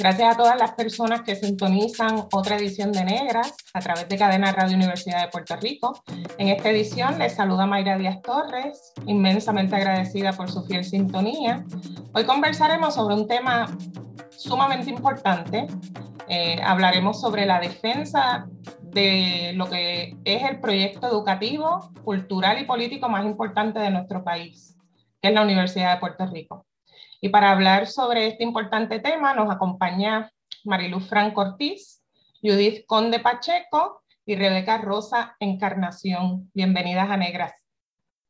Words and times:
Gracias 0.00 0.34
a 0.34 0.36
todas 0.38 0.58
las 0.58 0.72
personas 0.72 1.20
que 1.20 1.36
sintonizan 1.36 2.24
otra 2.32 2.56
edición 2.56 2.90
de 2.90 3.04
Negras 3.04 3.54
a 3.74 3.80
través 3.80 4.08
de 4.08 4.16
Cadena 4.16 4.50
Radio 4.50 4.74
Universidad 4.74 5.20
de 5.20 5.28
Puerto 5.28 5.56
Rico. 5.56 6.02
En 6.38 6.48
esta 6.48 6.70
edición 6.70 7.18
les 7.18 7.34
saluda 7.34 7.66
Mayra 7.66 7.98
Díaz 7.98 8.22
Torres, 8.22 8.94
inmensamente 9.04 9.76
agradecida 9.76 10.32
por 10.32 10.50
su 10.50 10.64
fiel 10.64 10.84
sintonía. 10.84 11.66
Hoy 12.14 12.24
conversaremos 12.24 12.94
sobre 12.94 13.14
un 13.14 13.28
tema 13.28 13.66
sumamente 14.30 14.88
importante. 14.88 15.66
Eh, 16.28 16.58
hablaremos 16.64 17.20
sobre 17.20 17.44
la 17.44 17.60
defensa 17.60 18.48
de 18.80 19.52
lo 19.54 19.68
que 19.68 20.16
es 20.24 20.42
el 20.44 20.60
proyecto 20.60 21.08
educativo, 21.08 21.92
cultural 22.04 22.58
y 22.58 22.64
político 22.64 23.10
más 23.10 23.26
importante 23.26 23.78
de 23.78 23.90
nuestro 23.90 24.24
país, 24.24 24.78
que 25.20 25.28
es 25.28 25.34
la 25.34 25.42
Universidad 25.42 25.92
de 25.92 26.00
Puerto 26.00 26.24
Rico. 26.24 26.64
Y 27.22 27.28
para 27.28 27.50
hablar 27.50 27.86
sobre 27.86 28.28
este 28.28 28.44
importante 28.44 28.98
tema 28.98 29.34
nos 29.34 29.50
acompaña 29.50 30.32
Mariluz 30.64 31.06
Franco 31.06 31.42
Ortiz, 31.42 32.02
Judith 32.42 32.86
Conde 32.86 33.20
Pacheco 33.20 34.02
y 34.24 34.36
Rebeca 34.36 34.78
Rosa 34.78 35.36
Encarnación. 35.38 36.50
Bienvenidas 36.54 37.10
a 37.10 37.18
Negras. 37.18 37.52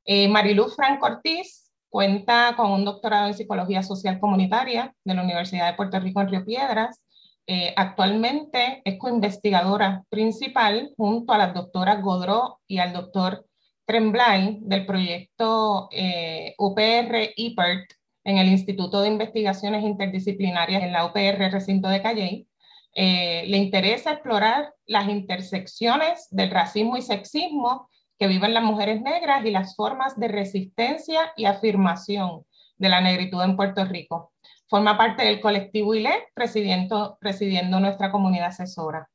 Eh, 0.04 0.26
Mariluz 0.26 0.74
Franco 0.74 1.06
Ortiz 1.06 1.70
cuenta 1.88 2.54
con 2.56 2.72
un 2.72 2.84
doctorado 2.84 3.28
en 3.28 3.34
Psicología 3.34 3.84
Social 3.84 4.18
Comunitaria 4.18 4.92
de 5.04 5.14
la 5.14 5.22
Universidad 5.22 5.70
de 5.70 5.76
Puerto 5.76 6.00
Rico 6.00 6.20
en 6.20 6.28
Río 6.28 6.44
Piedras. 6.44 7.00
Eh, 7.46 7.72
actualmente 7.76 8.82
es 8.84 8.98
coinvestigadora 8.98 10.02
principal 10.08 10.92
junto 10.96 11.32
a 11.32 11.38
las 11.38 11.54
doctoras 11.54 12.02
Godró 12.02 12.58
y 12.66 12.78
al 12.78 12.92
doctor 12.92 13.46
Tremblay 13.84 14.58
del 14.62 14.84
proyecto 14.84 15.88
eh, 15.92 16.56
UPR-IPERT 16.58 17.99
en 18.24 18.38
el 18.38 18.48
Instituto 18.48 19.00
de 19.00 19.08
Investigaciones 19.08 19.84
Interdisciplinarias 19.84 20.82
en 20.82 20.92
la 20.92 21.06
UPR 21.06 21.50
Recinto 21.50 21.88
de 21.88 22.02
Calley, 22.02 22.48
eh, 22.94 23.44
le 23.46 23.56
interesa 23.56 24.12
explorar 24.12 24.74
las 24.86 25.08
intersecciones 25.08 26.26
del 26.30 26.50
racismo 26.50 26.96
y 26.96 27.02
sexismo 27.02 27.88
que 28.18 28.26
viven 28.26 28.52
las 28.52 28.64
mujeres 28.64 29.00
negras 29.00 29.44
y 29.44 29.50
las 29.50 29.76
formas 29.76 30.18
de 30.18 30.28
resistencia 30.28 31.32
y 31.36 31.46
afirmación 31.46 32.44
de 32.76 32.88
la 32.88 33.00
negritud 33.00 33.42
en 33.42 33.56
Puerto 33.56 33.84
Rico. 33.84 34.32
Forma 34.68 34.98
parte 34.98 35.24
del 35.24 35.40
colectivo 35.40 35.94
ILE, 35.94 36.28
presidiendo, 36.34 37.16
presidiendo 37.20 37.80
nuestra 37.80 38.10
comunidad 38.10 38.48
asesora. 38.48 39.08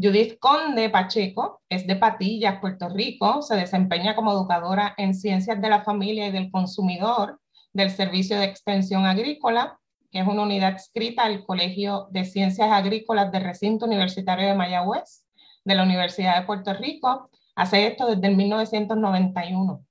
Judith 0.00 0.38
Conde 0.38 0.90
Pacheco 0.90 1.60
es 1.68 1.86
de 1.86 1.96
Patillas, 1.96 2.60
Puerto 2.60 2.88
Rico, 2.88 3.42
se 3.42 3.56
desempeña 3.56 4.14
como 4.14 4.32
educadora 4.32 4.94
en 4.96 5.12
ciencias 5.12 5.60
de 5.60 5.68
la 5.68 5.82
familia 5.82 6.28
y 6.28 6.30
del 6.30 6.52
consumidor 6.52 7.40
del 7.78 7.90
Servicio 7.90 8.36
de 8.40 8.44
Extensión 8.44 9.06
Agrícola, 9.06 9.78
que 10.10 10.18
es 10.18 10.26
una 10.26 10.42
unidad 10.42 10.74
escrita 10.74 11.22
al 11.22 11.44
Colegio 11.44 12.08
de 12.10 12.24
Ciencias 12.24 12.72
Agrícolas 12.72 13.30
del 13.30 13.44
Recinto 13.44 13.86
Universitario 13.86 14.48
de 14.48 14.54
Mayagüez, 14.54 15.24
de 15.64 15.74
la 15.76 15.84
Universidad 15.84 16.40
de 16.40 16.44
Puerto 16.44 16.74
Rico. 16.74 17.30
Hace 17.54 17.86
esto 17.86 18.08
desde 18.08 18.26
el 18.26 18.36
1991. 18.36 19.84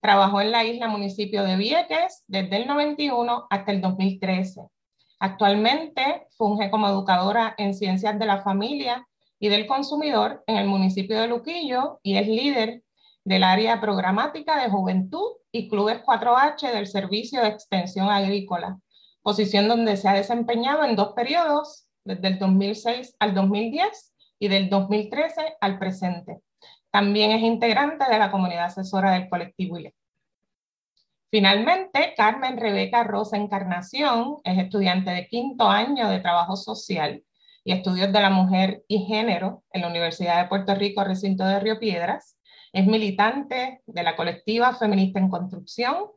Trabajó 0.00 0.40
en 0.42 0.52
la 0.52 0.62
isla 0.64 0.86
municipio 0.86 1.42
de 1.42 1.56
Vieques 1.56 2.22
desde 2.28 2.56
el 2.56 2.68
91 2.68 3.48
hasta 3.50 3.72
el 3.72 3.80
2013. 3.80 4.68
Actualmente 5.18 6.28
funge 6.38 6.70
como 6.70 6.86
educadora 6.86 7.56
en 7.58 7.74
ciencias 7.74 8.16
de 8.16 8.26
la 8.26 8.42
familia 8.42 9.08
y 9.40 9.48
del 9.48 9.66
consumidor 9.66 10.44
en 10.46 10.58
el 10.58 10.68
municipio 10.68 11.20
de 11.20 11.26
Luquillo 11.26 11.98
y 12.04 12.16
es 12.16 12.28
líder 12.28 12.84
del 13.24 13.42
área 13.42 13.80
programática 13.80 14.62
de 14.62 14.70
juventud 14.70 15.32
y 15.54 15.68
Clubes 15.68 16.02
4H 16.04 16.72
del 16.72 16.88
Servicio 16.88 17.40
de 17.40 17.46
Extensión 17.46 18.10
Agrícola, 18.10 18.80
posición 19.22 19.68
donde 19.68 19.96
se 19.96 20.08
ha 20.08 20.12
desempeñado 20.12 20.84
en 20.84 20.96
dos 20.96 21.12
periodos, 21.12 21.86
desde 22.02 22.26
el 22.26 22.38
2006 22.40 23.14
al 23.20 23.34
2010 23.34 24.14
y 24.40 24.48
del 24.48 24.68
2013 24.68 25.54
al 25.60 25.78
presente. 25.78 26.40
También 26.90 27.30
es 27.30 27.42
integrante 27.42 28.04
de 28.10 28.18
la 28.18 28.32
comunidad 28.32 28.64
asesora 28.64 29.12
del 29.12 29.28
colectivo 29.28 29.78
ILE. 29.78 29.94
Finalmente, 31.30 32.14
Carmen 32.16 32.56
Rebeca 32.56 33.04
Rosa 33.04 33.36
Encarnación 33.36 34.38
es 34.42 34.58
estudiante 34.58 35.12
de 35.12 35.28
quinto 35.28 35.68
año 35.68 36.08
de 36.08 36.18
trabajo 36.18 36.56
social 36.56 37.22
y 37.62 37.72
estudios 37.72 38.12
de 38.12 38.20
la 38.20 38.30
mujer 38.30 38.82
y 38.88 39.04
género 39.04 39.62
en 39.70 39.82
la 39.82 39.88
Universidad 39.88 40.42
de 40.42 40.48
Puerto 40.48 40.74
Rico, 40.74 41.04
recinto 41.04 41.44
de 41.44 41.60
Río 41.60 41.78
Piedras, 41.78 42.36
es 42.74 42.86
militante 42.86 43.82
de 43.86 44.02
la 44.02 44.16
colectiva 44.16 44.74
Feminista 44.74 45.20
en 45.20 45.28
Construcción 45.28 46.08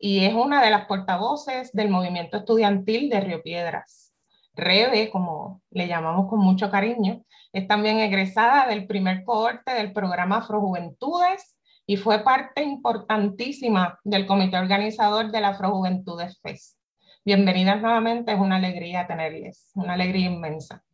y 0.00 0.24
es 0.24 0.34
una 0.34 0.62
de 0.62 0.70
las 0.70 0.86
portavoces 0.86 1.72
del 1.72 1.90
movimiento 1.90 2.36
estudiantil 2.36 3.10
de 3.10 3.20
Río 3.20 3.42
Piedras. 3.42 4.14
Rebe, 4.54 5.10
como 5.10 5.62
le 5.70 5.88
llamamos 5.88 6.30
con 6.30 6.38
mucho 6.38 6.70
cariño, 6.70 7.24
es 7.52 7.66
también 7.66 7.98
egresada 7.98 8.68
del 8.68 8.86
primer 8.86 9.24
cohorte 9.24 9.72
del 9.72 9.92
programa 9.92 10.38
Afrojuventudes 10.38 11.56
y 11.86 11.96
fue 11.96 12.20
parte 12.20 12.62
importantísima 12.62 13.98
del 14.04 14.26
comité 14.26 14.58
organizador 14.58 15.32
de 15.32 15.40
la 15.40 15.48
Afrojuventudes 15.48 16.38
FES. 16.40 16.78
Bienvenidas 17.24 17.82
nuevamente, 17.82 18.32
es 18.32 18.38
una 18.38 18.56
alegría 18.56 19.08
tenerles, 19.08 19.72
una 19.74 19.94
alegría 19.94 20.30
inmensa. 20.30 20.84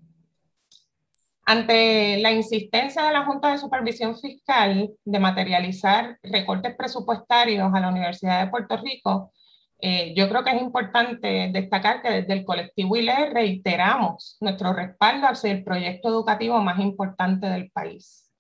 Ante 1.45 2.19
la 2.19 2.31
insistencia 2.31 3.03
de 3.03 3.13
la 3.13 3.25
Junta 3.25 3.51
de 3.51 3.59
Supervisión 3.59 4.17
Fiscal 4.17 4.91
de 5.05 5.19
materializar 5.19 6.19
recortes 6.23 6.77
presupuestarios 6.77 7.75
a 7.75 7.81
la 7.81 7.89
Universidad 7.89 8.45
de 8.45 8.51
Puerto 8.51 8.77
Rico, 8.77 9.33
eh, 9.81 10.15
yo 10.15 10.29
creo 10.29 10.45
que 10.45 10.51
es 10.51 10.63
importante 10.63 11.51
destacar 11.53 12.01
que 12.01 12.11
desde 12.11 12.33
el 12.35 12.45
colectivo 12.45 12.95
ILE 12.97 13.31
reiteramos 13.31 14.37
nuestro 14.41 14.73
respaldo 14.73 15.27
hacia 15.27 15.51
el 15.51 15.65
proyecto 15.65 16.09
educativo 16.09 16.61
más 16.61 16.79
importante 16.79 17.49
del 17.49 17.69
país. 17.73 18.31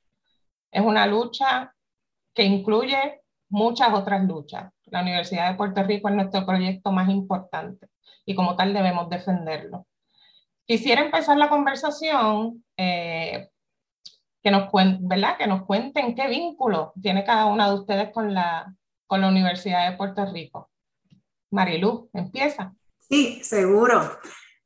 Es 0.70 0.82
una 0.82 1.04
lucha 1.06 1.74
que 2.32 2.44
incluye 2.44 3.20
muchas 3.48 3.92
otras 3.92 4.22
luchas. 4.24 4.72
La 4.86 5.02
Universidad 5.02 5.50
de 5.50 5.56
Puerto 5.56 5.82
Rico 5.82 6.08
es 6.08 6.14
nuestro 6.14 6.46
proyecto 6.46 6.92
más 6.92 7.08
importante 7.10 7.88
y 8.24 8.36
como 8.36 8.54
tal 8.54 8.72
debemos 8.72 9.10
defenderlo. 9.10 9.86
Quisiera 10.64 11.02
empezar 11.02 11.36
la 11.36 11.48
conversación 11.48 12.64
eh, 12.82 13.50
que, 14.42 14.50
nos 14.50 14.68
¿verdad? 15.00 15.36
que 15.38 15.46
nos 15.46 15.64
cuenten 15.64 16.14
qué 16.14 16.28
vínculo 16.28 16.92
tiene 17.00 17.24
cada 17.24 17.46
una 17.46 17.68
de 17.68 17.74
ustedes 17.74 18.10
con 18.12 18.34
la, 18.34 18.74
con 19.06 19.20
la 19.20 19.28
Universidad 19.28 19.90
de 19.90 19.96
Puerto 19.96 20.24
Rico. 20.26 20.70
Marilu, 21.50 22.10
empieza. 22.12 22.74
Sí, 22.98 23.42
seguro. 23.44 24.18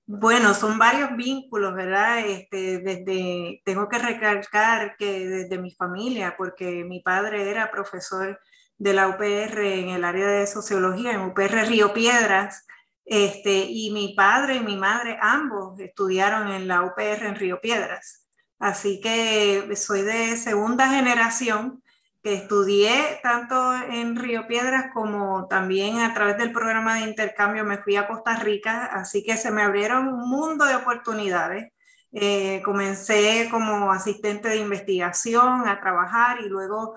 Bueno, 0.07 0.55
son 0.55 0.79
varios 0.79 1.17
vínculos, 1.17 1.75
¿verdad? 1.75 2.25
Este, 2.25 2.79
desde, 2.79 3.61
tengo 3.65 3.89
que 3.89 3.99
recalcar 3.99 4.97
que 4.97 5.27
desde 5.27 5.59
mi 5.59 5.73
familia, 5.73 6.37
porque 6.39 6.85
mi 6.85 7.01
padre 7.01 7.51
era 7.51 7.73
profesor 7.73 8.39
de 8.79 8.93
la 8.93 9.09
UPR 9.09 9.59
en 9.59 9.89
el 9.89 10.05
área 10.05 10.29
de 10.29 10.47
sociología, 10.47 11.13
en 11.13 11.23
UPR 11.23 11.67
Río 11.67 11.93
Piedras, 11.93 12.66
este, 13.07 13.67
y 13.71 13.93
mi 13.93 14.15
padre 14.15 14.57
y 14.57 14.61
mi 14.61 14.77
madre 14.77 15.17
ambos 15.21 15.79
estudiaron 15.79 16.49
en 16.49 16.67
la 16.67 16.83
UPR 16.83 17.25
en 17.25 17.37
Río 17.37 17.61
Piedras. 17.61 18.27
Así 18.59 19.01
que 19.01 19.75
soy 19.77 20.03
de 20.03 20.37
segunda 20.37 20.89
generación 20.89 21.83
que 22.23 22.35
estudié 22.35 23.21
tanto 23.23 23.73
en 23.89 24.17
Río 24.17 24.49
Piedras 24.49 24.87
como 24.93 25.47
también 25.47 26.01
a 26.01 26.13
través 26.13 26.37
del 26.37 26.51
programa 26.51 26.97
de 26.97 27.09
intercambio 27.09 27.65
me 27.65 27.79
fui 27.79 27.95
a 27.95 28.09
Costa 28.09 28.35
Rica, 28.35 28.87
así 28.87 29.23
que 29.23 29.37
se 29.37 29.53
me 29.53 29.63
abrieron 29.63 30.09
un 30.09 30.29
mundo 30.29 30.65
de 30.65 30.75
oportunidades. 30.75 31.73
Eh, 32.13 32.63
comencé 32.65 33.47
como 33.51 33.93
asistente 33.93 34.49
de 34.49 34.57
investigación 34.57 35.69
a 35.69 35.81
trabajar 35.81 36.41
y 36.41 36.49
luego 36.49 36.97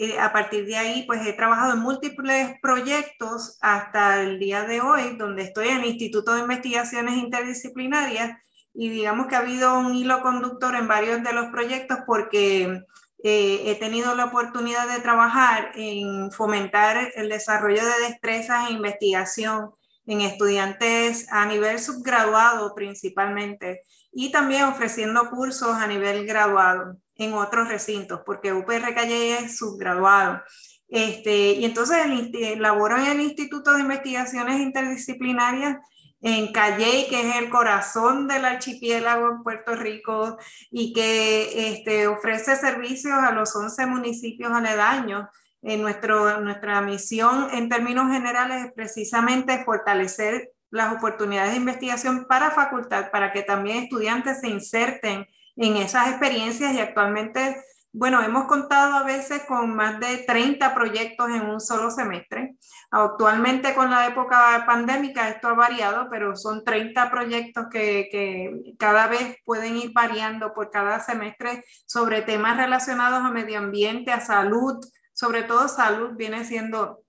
eh, 0.00 0.16
a 0.16 0.32
partir 0.32 0.64
de 0.64 0.76
ahí, 0.76 1.02
pues 1.08 1.26
he 1.26 1.32
trabajado 1.32 1.72
en 1.72 1.80
múltiples 1.80 2.54
proyectos 2.62 3.58
hasta 3.60 4.22
el 4.22 4.38
día 4.38 4.62
de 4.62 4.80
hoy, 4.80 5.16
donde 5.16 5.42
estoy 5.42 5.70
en 5.70 5.78
el 5.78 5.86
Instituto 5.86 6.34
de 6.34 6.42
Investigaciones 6.42 7.16
Interdisciplinarias 7.16 8.38
y 8.72 8.90
digamos 8.90 9.26
que 9.26 9.34
ha 9.34 9.40
habido 9.40 9.76
un 9.76 9.96
hilo 9.96 10.22
conductor 10.22 10.76
en 10.76 10.86
varios 10.86 11.24
de 11.24 11.32
los 11.32 11.46
proyectos 11.48 11.98
porque 12.06 12.84
eh, 13.24 13.62
he 13.64 13.74
tenido 13.74 14.14
la 14.14 14.26
oportunidad 14.26 14.88
de 14.88 15.00
trabajar 15.00 15.72
en 15.74 16.30
fomentar 16.30 17.10
el 17.16 17.28
desarrollo 17.28 17.84
de 17.84 18.08
destrezas 18.08 18.68
e 18.68 18.74
investigación 18.74 19.72
en 20.06 20.20
estudiantes 20.20 21.26
a 21.32 21.44
nivel 21.46 21.80
subgraduado 21.80 22.72
principalmente 22.76 23.82
y 24.12 24.30
también 24.30 24.62
ofreciendo 24.62 25.28
cursos 25.28 25.72
a 25.72 25.88
nivel 25.88 26.24
graduado 26.24 26.98
en 27.18 27.34
otros 27.34 27.68
recintos, 27.68 28.20
porque 28.24 28.52
UPR 28.52 28.94
Calle 28.94 29.38
es 29.38 29.58
subgraduado. 29.58 30.40
Este, 30.88 31.52
y 31.52 31.64
entonces 31.64 31.98
el, 32.06 32.62
laboro 32.62 32.96
en 32.96 33.06
el 33.06 33.20
Instituto 33.20 33.74
de 33.74 33.80
Investigaciones 33.80 34.60
Interdisciplinarias 34.60 35.76
en 36.22 36.52
Calle, 36.52 37.06
que 37.10 37.28
es 37.28 37.36
el 37.36 37.50
corazón 37.50 38.26
del 38.26 38.44
archipiélago 38.44 39.28
en 39.28 39.42
Puerto 39.42 39.74
Rico 39.74 40.38
y 40.70 40.92
que 40.92 41.72
este, 41.72 42.06
ofrece 42.06 42.56
servicios 42.56 43.14
a 43.14 43.32
los 43.32 43.54
11 43.54 43.86
municipios 43.86 44.50
aledaños. 44.52 45.28
En 45.60 45.82
nuestro, 45.82 46.40
nuestra 46.40 46.80
misión 46.80 47.48
en 47.52 47.68
términos 47.68 48.12
generales 48.12 48.66
es 48.66 48.72
precisamente 48.72 49.64
fortalecer 49.64 50.52
las 50.70 50.94
oportunidades 50.96 51.50
de 51.50 51.58
investigación 51.58 52.26
para 52.28 52.52
facultad, 52.52 53.10
para 53.10 53.32
que 53.32 53.42
también 53.42 53.84
estudiantes 53.84 54.40
se 54.40 54.48
inserten 54.48 55.26
en 55.58 55.76
esas 55.76 56.08
experiencias 56.08 56.72
y 56.72 56.80
actualmente, 56.80 57.62
bueno, 57.92 58.22
hemos 58.22 58.46
contado 58.46 58.94
a 58.94 59.02
veces 59.02 59.42
con 59.48 59.74
más 59.74 59.98
de 59.98 60.18
30 60.18 60.72
proyectos 60.72 61.30
en 61.30 61.42
un 61.42 61.60
solo 61.60 61.90
semestre. 61.90 62.54
Actualmente 62.90 63.74
con 63.74 63.90
la 63.90 64.06
época 64.06 64.64
pandémica 64.66 65.28
esto 65.28 65.48
ha 65.48 65.54
variado, 65.54 66.08
pero 66.10 66.36
son 66.36 66.64
30 66.64 67.10
proyectos 67.10 67.66
que, 67.70 68.08
que 68.10 68.74
cada 68.78 69.08
vez 69.08 69.36
pueden 69.44 69.76
ir 69.76 69.92
variando 69.92 70.54
por 70.54 70.70
cada 70.70 71.00
semestre 71.00 71.64
sobre 71.86 72.22
temas 72.22 72.56
relacionados 72.56 73.24
a 73.24 73.30
medio 73.30 73.58
ambiente, 73.58 74.12
a 74.12 74.20
salud, 74.20 74.78
sobre 75.12 75.42
todo 75.42 75.66
salud 75.66 76.12
viene 76.16 76.44
siendo 76.44 77.02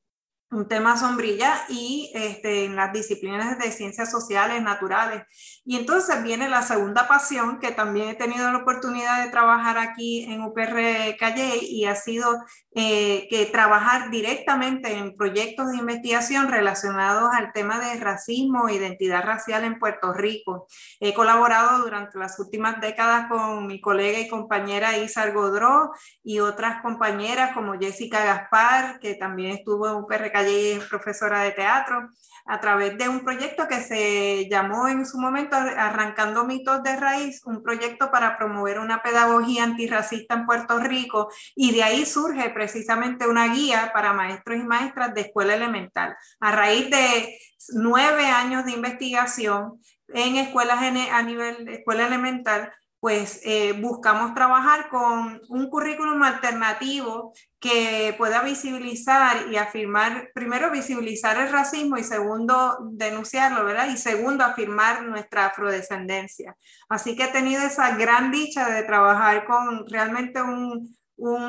un 0.51 0.67
tema 0.67 0.97
sombrilla 0.97 1.65
y 1.69 2.11
este, 2.15 2.65
en 2.65 2.75
las 2.75 2.91
disciplinas 2.91 3.59
de 3.59 3.71
ciencias 3.71 4.09
sociales, 4.09 4.61
naturales. 4.63 5.23
Y 5.63 5.77
entonces 5.77 6.23
viene 6.23 6.49
la 6.49 6.63
segunda 6.63 7.07
pasión, 7.07 7.59
que 7.59 7.71
también 7.71 8.09
he 8.09 8.15
tenido 8.15 8.51
la 8.51 8.59
oportunidad 8.59 9.23
de 9.23 9.29
trabajar 9.29 9.77
aquí 9.77 10.23
en 10.23 10.41
UPR 10.41 11.15
Calle 11.19 11.59
y 11.61 11.85
ha 11.85 11.95
sido 11.95 12.43
eh, 12.73 13.27
que 13.29 13.45
trabajar 13.45 14.09
directamente 14.09 14.93
en 14.93 15.15
proyectos 15.15 15.71
de 15.71 15.77
investigación 15.77 16.47
relacionados 16.47 17.29
al 17.33 17.53
tema 17.53 17.79
de 17.79 17.99
racismo 17.99 18.67
e 18.67 18.75
identidad 18.75 19.23
racial 19.23 19.63
en 19.63 19.77
Puerto 19.77 20.13
Rico. 20.13 20.67
He 20.99 21.13
colaborado 21.13 21.83
durante 21.83 22.17
las 22.17 22.39
últimas 22.39 22.81
décadas 22.81 23.27
con 23.29 23.67
mi 23.67 23.79
colega 23.79 24.19
y 24.19 24.29
compañera 24.29 24.97
Isa 24.97 25.29
Godró 25.29 25.91
y 26.23 26.39
otras 26.39 26.81
compañeras 26.81 27.53
como 27.53 27.77
Jessica 27.77 28.23
Gaspar, 28.23 28.99
que 28.99 29.13
también 29.13 29.51
estuvo 29.51 29.87
en 29.87 29.95
UPR 29.95 30.31
Calle 30.31 30.38
allí 30.39 30.71
es 30.71 30.83
profesora 30.85 31.41
de 31.43 31.51
teatro, 31.51 32.09
a 32.45 32.59
través 32.59 32.97
de 32.97 33.07
un 33.07 33.23
proyecto 33.23 33.67
que 33.67 33.79
se 33.81 34.49
llamó 34.49 34.87
en 34.87 35.05
su 35.05 35.19
momento 35.19 35.55
Arrancando 35.55 36.45
mitos 36.45 36.81
de 36.81 36.95
raíz, 36.95 37.41
un 37.45 37.61
proyecto 37.61 38.09
para 38.09 38.37
promover 38.37 38.79
una 38.79 39.03
pedagogía 39.03 39.63
antirracista 39.63 40.33
en 40.33 40.47
Puerto 40.47 40.79
Rico 40.79 41.29
y 41.55 41.73
de 41.73 41.83
ahí 41.83 42.05
surge 42.07 42.49
precisamente 42.49 43.27
una 43.27 43.53
guía 43.53 43.91
para 43.93 44.13
maestros 44.13 44.57
y 44.57 44.63
maestras 44.63 45.13
de 45.13 45.21
escuela 45.21 45.53
elemental. 45.53 46.15
A 46.39 46.51
raíz 46.51 46.89
de 46.89 47.37
nueve 47.73 48.25
años 48.25 48.65
de 48.65 48.71
investigación 48.71 49.79
en 50.07 50.37
escuelas 50.37 50.79
a 50.81 51.21
nivel 51.21 51.65
de 51.65 51.75
escuela 51.75 52.07
elemental, 52.07 52.73
pues 52.99 53.39
eh, 53.45 53.73
buscamos 53.73 54.33
trabajar 54.33 54.89
con 54.89 55.41
un 55.47 55.69
currículum 55.69 56.21
alternativo 56.21 57.33
que 57.59 58.13
pueda 58.17 58.41
visibilizar 58.41 59.47
y 59.51 59.55
afirmar, 59.55 60.29
primero 60.33 60.69
visibilizar 60.69 61.37
el 61.39 61.51
racismo 61.51 61.97
y 61.97 62.03
segundo 62.03 62.77
denunciarlo, 62.91 63.63
¿verdad? 63.63 63.89
Y 63.89 63.97
segundo 63.97 64.43
afirmar 64.43 65.03
nuestra 65.03 65.47
afrodescendencia. 65.47 66.55
Así 66.89 67.15
que 67.15 67.25
he 67.25 67.27
tenido 67.29 67.61
esa 67.61 67.95
gran 67.95 68.31
dicha 68.31 68.69
de 68.69 68.83
trabajar 68.83 69.45
con 69.45 69.87
realmente 69.87 70.41
un, 70.41 70.95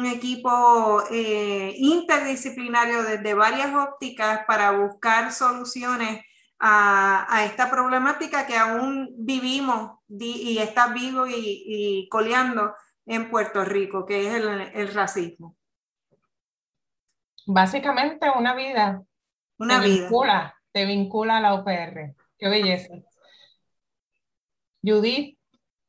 equipo 0.07 1.05
eh, 1.13 1.75
interdisciplinario 1.77 3.05
desde 3.05 3.35
varias 3.35 3.73
ópticas 3.73 4.41
para 4.47 4.73
buscar 4.73 5.33
soluciones 5.33 6.23
a, 6.61 7.45
esta 7.47 7.71
problemática 7.71 8.47
que 8.47 8.57
aún 8.57 9.15
vivimos 9.17 9.99
y 10.09 10.59
está 10.59 10.89
vivo 10.89 11.27
y, 11.27 12.07
coleando 12.11 12.75
en 13.07 13.31
Puerto 13.31 13.65
Rico, 13.65 14.05
que 14.05 14.27
es 14.27 14.35
el, 14.35 14.95
racismo. 14.95 15.57
Básicamente 17.47 18.31
una 18.37 18.55
vida. 18.55 19.03
Una 19.59 19.81
te 19.81 19.89
vida. 19.89 20.03
Vincula, 20.03 20.55
te 20.73 20.85
vincula 20.85 21.39
a 21.39 21.41
la 21.41 21.55
UPR. 21.55 22.15
Qué 22.39 22.49
belleza. 22.49 22.95
Judith, 24.83 25.39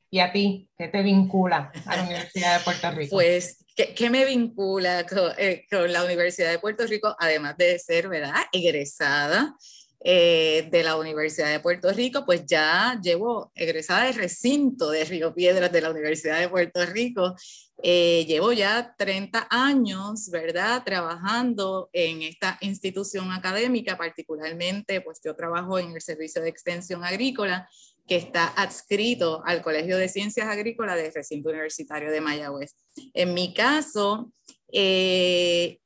y 0.10 0.20
a 0.20 0.32
ti, 0.32 0.70
¿qué 0.78 0.88
te 0.88 1.02
vincula 1.02 1.72
a 1.86 1.96
la 1.96 2.04
Universidad 2.04 2.58
de 2.58 2.64
Puerto 2.64 2.92
Rico? 2.92 3.16
Pues, 3.16 3.64
¿qué, 3.76 4.10
me 4.10 4.26
vincula 4.26 5.06
con, 5.06 5.32
eh, 5.38 5.66
con, 5.70 5.92
la 5.92 6.04
Universidad 6.04 6.52
de 6.52 6.60
Puerto 6.60 6.86
Rico? 6.86 7.16
Además 7.18 7.56
de 7.58 7.80
ser, 7.80 8.10
¿verdad?, 8.10 8.36
egresada 8.52 9.56
eh, 10.04 10.68
de 10.72 10.82
la 10.84 10.96
Universidad 10.96 11.52
de 11.52 11.60
Puerto 11.60 11.92
Rico, 11.92 12.26
pues 12.26 12.44
ya 12.48 13.00
llevo 13.04 13.52
egresada 13.54 14.06
del 14.06 14.16
recinto 14.16 14.90
de 14.90 15.06
Río 15.06 15.32
Piedras 15.34 15.72
de 15.72 15.82
la 15.82 15.92
Universidad 15.92 16.40
de 16.40 16.50
Puerto 16.50 16.84
Rico. 16.88 17.36
Eh, 17.84 18.26
llevo 18.28 18.52
ya 18.52 18.96
30 18.98 19.48
años, 19.52 20.30
¿verdad?, 20.32 20.84
trabajando 20.84 21.90
en 21.94 22.24
esta 22.24 22.58
institución 22.62 23.32
académica, 23.32 23.96
particularmente, 23.96 25.02
pues 25.02 25.20
yo 25.24 25.36
trabajo 25.36 25.78
en 25.78 25.92
el 25.92 26.02
Servicio 26.02 26.42
de 26.42 26.50
Extensión 26.50 27.04
Agrícola, 27.04 27.70
que 28.08 28.16
está 28.16 28.48
adscrito 28.48 29.44
al 29.46 29.62
Colegio 29.62 29.98
de 29.98 30.10
Ciencias 30.10 30.48
Agrícolas 30.48 30.96
del 30.98 31.14
Recinto 31.14 31.50
Universitario 31.50 32.10
de 32.10 32.22
Mayagüez. 32.22 32.76
En 33.14 33.36
mi 33.36 33.54
caso, 33.54 34.32
eh, 34.74 35.80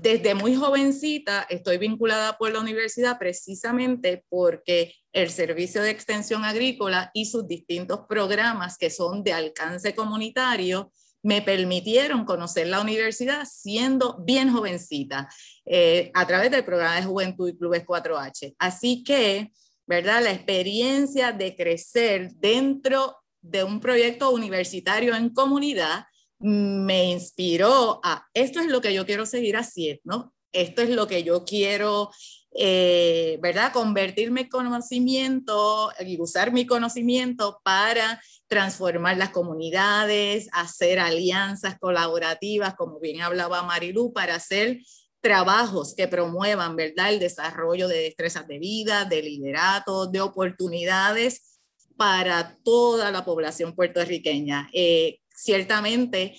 desde 0.00 0.34
muy 0.34 0.54
jovencita 0.54 1.46
estoy 1.50 1.78
vinculada 1.78 2.38
por 2.38 2.52
la 2.52 2.60
universidad 2.60 3.18
precisamente 3.18 4.24
porque 4.28 4.94
el 5.12 5.30
Servicio 5.30 5.82
de 5.82 5.90
Extensión 5.90 6.44
Agrícola 6.44 7.10
y 7.12 7.26
sus 7.26 7.46
distintos 7.46 8.00
programas 8.08 8.78
que 8.78 8.90
son 8.90 9.22
de 9.22 9.34
alcance 9.34 9.94
comunitario 9.94 10.92
me 11.22 11.42
permitieron 11.42 12.24
conocer 12.24 12.66
la 12.66 12.80
universidad 12.80 13.44
siendo 13.44 14.18
bien 14.24 14.52
jovencita 14.52 15.28
eh, 15.64 16.10
a 16.14 16.26
través 16.26 16.50
del 16.50 16.64
programa 16.64 16.96
de 16.96 17.04
Juventud 17.04 17.48
y 17.48 17.56
Clubes 17.56 17.84
4H. 17.86 18.56
Así 18.58 19.04
que, 19.04 19.52
¿verdad? 19.86 20.22
La 20.22 20.32
experiencia 20.32 21.30
de 21.32 21.54
crecer 21.54 22.32
dentro 22.34 23.18
de 23.40 23.62
un 23.62 23.78
proyecto 23.78 24.30
universitario 24.30 25.14
en 25.14 25.30
comunidad 25.30 26.06
me 26.42 27.10
inspiró 27.10 28.00
a, 28.02 28.26
esto 28.34 28.60
es 28.60 28.66
lo 28.66 28.80
que 28.80 28.92
yo 28.92 29.06
quiero 29.06 29.26
seguir 29.26 29.56
haciendo, 29.56 30.32
esto 30.52 30.82
es 30.82 30.90
lo 30.90 31.06
que 31.06 31.22
yo 31.22 31.44
quiero, 31.44 32.10
eh, 32.54 33.38
¿verdad? 33.40 33.72
Convertir 33.72 34.30
mi 34.30 34.48
conocimiento 34.48 35.90
y 36.00 36.20
usar 36.20 36.52
mi 36.52 36.66
conocimiento 36.66 37.60
para 37.64 38.20
transformar 38.48 39.16
las 39.16 39.30
comunidades, 39.30 40.48
hacer 40.52 40.98
alianzas 40.98 41.78
colaborativas, 41.78 42.74
como 42.74 43.00
bien 43.00 43.22
hablaba 43.22 43.62
Marilu, 43.62 44.12
para 44.12 44.34
hacer 44.34 44.80
trabajos 45.22 45.94
que 45.94 46.08
promuevan, 46.08 46.76
¿verdad? 46.76 47.12
El 47.12 47.20
desarrollo 47.20 47.88
de 47.88 47.98
destrezas 47.98 48.46
de 48.46 48.58
vida, 48.58 49.04
de 49.04 49.22
liderato, 49.22 50.08
de 50.08 50.20
oportunidades 50.20 51.60
para 51.96 52.58
toda 52.64 53.10
la 53.10 53.24
población 53.24 53.74
puertorriqueña. 53.74 54.68
Eh, 54.72 55.21
ciertamente, 55.42 56.38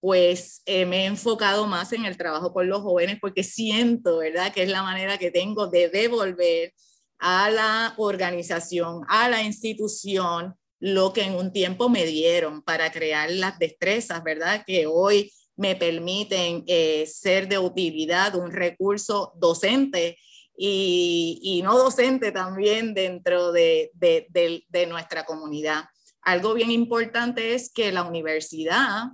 pues 0.00 0.62
eh, 0.66 0.86
me 0.86 1.02
he 1.02 1.06
enfocado 1.06 1.66
más 1.66 1.92
en 1.92 2.04
el 2.04 2.16
trabajo 2.16 2.52
con 2.52 2.68
los 2.68 2.82
jóvenes 2.82 3.18
porque 3.20 3.42
siento, 3.42 4.18
¿verdad?, 4.18 4.52
que 4.52 4.62
es 4.62 4.68
la 4.68 4.82
manera 4.82 5.18
que 5.18 5.30
tengo 5.30 5.66
de 5.66 5.88
devolver 5.88 6.72
a 7.18 7.50
la 7.50 7.94
organización, 7.96 9.02
a 9.08 9.28
la 9.28 9.42
institución, 9.42 10.54
lo 10.78 11.12
que 11.12 11.22
en 11.22 11.34
un 11.34 11.52
tiempo 11.52 11.88
me 11.88 12.04
dieron 12.04 12.62
para 12.62 12.92
crear 12.92 13.30
las 13.30 13.58
destrezas, 13.58 14.22
¿verdad?, 14.22 14.62
que 14.66 14.86
hoy 14.86 15.32
me 15.56 15.74
permiten 15.76 16.64
eh, 16.66 17.06
ser 17.06 17.48
de 17.48 17.58
utilidad, 17.58 18.34
un 18.34 18.50
recurso 18.50 19.32
docente 19.36 20.18
y, 20.56 21.60
no 21.64 21.78
docente 21.78 22.30
también 22.30 22.92
dentro 22.92 23.52
de, 23.52 23.90
de, 23.94 24.26
de 24.68 24.86
nuestra 24.86 25.24
comunidad. 25.24 25.84
Algo 26.24 26.54
bien 26.54 26.70
importante 26.70 27.54
es 27.54 27.70
que 27.72 27.92
la 27.92 28.02
universidad 28.02 29.04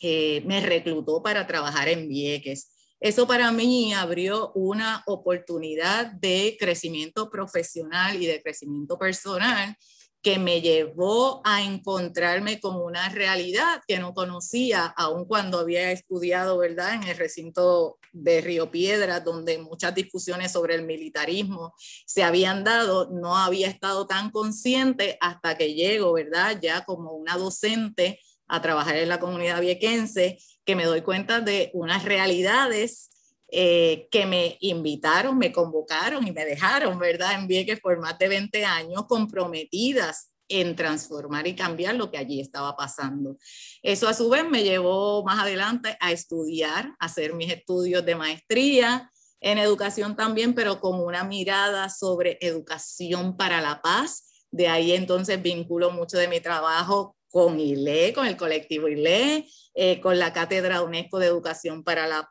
eh, 0.00 0.42
me 0.46 0.60
reclutó 0.60 1.22
para 1.22 1.46
trabajar 1.46 1.88
en 1.88 2.08
Vieques. 2.08 2.72
Eso 3.00 3.26
para 3.26 3.50
mí 3.52 3.92
abrió 3.92 4.52
una 4.54 5.02
oportunidad 5.06 6.06
de 6.06 6.56
crecimiento 6.58 7.30
profesional 7.30 8.22
y 8.22 8.26
de 8.26 8.42
crecimiento 8.42 8.98
personal 8.98 9.76
que 10.22 10.38
me 10.38 10.60
llevó 10.60 11.40
a 11.44 11.62
encontrarme 11.62 12.60
con 12.60 12.76
una 12.76 13.08
realidad 13.08 13.80
que 13.86 13.98
no 13.98 14.14
conocía, 14.14 14.86
aun 14.86 15.26
cuando 15.26 15.58
había 15.58 15.92
estudiado, 15.92 16.58
¿verdad?, 16.58 16.94
en 16.94 17.04
el 17.04 17.16
recinto 17.16 17.98
de 18.12 18.40
Río 18.40 18.70
Piedra, 18.70 19.20
donde 19.20 19.58
muchas 19.58 19.94
discusiones 19.94 20.52
sobre 20.52 20.74
el 20.74 20.82
militarismo 20.82 21.74
se 22.04 22.24
habían 22.24 22.64
dado, 22.64 23.08
no 23.10 23.36
había 23.36 23.68
estado 23.68 24.06
tan 24.06 24.30
consciente 24.30 25.16
hasta 25.20 25.56
que 25.56 25.74
llego, 25.74 26.12
¿verdad?, 26.12 26.58
ya 26.60 26.84
como 26.84 27.12
una 27.12 27.36
docente 27.36 28.20
a 28.48 28.60
trabajar 28.60 28.96
en 28.96 29.08
la 29.08 29.20
comunidad 29.20 29.60
viequense, 29.60 30.38
que 30.64 30.74
me 30.74 30.84
doy 30.84 31.02
cuenta 31.02 31.40
de 31.40 31.70
unas 31.74 32.04
realidades 32.04 33.10
eh, 33.50 34.08
que 34.10 34.26
me 34.26 34.58
invitaron, 34.60 35.38
me 35.38 35.52
convocaron 35.52 36.26
y 36.26 36.32
me 36.32 36.44
dejaron, 36.44 36.98
¿verdad? 36.98 37.34
En 37.34 37.46
Vieques 37.46 37.80
por 37.80 37.98
de 38.18 38.28
20 38.28 38.64
años 38.64 39.06
comprometidas 39.08 40.32
en 40.48 40.76
transformar 40.76 41.46
y 41.46 41.54
cambiar 41.54 41.94
lo 41.94 42.10
que 42.10 42.18
allí 42.18 42.40
estaba 42.40 42.76
pasando. 42.76 43.36
Eso 43.82 44.08
a 44.08 44.14
su 44.14 44.28
vez 44.28 44.48
me 44.48 44.64
llevó 44.64 45.22
más 45.24 45.40
adelante 45.40 45.96
a 46.00 46.12
estudiar, 46.12 46.94
a 46.98 47.06
hacer 47.06 47.34
mis 47.34 47.52
estudios 47.52 48.04
de 48.04 48.16
maestría 48.16 49.10
en 49.40 49.58
educación 49.58 50.16
también, 50.16 50.54
pero 50.54 50.80
con 50.80 51.00
una 51.00 51.24
mirada 51.24 51.88
sobre 51.88 52.38
educación 52.40 53.36
para 53.36 53.60
la 53.60 53.80
paz. 53.82 54.44
De 54.50 54.68
ahí 54.68 54.92
entonces 54.92 55.40
vinculo 55.40 55.90
mucho 55.90 56.18
de 56.18 56.28
mi 56.28 56.40
trabajo 56.40 57.17
con 57.30 57.60
ILE, 57.60 58.12
con 58.12 58.26
el 58.26 58.36
colectivo 58.36 58.88
ILE, 58.88 59.46
eh, 59.74 60.00
con 60.00 60.18
la 60.18 60.32
Cátedra 60.32 60.82
UNESCO 60.82 61.18
de 61.18 61.26
Educación 61.26 61.84
para 61.84 62.06
la, 62.06 62.28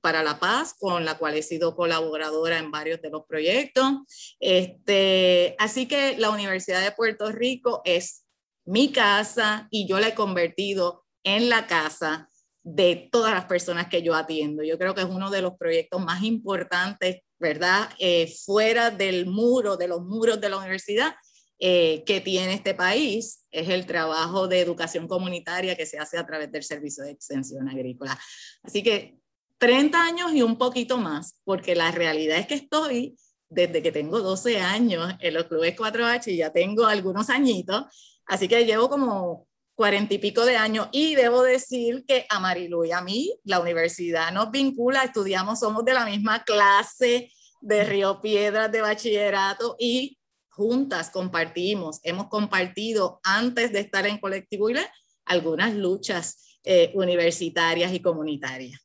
para 0.00 0.22
la 0.22 0.38
Paz, 0.38 0.74
con 0.78 1.04
la 1.04 1.18
cual 1.18 1.36
he 1.36 1.42
sido 1.42 1.74
colaboradora 1.76 2.58
en 2.58 2.70
varios 2.70 3.02
de 3.02 3.10
los 3.10 3.24
proyectos. 3.26 3.92
Este, 4.40 5.54
así 5.58 5.86
que 5.86 6.16
la 6.18 6.30
Universidad 6.30 6.82
de 6.82 6.92
Puerto 6.92 7.30
Rico 7.30 7.82
es 7.84 8.24
mi 8.64 8.92
casa 8.92 9.66
y 9.70 9.86
yo 9.86 9.98
la 9.98 10.08
he 10.08 10.14
convertido 10.14 11.04
en 11.24 11.48
la 11.48 11.66
casa 11.66 12.28
de 12.62 13.08
todas 13.10 13.32
las 13.32 13.46
personas 13.46 13.88
que 13.88 14.02
yo 14.02 14.14
atiendo. 14.14 14.62
Yo 14.62 14.78
creo 14.78 14.94
que 14.94 15.00
es 15.00 15.08
uno 15.08 15.30
de 15.30 15.42
los 15.42 15.56
proyectos 15.56 16.02
más 16.02 16.22
importantes, 16.22 17.22
¿verdad? 17.38 17.88
Eh, 17.98 18.32
fuera 18.44 18.90
del 18.90 19.26
muro, 19.26 19.76
de 19.76 19.88
los 19.88 20.02
muros 20.02 20.40
de 20.40 20.50
la 20.50 20.58
universidad, 20.58 21.14
eh, 21.60 22.04
que 22.06 22.20
tiene 22.20 22.54
este 22.54 22.74
país 22.74 23.44
es 23.50 23.68
el 23.68 23.86
trabajo 23.86 24.46
de 24.46 24.60
educación 24.60 25.08
comunitaria 25.08 25.76
que 25.76 25.86
se 25.86 25.98
hace 25.98 26.16
a 26.16 26.26
través 26.26 26.52
del 26.52 26.62
Servicio 26.62 27.04
de 27.04 27.10
Extensión 27.10 27.68
Agrícola. 27.68 28.18
Así 28.62 28.82
que 28.82 29.18
30 29.58 30.00
años 30.00 30.32
y 30.32 30.42
un 30.42 30.56
poquito 30.56 30.98
más, 30.98 31.40
porque 31.44 31.74
la 31.74 31.90
realidad 31.90 32.38
es 32.38 32.46
que 32.46 32.54
estoy 32.54 33.16
desde 33.48 33.82
que 33.82 33.92
tengo 33.92 34.20
12 34.20 34.60
años 34.60 35.14
en 35.20 35.34
los 35.34 35.44
clubes 35.44 35.76
4H 35.76 36.28
y 36.28 36.36
ya 36.36 36.52
tengo 36.52 36.86
algunos 36.86 37.30
añitos, 37.30 37.84
así 38.26 38.46
que 38.46 38.64
llevo 38.64 38.88
como 38.88 39.48
cuarenta 39.74 40.14
y 40.14 40.18
pico 40.18 40.44
de 40.44 40.56
años 40.56 40.88
y 40.92 41.14
debo 41.14 41.42
decir 41.42 42.04
que 42.06 42.26
a 42.28 42.40
Marilu 42.40 42.84
y 42.84 42.92
a 42.92 43.00
mí 43.00 43.38
la 43.44 43.60
universidad 43.60 44.32
nos 44.32 44.50
vincula, 44.50 45.04
estudiamos, 45.04 45.60
somos 45.60 45.84
de 45.84 45.94
la 45.94 46.04
misma 46.04 46.42
clase 46.44 47.32
de 47.60 47.84
Río 47.84 48.20
Piedras 48.20 48.70
de 48.70 48.80
bachillerato 48.80 49.76
y 49.78 50.17
juntas 50.58 51.10
compartimos, 51.10 52.00
hemos 52.02 52.26
compartido 52.26 53.20
antes 53.22 53.72
de 53.72 53.78
estar 53.78 54.06
en 54.06 54.18
Colectivo 54.18 54.68
ILE 54.68 54.82
algunas 55.24 55.72
luchas 55.72 56.58
eh, 56.64 56.90
universitarias 56.94 57.92
y 57.92 58.00
comunitarias. 58.00 58.84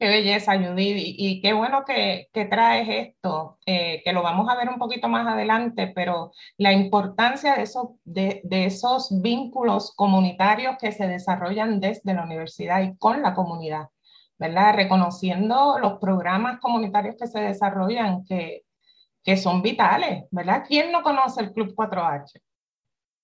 Qué 0.00 0.08
belleza, 0.08 0.56
Judith, 0.56 0.96
y, 0.96 1.40
qué 1.40 1.52
bueno 1.52 1.84
que, 1.84 2.28
que 2.32 2.44
traes 2.44 2.88
esto, 2.88 3.58
eh, 3.66 4.00
que 4.04 4.12
lo 4.12 4.22
vamos 4.22 4.48
a 4.48 4.56
ver 4.56 4.68
un 4.68 4.78
poquito 4.78 5.08
más 5.08 5.26
adelante, 5.26 5.92
pero 5.94 6.32
la 6.56 6.72
importancia 6.72 7.54
de, 7.54 7.62
eso, 7.62 7.98
de, 8.04 8.40
de, 8.44 8.66
esos 8.66 9.20
vínculos 9.22 9.92
comunitarios 9.96 10.76
que 10.80 10.92
se 10.92 11.06
desarrollan 11.08 11.80
desde 11.80 12.14
la 12.14 12.24
universidad 12.24 12.82
y 12.82 12.96
con 12.96 13.22
la 13.22 13.34
comunidad, 13.34 13.88
¿verdad? 14.38 14.74
Reconociendo 14.74 15.78
los 15.80 15.98
programas 15.98 16.60
comunitarios 16.60 17.16
que 17.16 17.26
se 17.26 17.40
desarrollan, 17.40 18.24
que, 18.24 18.62
que 19.28 19.36
son 19.36 19.60
vitales, 19.60 20.24
¿verdad? 20.30 20.64
¿Quién 20.66 20.90
no 20.90 21.02
conoce 21.02 21.42
el 21.42 21.52
Club 21.52 21.74
4H? 21.74 22.40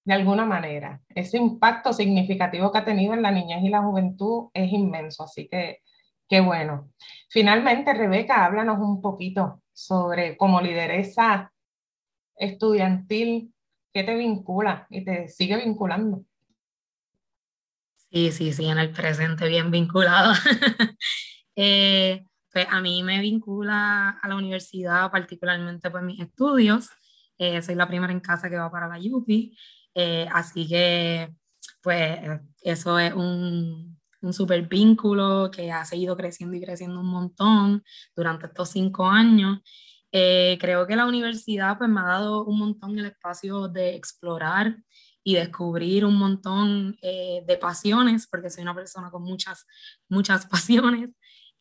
De 0.04 0.12
alguna 0.12 0.44
manera, 0.44 1.00
ese 1.08 1.38
impacto 1.38 1.94
significativo 1.94 2.70
que 2.70 2.76
ha 2.76 2.84
tenido 2.84 3.14
en 3.14 3.23
la 3.23 3.30
niñez 3.30 3.64
y 3.64 3.70
la 3.70 3.80
juventud 3.80 4.50
es 4.52 4.70
inmenso, 4.70 5.23
así 5.23 5.49
que 5.49 5.78
qué 6.28 6.40
bueno. 6.40 6.90
Finalmente, 7.30 7.94
Rebeca, 7.94 8.44
háblanos 8.44 8.80
un 8.80 9.00
poquito 9.00 9.62
sobre 9.73 10.37
cómo 10.37 10.61
lideresa 10.61 11.50
estudiantil, 12.37 13.54
¿qué 13.90 14.04
te 14.04 14.14
vincula 14.14 14.87
y 14.90 15.06
te 15.06 15.28
sigue 15.28 15.56
vinculando? 15.56 16.23
Sí, 18.11 18.30
sí, 18.30 18.52
sí, 18.52 18.66
en 18.66 18.76
el 18.76 18.90
presente 18.90 19.49
bien 19.49 19.70
vinculado. 19.70 20.34
eh, 21.56 22.26
pues 22.54 22.68
a 22.70 22.80
mí 22.80 23.02
me 23.02 23.20
vincula 23.20 24.11
a 24.11 24.28
la 24.28 24.37
universidad, 24.37 25.11
particularmente 25.11 25.90
pues 25.90 26.04
mis 26.04 26.20
estudios. 26.20 26.88
Eh, 27.37 27.61
soy 27.62 27.75
la 27.75 27.88
primera 27.88 28.12
en 28.12 28.20
casa 28.20 28.49
que 28.49 28.56
va 28.56 28.70
para 28.70 28.87
la 28.87 28.96
UPI, 28.96 29.58
eh, 29.92 30.28
así 30.32 30.68
que 30.68 31.34
pues 31.82 32.16
eso 32.62 32.96
es 33.00 33.12
un, 33.12 33.99
un 34.20 34.32
súper 34.32 34.68
vínculo 34.68 35.50
que 35.50 35.73
ha 35.73 35.84
seguido 35.84 36.16
creciendo 36.16 36.56
y 36.56 36.61
creciendo 36.61 37.00
un 37.00 37.08
montón 37.08 37.82
durante 38.14 38.46
estos 38.46 38.70
cinco 38.70 39.04
años. 39.04 39.58
Eh, 40.12 40.56
creo 40.61 40.87
que 40.87 40.94
la 40.94 41.06
universidad 41.06 41.76
pues 41.76 41.90
me 41.90 42.00
ha 42.02 42.04
dado 42.04 42.44
un 42.44 42.61
montón 42.61 42.96
el 42.96 43.06
espacio 43.06 43.66
de 43.66 43.96
explorar 43.96 44.76
y 45.25 45.34
descubrir 45.34 46.04
un 46.04 46.16
montón 46.16 46.96
de 47.02 47.58
pasiones, 47.61 48.28
porque 48.28 48.50
soy 48.50 48.62
una 48.62 48.75
persona 48.75 49.11
con 49.11 49.25
muchas, 49.25 49.66
muchas 50.08 50.46
pasiones. 50.46 51.11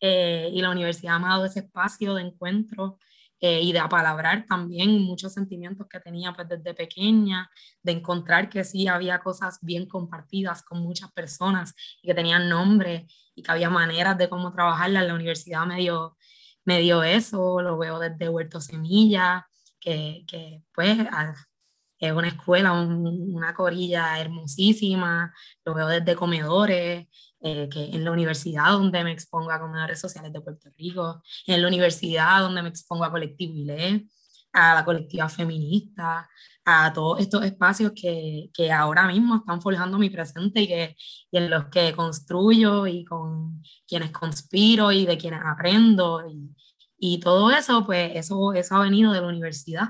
Eh, 0.00 0.50
y 0.52 0.60
la 0.60 0.70
universidad 0.70 1.18
me 1.18 1.26
ha 1.26 1.30
dado 1.30 1.44
ese 1.46 1.60
espacio 1.60 2.14
de 2.14 2.22
encuentro 2.22 2.98
eh, 3.40 3.60
y 3.62 3.72
de 3.72 3.78
apalabrar 3.78 4.46
también 4.46 5.00
muchos 5.02 5.32
sentimientos 5.34 5.86
que 5.88 6.00
tenía 6.00 6.32
pues 6.32 6.48
desde 6.48 6.74
pequeña, 6.74 7.50
de 7.82 7.92
encontrar 7.92 8.48
que 8.48 8.64
sí 8.64 8.88
había 8.88 9.20
cosas 9.20 9.58
bien 9.62 9.86
compartidas 9.86 10.62
con 10.62 10.80
muchas 10.80 11.12
personas 11.12 11.74
y 12.02 12.08
que 12.08 12.14
tenían 12.14 12.48
nombre 12.48 13.06
y 13.34 13.42
que 13.42 13.52
había 13.52 13.70
maneras 13.70 14.16
de 14.18 14.28
cómo 14.28 14.52
trabajarla. 14.52 15.02
La 15.02 15.14
universidad 15.14 15.66
me 15.66 15.76
dio, 15.76 16.16
me 16.64 16.80
dio 16.80 17.02
eso, 17.02 17.60
lo 17.60 17.78
veo 17.78 17.98
desde 17.98 18.28
Huerto 18.28 18.60
Semilla, 18.60 19.46
que, 19.80 20.24
que 20.26 20.62
pues 20.74 20.98
es 21.98 22.12
una 22.12 22.28
escuela, 22.28 22.72
una 22.72 23.54
corilla 23.54 24.18
hermosísima, 24.20 25.32
lo 25.64 25.74
veo 25.74 25.88
desde 25.88 26.16
comedores, 26.16 27.06
eh, 27.46 27.68
que 27.68 27.84
en 27.84 28.04
la 28.04 28.10
universidad 28.10 28.72
donde 28.72 29.04
me 29.04 29.12
expongo 29.12 29.50
a 29.50 29.60
comedores 29.60 30.00
sociales 30.00 30.32
de 30.32 30.40
Puerto 30.40 30.70
Rico, 30.78 31.22
en 31.46 31.60
la 31.60 31.68
universidad 31.68 32.40
donde 32.40 32.62
me 32.62 32.70
expongo 32.70 33.04
a 33.04 33.10
Colectivo 33.10 33.54
ILE, 33.54 34.06
a 34.54 34.74
la 34.74 34.84
colectiva 34.84 35.28
feminista, 35.28 36.26
a 36.64 36.92
todos 36.94 37.20
estos 37.20 37.44
espacios 37.44 37.92
que, 37.94 38.50
que, 38.54 38.72
ahora 38.72 39.06
mismo 39.06 39.36
están 39.36 39.60
forjando 39.60 39.98
mi 39.98 40.08
presente 40.08 40.62
y, 40.62 40.68
que, 40.68 40.96
y 41.30 41.36
en 41.36 41.50
los 41.50 41.66
que 41.66 41.92
construyo 41.94 42.86
y 42.86 43.04
con 43.04 43.62
quienes 43.86 44.10
conspiro 44.10 44.90
y 44.90 45.04
de 45.04 45.18
quienes 45.18 45.40
aprendo 45.44 46.26
y, 46.26 46.56
y 46.98 47.20
todo 47.20 47.50
eso, 47.50 47.84
pues 47.84 48.12
eso, 48.14 48.54
eso 48.54 48.76
ha 48.76 48.80
venido 48.80 49.12
de 49.12 49.20
la 49.20 49.28
universidad. 49.28 49.88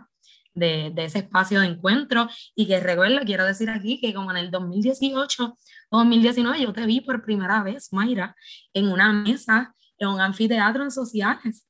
De, 0.54 0.92
de, 0.94 1.04
ese 1.06 1.18
espacio 1.18 1.61
de 1.61 1.66
encuentro 1.66 2.28
y 2.54 2.68
que 2.68 2.78
recuerdo, 2.78 3.18
quiero 3.26 3.44
decir 3.44 3.68
aquí 3.70 4.00
que 4.00 4.14
como 4.14 4.30
en 4.30 4.37
el 4.37 4.52
2018 4.52 5.56
2019 5.90 6.61
yo 6.61 6.73
te 6.73 6.87
vi 6.87 7.00
por 7.00 7.23
primera 7.23 7.62
vez, 7.62 7.92
Mayra, 7.92 8.37
en 8.73 8.88
una 8.88 9.12
mesa, 9.12 9.75
en 9.99 10.08
un 10.08 10.20
anfiteatro 10.20 10.82
en 10.82 10.90
sociales. 10.90 11.66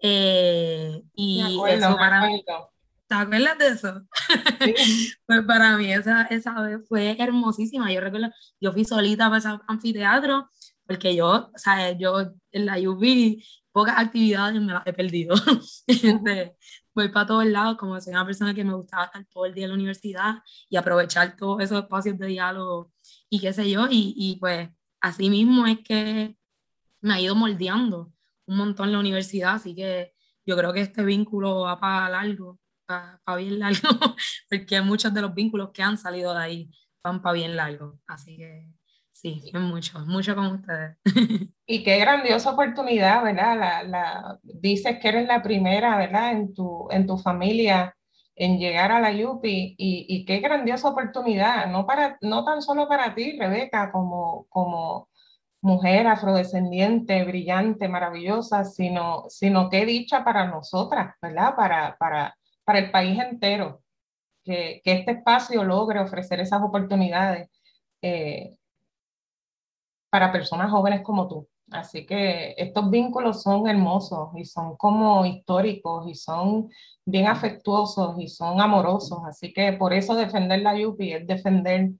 Eh, 0.00 1.02
y 1.14 1.42
eso 1.68 1.96
para 1.96 2.26
mí, 2.26 2.44
¿te 3.06 3.14
acuerdas 3.14 3.58
de 3.58 3.68
eso? 3.68 4.02
pues 5.26 5.42
para 5.46 5.76
mí 5.76 5.92
esa, 5.92 6.22
esa 6.24 6.60
vez 6.60 6.80
fue 6.88 7.16
hermosísima. 7.18 7.92
Yo 7.92 8.00
recuerdo, 8.00 8.30
yo 8.60 8.72
fui 8.72 8.84
solita 8.84 9.26
para 9.26 9.38
ese 9.38 9.48
anfiteatro 9.66 10.50
porque 10.86 11.16
yo, 11.16 11.50
o 11.54 11.58
sea, 11.58 11.92
yo 11.92 12.32
en 12.52 12.66
la 12.66 12.78
UV 12.78 13.42
pocas 13.72 13.98
actividades 13.98 14.60
me 14.60 14.72
las 14.72 14.86
he 14.86 14.92
perdido. 14.92 15.34
Este, 15.86 16.56
voy 16.94 17.08
para 17.08 17.26
todos 17.26 17.46
lados, 17.46 17.76
como 17.76 18.00
soy 18.00 18.12
una 18.12 18.24
persona 18.26 18.54
que 18.54 18.64
me 18.64 18.74
gustaba 18.74 19.04
estar 19.06 19.24
todo 19.26 19.46
el 19.46 19.54
día 19.54 19.64
en 19.64 19.70
la 19.70 19.76
universidad 19.76 20.34
y 20.68 20.76
aprovechar 20.76 21.36
todos 21.36 21.62
esos 21.62 21.82
espacios 21.82 22.18
de 22.18 22.26
diálogo 22.26 22.92
y 23.28 23.40
qué 23.40 23.52
sé 23.52 23.70
yo, 23.70 23.86
y, 23.90 24.14
y 24.16 24.36
pues 24.36 24.68
así 25.00 25.30
mismo 25.30 25.66
es 25.66 25.80
que 25.80 26.36
me 27.00 27.14
ha 27.14 27.20
ido 27.20 27.34
moldeando 27.34 28.12
un 28.46 28.56
montón 28.56 28.92
la 28.92 28.98
universidad, 28.98 29.54
así 29.54 29.74
que 29.74 30.14
yo 30.46 30.56
creo 30.56 30.72
que 30.72 30.80
este 30.80 31.04
vínculo 31.04 31.60
va 31.60 31.78
para 31.80 32.08
largo, 32.08 32.60
para, 32.86 33.20
bien 33.36 33.58
largo, 33.58 33.88
porque 34.50 34.80
muchos 34.82 35.12
de 35.12 35.22
los 35.22 35.34
vínculos 35.34 35.70
que 35.72 35.82
han 35.82 35.98
salido 35.98 36.32
de 36.34 36.40
ahí 36.40 36.70
van 37.02 37.22
para 37.22 37.34
bien 37.34 37.56
largo, 37.56 38.00
así 38.06 38.36
que 38.36 38.68
sí, 39.14 39.50
mucho, 39.54 40.00
mucho 40.00 40.34
con 40.34 40.46
ustedes. 40.46 40.96
Y 41.66 41.82
qué 41.82 41.98
grandiosa 41.98 42.50
oportunidad, 42.50 43.24
¿verdad? 43.24 43.58
La, 43.58 43.82
la, 43.84 44.38
dices 44.42 44.98
que 45.00 45.08
eres 45.08 45.26
la 45.26 45.42
primera, 45.42 45.96
¿verdad? 45.96 46.32
En 46.32 46.52
tu, 46.52 46.88
en 46.90 47.06
tu 47.06 47.16
familia 47.16 47.96
en 48.36 48.58
llegar 48.58 48.92
a 48.92 49.00
la 49.00 49.10
UPI 49.12 49.76
y, 49.78 50.06
y, 50.08 50.24
qué 50.24 50.40
grandiosa 50.40 50.88
oportunidad, 50.88 51.66
no, 51.68 51.86
para, 51.86 52.18
no 52.20 52.44
tan 52.44 52.62
solo 52.62 52.88
para 52.88 53.14
ti, 53.14 53.38
Rebeca, 53.38 53.92
como, 53.92 54.46
como 54.48 55.08
mujer 55.60 56.06
afrodescendiente, 56.06 57.24
brillante, 57.24 57.88
maravillosa, 57.88 58.64
sino, 58.64 59.24
sino 59.28 59.70
qué 59.70 59.86
dicha 59.86 60.24
para 60.24 60.46
nosotras, 60.46 61.14
¿verdad? 61.22 61.54
Para, 61.56 61.96
para, 61.96 62.36
para 62.64 62.78
el 62.80 62.90
país 62.90 63.18
entero, 63.20 63.82
que, 64.44 64.82
que 64.84 64.92
este 64.92 65.12
espacio 65.12 65.64
logre 65.64 66.00
ofrecer 66.00 66.40
esas 66.40 66.60
oportunidades 66.62 67.48
eh, 68.02 68.56
para 70.14 70.30
personas 70.30 70.70
jóvenes 70.70 71.00
como 71.02 71.26
tú. 71.26 71.48
Así 71.72 72.06
que 72.06 72.54
estos 72.56 72.88
vínculos 72.88 73.42
son 73.42 73.66
hermosos 73.66 74.28
y 74.36 74.44
son 74.44 74.76
como 74.76 75.26
históricos 75.26 76.08
y 76.08 76.14
son 76.14 76.70
bien 77.04 77.26
afectuosos 77.26 78.14
y 78.20 78.28
son 78.28 78.60
amorosos. 78.60 79.18
Así 79.26 79.52
que 79.52 79.72
por 79.72 79.92
eso 79.92 80.14
defender 80.14 80.60
la 80.60 80.74
UPI 80.86 81.14
es 81.14 81.26
defender, 81.26 81.90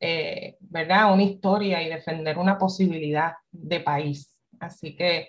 eh, 0.00 0.56
¿verdad? 0.58 1.14
Una 1.14 1.22
historia 1.22 1.80
y 1.80 1.88
defender 1.88 2.38
una 2.38 2.58
posibilidad 2.58 3.34
de 3.52 3.78
país. 3.78 4.36
Así 4.58 4.96
que 4.96 5.28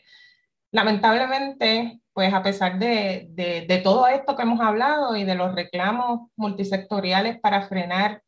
lamentablemente, 0.71 2.01
pues 2.12 2.33
a 2.33 2.41
pesar 2.41 2.79
de, 2.79 3.27
de, 3.29 3.77
todo 3.83 4.07
esto 4.07 4.36
que 4.36 4.41
hemos 4.41 4.62
hablado 4.62 5.15
y 5.15 5.25
de 5.25 5.36
los 5.36 5.53
reclamos 5.53 6.31
multisectoriales 6.36 7.39
para 7.39 7.67
frenar 7.67 8.24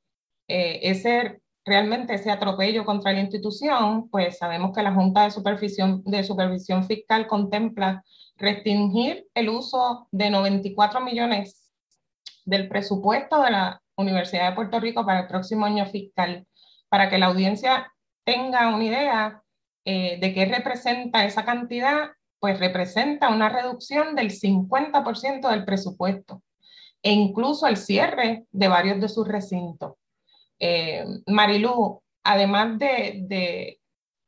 eh, 0.48 0.82
ese 0.84 1.41
realmente 1.65 2.13
ese 2.13 2.32
atropello 2.32 2.86
contra 2.86 3.13
la 3.13 3.22
institución, 3.22 4.10
pues 4.10 4.38
sabemos 4.38 4.75
que 4.75 4.84
la 4.84 4.93
Junta 4.93 5.24
de 5.24 6.24
Supervisión, 6.24 6.84
Fiscal 6.86 7.27
contempla 7.27 8.03
restringir 8.36 9.27
el 9.34 9.50
uso 9.50 10.08
de 10.12 10.29
94 10.29 11.01
millones 11.01 11.72
del 12.46 12.67
presupuesto 12.67 13.41
de 13.41 13.51
la 13.51 13.82
Universidad 13.96 14.50
de 14.50 14.55
Puerto 14.55 14.79
Rico 14.79 15.05
para 15.05 15.22
el 15.22 15.27
próximo 15.27 15.65
año 15.65 15.86
fiscal, 15.86 16.46
para 16.89 17.10
que 17.10 17.17
la 17.17 17.27
audiencia 17.27 17.93
tenga 18.25 18.74
una 18.74 18.84
idea 18.84 19.43
eh, 19.86 20.17
de 20.20 20.34
qué 20.34 20.46
representa 20.46 21.25
esa 21.25 21.46
cantidad, 21.46 22.12
pues 22.39 22.60
representa 22.60 23.29
una 23.29 23.50
reducción 23.50 24.15
del 24.15 24.32
50% 24.32 25.50
del 25.50 25.63
presupuesto 25.63 26.41
e 27.01 27.12
incluso 27.12 27.67
el 27.67 27.77
cierre 27.77 28.46
de 28.51 28.67
varios 28.67 29.00
de 29.00 29.10
sus 29.10 29.27
recintos. 29.27 29.93
Eh, 30.60 31.05
Marilu, 31.27 32.01
además 32.24 32.79
de, 32.79 33.79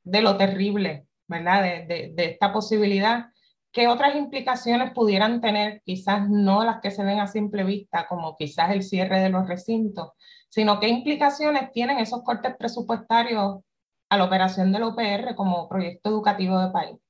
de, 0.04 0.22
lo 0.22 0.38
terrible, 0.38 1.08
¿verdad? 1.28 1.64
De, 1.88 2.14
de, 2.14 2.26
esta 2.26 2.52
posibilidad, 2.52 3.28
¿qué 3.72 3.88
otras 3.88 4.16
implicaciones 4.16 4.92
pudieran 4.92 5.42
tener? 5.42 5.82
Quizás 5.86 6.30
no 6.30 6.64
las 6.64 6.82
que 6.82 6.92
se 6.92 7.04
ven 7.04 7.20
a 7.20 7.28
simple 7.28 7.64
vista, 7.64 8.08
como 8.08 8.36
quizás 8.36 8.72
el 8.72 8.84
cierre 8.84 9.20
de 9.20 9.30
los 9.30 9.48
recintos, 9.48 10.12
sino 10.50 10.80
qué 10.80 10.88
implicaciones 10.88 11.72
tienen 11.72 12.00
esos 12.00 12.24
cortes 12.24 12.56
presupuestarios 12.58 13.62
a 14.10 14.18
la 14.18 14.26
operación 14.26 14.72
del 14.72 14.84
OPR 14.84 15.36
como 15.36 15.68
proyecto 15.68 16.10
educativo 16.10 16.60
de 16.60 16.72
país. 16.72 17.05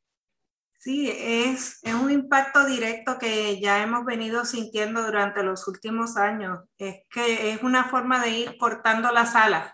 Sí, 0.85 1.09
es, 1.09 1.79
es, 1.81 1.95
un 1.95 2.11
impacto 2.11 2.63
directo 2.63 3.17
que 3.17 3.59
ya 3.59 3.81
hemos 3.81 4.05
venido 4.05 4.45
sintiendo 4.45 5.01
durante 5.03 5.41
los 5.41 5.67
últimos 5.67 6.15
años. 6.15 6.59
Es 6.77 6.97
que 7.09 7.49
es 7.49 7.63
una 7.63 7.85
forma 7.85 8.23
de 8.23 8.29
ir 8.29 8.57
cortando 8.59 9.11
las 9.11 9.33
alas, 9.33 9.73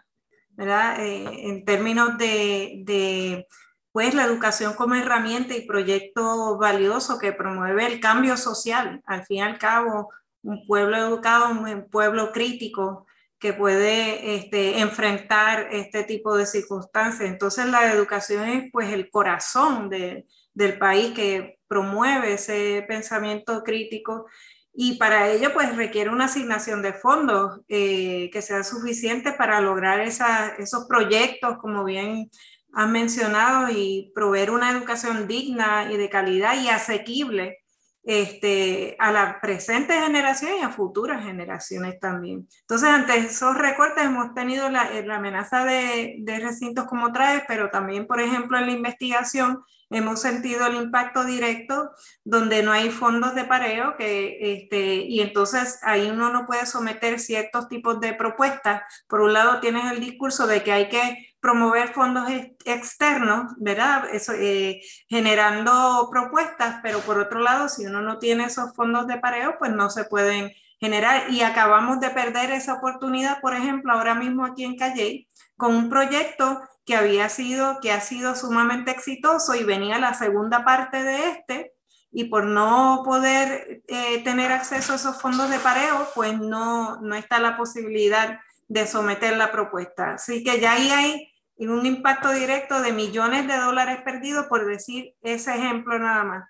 ¿verdad? 0.51 1.03
Eh, 1.03 1.49
en 1.49 1.65
términos 1.65 2.17
de, 2.17 2.83
de, 2.85 3.45
pues, 3.91 4.13
la 4.13 4.23
educación 4.23 4.73
como 4.73 4.95
herramienta 4.95 5.53
y 5.53 5.67
proyecto 5.67 6.57
valioso 6.57 7.19
que 7.19 7.33
promueve 7.33 7.87
el 7.87 7.99
cambio 7.99 8.37
social. 8.37 9.01
Al 9.05 9.25
fin 9.25 9.39
y 9.39 9.41
al 9.41 9.59
cabo, 9.59 10.13
un 10.43 10.65
pueblo 10.65 10.95
educado, 10.95 11.49
un 11.51 11.89
pueblo 11.89 12.31
crítico 12.31 13.05
que 13.37 13.51
puede 13.51 14.35
este, 14.35 14.79
enfrentar 14.79 15.67
este 15.71 16.05
tipo 16.05 16.37
de 16.37 16.45
circunstancias. 16.45 17.29
Entonces, 17.29 17.65
la 17.65 17.91
educación 17.91 18.47
es 18.47 18.71
pues 18.71 18.93
el 18.93 19.09
corazón 19.09 19.89
de 19.89 20.25
del 20.53 20.77
país 20.77 21.13
que 21.13 21.59
promueve 21.67 22.33
ese 22.33 22.83
pensamiento 22.87 23.63
crítico. 23.63 24.25
Y 24.73 24.97
para 24.97 25.29
ello 25.29 25.53
pues 25.53 25.75
requiere 25.75 26.09
una 26.09 26.25
asignación 26.25 26.81
de 26.81 26.93
fondos 26.93 27.61
eh, 27.67 28.29
que 28.31 28.41
sea 28.41 28.63
suficiente 28.63 29.33
para 29.33 29.59
lograr 29.59 29.99
esos 30.01 30.85
proyectos 30.87 31.57
como 31.59 31.83
bien 31.83 32.29
han 32.73 32.91
mencionado 32.91 33.69
y 33.69 34.11
proveer 34.15 34.49
una 34.51 34.71
educación 34.71 35.27
digna 35.27 35.91
y 35.91 35.97
de 35.97 36.09
calidad 36.09 36.61
y 36.61 36.69
asequible 36.69 37.60
este, 38.03 38.95
a 38.99 39.11
la 39.11 39.39
presente 39.39 39.93
generación 39.93 40.51
y 40.59 40.63
a 40.63 40.69
futuras 40.69 41.23
generaciones 41.23 41.99
también. 41.99 42.47
Entonces, 42.61 42.89
ante 42.89 43.17
esos 43.17 43.55
recortes 43.55 44.05
hemos 44.05 44.33
tenido 44.33 44.69
la, 44.69 44.89
la 45.01 45.17
amenaza 45.17 45.65
de, 45.65 46.23
recintos 46.41 46.85
como 46.85 47.11
traes, 47.11 47.43
pero 47.47 47.69
también, 47.69 48.07
por 48.07 48.19
ejemplo, 48.19 48.57
en 48.57 48.65
la 48.65 48.71
investigación 48.71 49.63
hemos 49.91 50.21
sentido 50.21 50.65
el 50.67 50.75
impacto 50.75 51.25
directo 51.25 51.91
donde 52.23 52.63
no 52.63 52.71
hay 52.71 52.89
fondos 52.89 53.35
de 53.35 53.43
pareo 53.43 53.97
que, 53.97 54.37
este, 54.53 54.95
y 54.95 55.19
entonces 55.19 55.79
ahí 55.83 56.09
uno 56.09 56.31
no 56.31 56.45
puede 56.45 56.65
someter 56.65 57.19
ciertos 57.19 57.67
tipos 57.67 57.99
de 57.99 58.13
propuestas. 58.13 58.83
Por 59.07 59.19
un 59.19 59.33
lado 59.33 59.59
tienes 59.59 59.91
el 59.91 59.99
discurso 59.99 60.47
de 60.47 60.63
que 60.63 60.71
hay 60.71 60.87
que 60.87 61.30
promover 61.41 61.89
fondos 61.93 62.29
externos, 62.65 63.53
¿verdad? 63.57 64.07
Eso, 64.13 64.33
eh, 64.33 64.81
generando 65.09 66.07
propuestas, 66.11 66.79
pero 66.83 66.99
por 66.99 67.17
otro 67.19 67.39
lado, 67.39 67.67
si 67.67 67.85
uno 67.85 68.01
no 68.01 68.19
tiene 68.19 68.45
esos 68.45 68.75
fondos 68.75 69.07
de 69.07 69.17
pareo, 69.17 69.55
pues 69.57 69.71
no 69.71 69.89
se 69.89 70.05
pueden 70.05 70.51
generar. 70.79 71.31
Y 71.31 71.41
acabamos 71.41 71.99
de 71.99 72.11
perder 72.11 72.51
esa 72.51 72.75
oportunidad, 72.75 73.41
por 73.41 73.55
ejemplo, 73.55 73.91
ahora 73.91 74.13
mismo 74.13 74.45
aquí 74.45 74.63
en 74.63 74.77
Calle, 74.77 75.27
con 75.57 75.75
un 75.75 75.89
proyecto 75.89 76.61
que 76.85 76.95
había 76.95 77.27
sido, 77.27 77.79
que 77.81 77.91
ha 77.91 78.01
sido 78.01 78.35
sumamente 78.35 78.91
exitoso 78.91 79.55
y 79.55 79.63
venía 79.63 79.97
la 79.99 80.13
segunda 80.13 80.63
parte 80.63 81.03
de 81.03 81.29
este, 81.29 81.73
y 82.11 82.25
por 82.25 82.45
no 82.45 83.01
poder 83.03 83.81
eh, 83.87 84.23
tener 84.23 84.51
acceso 84.51 84.93
a 84.93 84.97
esos 84.97 85.19
fondos 85.19 85.49
de 85.49 85.59
pareo, 85.59 86.07
pues 86.13 86.37
no, 86.37 87.01
no 87.01 87.15
está 87.15 87.39
la 87.39 87.57
posibilidad 87.57 88.39
de 88.67 88.87
someter 88.87 89.37
la 89.37 89.51
propuesta. 89.51 90.13
Así 90.13 90.43
que 90.43 90.59
ya 90.59 90.73
ahí 90.73 90.89
hay 90.89 91.30
un 91.69 91.85
impacto 91.85 92.31
directo 92.31 92.81
de 92.81 92.91
millones 92.91 93.47
de 93.47 93.57
dólares 93.57 94.01
perdidos, 94.03 94.47
por 94.47 94.65
decir 94.65 95.15
ese 95.21 95.55
ejemplo 95.55 95.99
nada 95.99 96.23
más. 96.23 96.49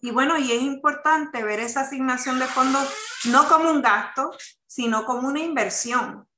Y 0.00 0.10
bueno, 0.10 0.38
y 0.38 0.52
es 0.52 0.62
importante 0.62 1.42
ver 1.42 1.60
esa 1.60 1.80
asignación 1.80 2.38
de 2.38 2.46
fondos 2.46 2.92
no 3.26 3.48
como 3.48 3.70
un 3.70 3.82
gasto, 3.82 4.30
sino 4.66 5.04
como 5.04 5.28
una 5.28 5.40
inversión. 5.40 6.28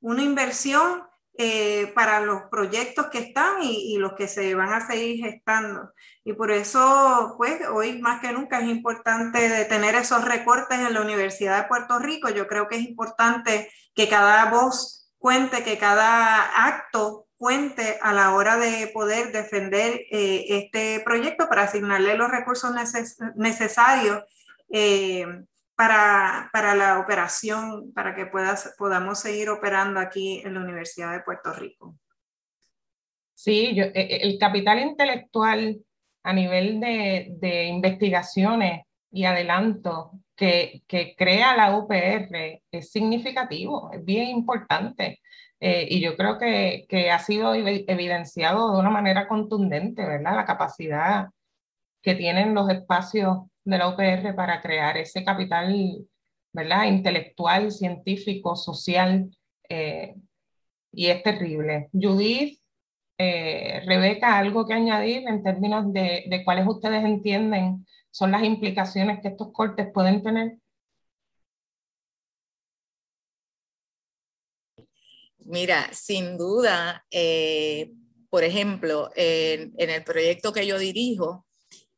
Una 0.00 0.22
inversión 0.22 1.04
eh, 1.36 1.90
para 1.96 2.20
los 2.20 2.42
proyectos 2.50 3.06
que 3.06 3.18
están 3.18 3.62
y, 3.62 3.96
los 3.98 4.12
que 4.12 4.28
se 4.28 4.54
van 4.54 4.72
a 4.72 4.86
seguir 4.86 5.24
gestando. 5.24 5.92
Y 6.22 6.32
por 6.32 6.50
eso, 6.50 7.34
pues, 7.38 7.60
hoy 7.68 8.00
más 8.00 8.20
que 8.20 8.32
nunca 8.32 8.60
es 8.60 8.68
importante 8.68 9.48
detener 9.48 9.96
esos 9.96 10.24
recortes 10.24 10.78
en 10.78 10.94
la 10.94 11.00
Universidad 11.00 11.62
de 11.62 11.68
Puerto 11.68 11.98
Rico. 11.98 12.28
Yo 12.30 12.46
creo 12.46 12.68
que 12.68 12.76
es 12.76 12.82
importante 12.82 13.68
que 13.94 14.08
cada 14.08 14.50
voz 14.50 15.10
cuente, 15.18 15.64
que 15.64 15.78
cada 15.78 16.66
acto 16.66 17.26
cuente 17.36 17.98
a 18.00 18.12
la 18.12 18.34
hora 18.34 18.56
de 18.56 18.88
poder 18.88 19.32
defender 19.32 20.00
eh, 20.10 20.44
este 20.48 21.00
proyecto 21.04 21.48
para 21.48 21.62
asignarle 21.62 22.16
los 22.16 22.30
recursos 22.30 22.72
necesarios 23.36 24.22
eh, 24.72 25.26
para, 25.76 26.50
para, 26.52 26.74
la 26.74 27.00
operación, 27.00 27.92
para 27.92 28.14
que 28.14 28.26
puedas, 28.26 28.74
podamos 28.78 29.18
seguir 29.20 29.48
operando 29.50 30.00
aquí 30.00 30.40
en 30.44 30.54
la 30.54 30.60
Universidad 30.60 31.12
de 31.12 31.20
Puerto 31.20 31.52
Rico. 31.52 31.96
Sí, 33.34 33.74
yo, 33.74 33.84
e, 33.84 33.92
e, 33.94 34.16
el 34.22 34.38
capital 34.38 34.78
intelectual 34.78 35.80
a 36.22 36.32
nivel 36.32 36.80
de, 36.80 37.34
de 37.38 37.64
investigaciones 37.64 38.86
y 39.10 39.24
adelanto 39.24 40.12
que, 40.36 40.82
que, 40.86 41.14
crea 41.16 41.56
la 41.56 41.76
UPR 41.76 42.62
es 42.70 42.90
significativo, 42.90 43.90
es 43.92 44.04
bien 44.04 44.28
importante. 44.28 45.20
Eh, 45.60 45.86
y 45.90 46.00
yo 46.00 46.16
creo 46.16 46.38
que, 46.38 46.86
que, 46.88 47.10
ha 47.10 47.18
sido 47.18 47.54
evidenciado 47.54 48.72
de 48.72 48.78
una 48.78 48.90
manera 48.90 49.28
contundente, 49.28 50.04
¿verdad? 50.04 50.36
La 50.36 50.44
capacidad 50.44 51.28
que 52.02 52.14
tienen 52.14 52.54
los 52.54 52.68
espacios 52.70 53.38
de 53.64 53.78
la 53.78 53.88
UPR 53.88 54.34
para 54.34 54.60
crear 54.60 54.96
ese 54.98 55.24
capital, 55.24 56.06
¿verdad? 56.52 56.84
Intelectual, 56.84 57.72
científico, 57.72 58.56
social, 58.56 59.30
eh, 59.68 60.14
y 60.92 61.06
es 61.08 61.22
terrible. 61.22 61.88
Judith, 61.92 62.60
eh, 63.18 63.82
Rebeca, 63.86 64.38
¿algo 64.38 64.66
que 64.66 64.74
añadir 64.74 65.26
en 65.28 65.42
términos 65.42 65.92
de, 65.92 66.24
de 66.28 66.44
cuáles 66.44 66.66
ustedes 66.66 67.04
entienden 67.04 67.86
son 68.10 68.30
las 68.30 68.42
implicaciones 68.44 69.20
que 69.20 69.28
estos 69.28 69.52
cortes 69.52 69.88
pueden 69.92 70.22
tener? 70.22 70.58
Mira, 75.44 75.90
sin 75.92 76.38
duda, 76.38 77.04
eh, 77.10 77.92
por 78.30 78.44
ejemplo, 78.44 79.10
en, 79.14 79.72
el 79.76 80.02
proyecto 80.02 80.52
que 80.52 80.66
yo 80.66 80.78
dirijo, 80.78 81.46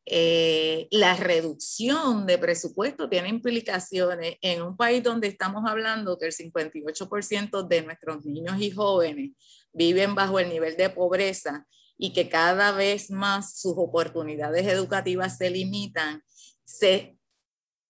eh, 0.04 0.86
la 0.90 1.16
reducción 1.16 2.26
de 2.26 2.38
presupuesto 2.38 3.08
tiene 3.08 3.28
implicaciones 3.28 4.36
en 4.40 4.62
un 4.62 4.76
país 4.76 5.02
donde 5.02 5.28
estamos 5.28 5.64
hablando 5.66 6.18
que 6.18 6.26
el 6.26 6.32
58% 6.32 7.66
de 7.66 7.82
nuestros 7.82 8.24
niños 8.24 8.60
y 8.60 8.70
jóvenes 8.70 9.32
viven 9.72 10.14
bajo 10.14 10.38
el 10.38 10.48
nivel 10.48 10.76
de 10.76 10.90
pobreza 10.90 11.66
y 11.98 12.12
que 12.12 12.28
cada 12.28 12.72
vez 12.72 13.10
más 13.10 13.58
sus 13.58 13.74
oportunidades 13.76 14.66
educativas 14.66 15.38
se 15.38 15.50
limitan. 15.50 16.22
Se, 16.64 17.16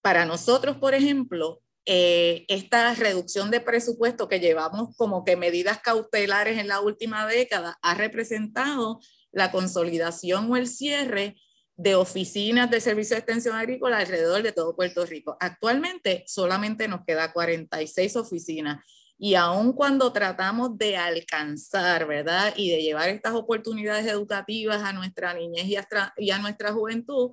para 0.02 0.24
nosotros, 0.24 0.76
por 0.76 0.94
ejemplo, 0.94 1.62
eh, 1.86 2.44
esta 2.48 2.92
reducción 2.94 3.50
de 3.50 3.60
presupuesto 3.60 4.28
que 4.28 4.40
llevamos 4.40 4.94
como 4.96 5.24
que 5.24 5.36
medidas 5.36 5.80
cautelares 5.80 6.58
en 6.58 6.66
la 6.66 6.80
última 6.80 7.26
década 7.26 7.78
ha 7.80 7.94
representado 7.94 9.00
la 9.30 9.52
consolidación 9.52 10.50
o 10.50 10.56
el 10.56 10.66
cierre 10.66 11.36
de 11.76 11.94
oficinas 11.94 12.70
de 12.70 12.80
servicio 12.80 13.14
de 13.14 13.20
extensión 13.20 13.54
agrícola 13.54 13.98
alrededor 13.98 14.42
de 14.42 14.50
todo 14.52 14.74
Puerto 14.74 15.06
Rico. 15.06 15.36
Actualmente 15.38 16.24
solamente 16.26 16.88
nos 16.88 17.04
queda 17.06 17.32
46 17.32 18.16
oficinas 18.16 18.84
y 19.18 19.34
aun 19.34 19.72
cuando 19.72 20.12
tratamos 20.12 20.76
de 20.76 20.96
alcanzar, 20.96 22.06
¿verdad? 22.06 22.52
Y 22.56 22.70
de 22.70 22.82
llevar 22.82 23.08
estas 23.10 23.34
oportunidades 23.34 24.06
educativas 24.06 24.82
a 24.82 24.92
nuestra 24.92 25.34
niñez 25.34 25.66
y 25.66 25.76
a, 25.76 25.86
y 26.16 26.30
a 26.30 26.38
nuestra 26.38 26.72
juventud, 26.72 27.32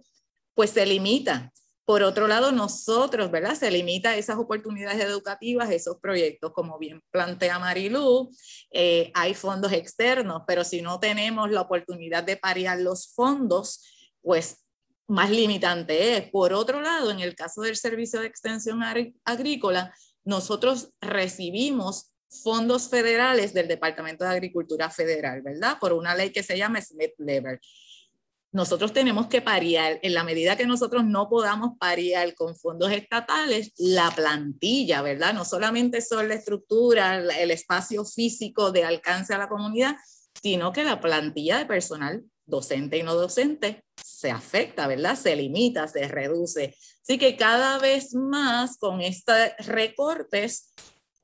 pues 0.53 0.69
se 0.69 0.85
limita. 0.85 1.51
Por 1.85 2.01
otro 2.01 2.27
lado, 2.27 2.53
nosotros, 2.53 3.29
¿verdad? 3.29 3.55
Se 3.55 3.69
limita 3.69 4.15
esas 4.15 4.37
oportunidades 4.37 5.03
educativas, 5.03 5.69
esos 5.69 5.97
proyectos, 5.99 6.53
como 6.53 6.79
bien 6.79 7.01
plantea 7.11 7.59
Marilu, 7.59 8.29
eh, 8.71 9.11
hay 9.13 9.33
fondos 9.33 9.73
externos, 9.73 10.43
pero 10.47 10.63
si 10.63 10.81
no 10.81 10.99
tenemos 10.99 11.51
la 11.51 11.61
oportunidad 11.61 12.23
de 12.23 12.37
parear 12.37 12.79
los 12.79 13.13
fondos, 13.13 14.13
pues 14.21 14.63
más 15.07 15.29
limitante 15.29 16.17
es. 16.17 16.29
Por 16.31 16.53
otro 16.53 16.79
lado, 16.79 17.11
en 17.11 17.19
el 17.19 17.35
caso 17.35 17.61
del 17.61 17.75
Servicio 17.75 18.21
de 18.21 18.27
Extensión 18.27 18.81
Agrícola, 19.25 19.93
nosotros 20.23 20.93
recibimos 21.01 22.13
fondos 22.29 22.89
federales 22.89 23.53
del 23.53 23.67
Departamento 23.67 24.23
de 24.23 24.31
Agricultura 24.31 24.89
Federal, 24.89 25.41
¿verdad? 25.41 25.77
Por 25.79 25.91
una 25.93 26.15
ley 26.15 26.31
que 26.31 26.43
se 26.43 26.57
llama 26.57 26.81
Smith 26.81 27.13
Lever 27.17 27.59
nosotros 28.53 28.93
tenemos 28.93 29.27
que 29.27 29.41
pariar, 29.41 29.99
en 30.03 30.13
la 30.13 30.23
medida 30.23 30.55
que 30.55 30.67
nosotros 30.67 31.03
no 31.03 31.27
podamos 31.27 31.71
pariar 31.79 32.35
con 32.35 32.55
fondos 32.55 32.91
estatales, 32.91 33.73
la 33.77 34.11
plantilla, 34.11 35.01
¿verdad? 35.01 35.33
No 35.33 35.43
solamente 35.43 36.01
son 36.01 36.27
la 36.27 36.35
estructura, 36.35 37.17
el 37.17 37.49
espacio 37.49 38.05
físico 38.05 38.71
de 38.71 38.85
alcance 38.85 39.33
a 39.33 39.39
la 39.39 39.49
comunidad, 39.49 39.95
sino 40.39 40.71
que 40.71 40.83
la 40.83 41.01
plantilla 41.01 41.57
de 41.57 41.65
personal 41.65 42.23
docente 42.45 42.99
y 42.99 43.03
no 43.03 43.15
docente 43.15 43.83
se 43.99 44.29
afecta, 44.29 44.85
¿verdad? 44.85 45.17
Se 45.17 45.35
limita, 45.35 45.87
se 45.87 46.07
reduce. 46.07 46.75
Así 47.01 47.17
que 47.17 47.35
cada 47.35 47.79
vez 47.79 48.13
más 48.13 48.77
con 48.77 49.01
estos 49.01 49.35
recortes 49.65 50.73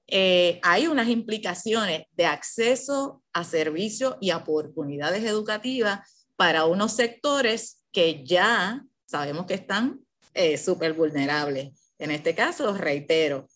eh, 0.07 0.59
hay 0.63 0.87
unas 0.87 1.09
implicaciones 1.09 2.05
de 2.13 2.25
acceso 2.25 3.21
a 3.33 3.43
servicios 3.43 4.15
y 4.19 4.31
oportunidades 4.31 5.23
educativas 5.23 6.18
para 6.39 6.63
unos 6.63 6.93
sectores 6.93 7.83
que 7.91 8.23
ya 8.23 8.81
sabemos 9.05 9.45
que 9.45 9.55
están 9.55 9.99
eh, 10.33 10.57
súper 10.57 10.93
vulnerables. 10.93 11.91
En 11.97 12.11
este 12.11 12.33
caso, 12.33 12.73
reitero, 12.73 13.49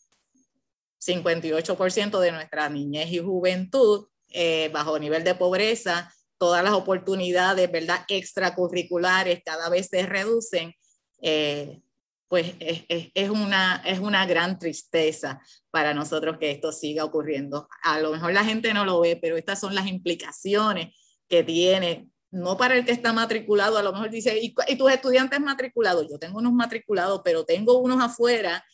58% 1.00 2.20
de 2.20 2.32
nuestra 2.34 2.68
niñez 2.68 3.10
y 3.10 3.20
juventud 3.20 4.08
eh, 4.34 4.70
bajo 4.74 5.00
nivel 5.00 5.24
de 5.24 5.34
pobreza, 5.34 6.14
todas 6.38 6.62
las 6.62 6.74
oportunidades, 6.74 7.72
¿verdad?, 7.72 8.04
extracurriculares 8.10 9.42
cada 9.46 9.70
vez 9.70 9.88
se 9.88 10.06
reducen, 10.06 10.76
eh, 11.22 11.80
pues 12.28 12.54
es, 12.60 12.84
es, 12.90 13.30
una, 13.30 13.82
es 13.86 14.00
una 14.00 14.26
gran 14.26 14.60
tristeza 14.60 15.42
para 15.72 15.94
nosotros 15.94 16.38
que 16.38 16.52
esto 16.52 16.74
siga 16.74 17.06
ocurriendo. 17.06 17.70
A 17.82 18.02
lo 18.02 18.12
mejor 18.12 18.34
la 18.34 18.44
gente 18.44 18.74
no 18.74 18.84
lo 18.84 19.00
ve, 19.00 19.16
pero 19.16 19.38
estas 19.38 19.62
son 19.62 19.74
las 19.74 19.88
implicaciones 19.88 20.94
que 21.30 21.46
tiene 21.46 22.10
no 22.34 22.58
para 22.58 22.76
el 22.76 22.84
que 22.84 22.92
está 22.92 23.14
matriculado, 23.14 23.78
a 23.78 23.84
lo 23.84 23.94
mejor 23.94 24.10
dice, 24.10 24.40
¿y, 24.42 24.56
tus 24.76 24.92
estudiantes 24.92 25.40
matriculados? 25.40 26.08
Yo 26.10 26.18
tengo 26.18 26.40
unos 26.40 26.52
matriculados, 26.52 27.22
pero 27.24 27.46
tengo 27.46 27.78
unos 27.78 28.02
afuera 28.02 28.66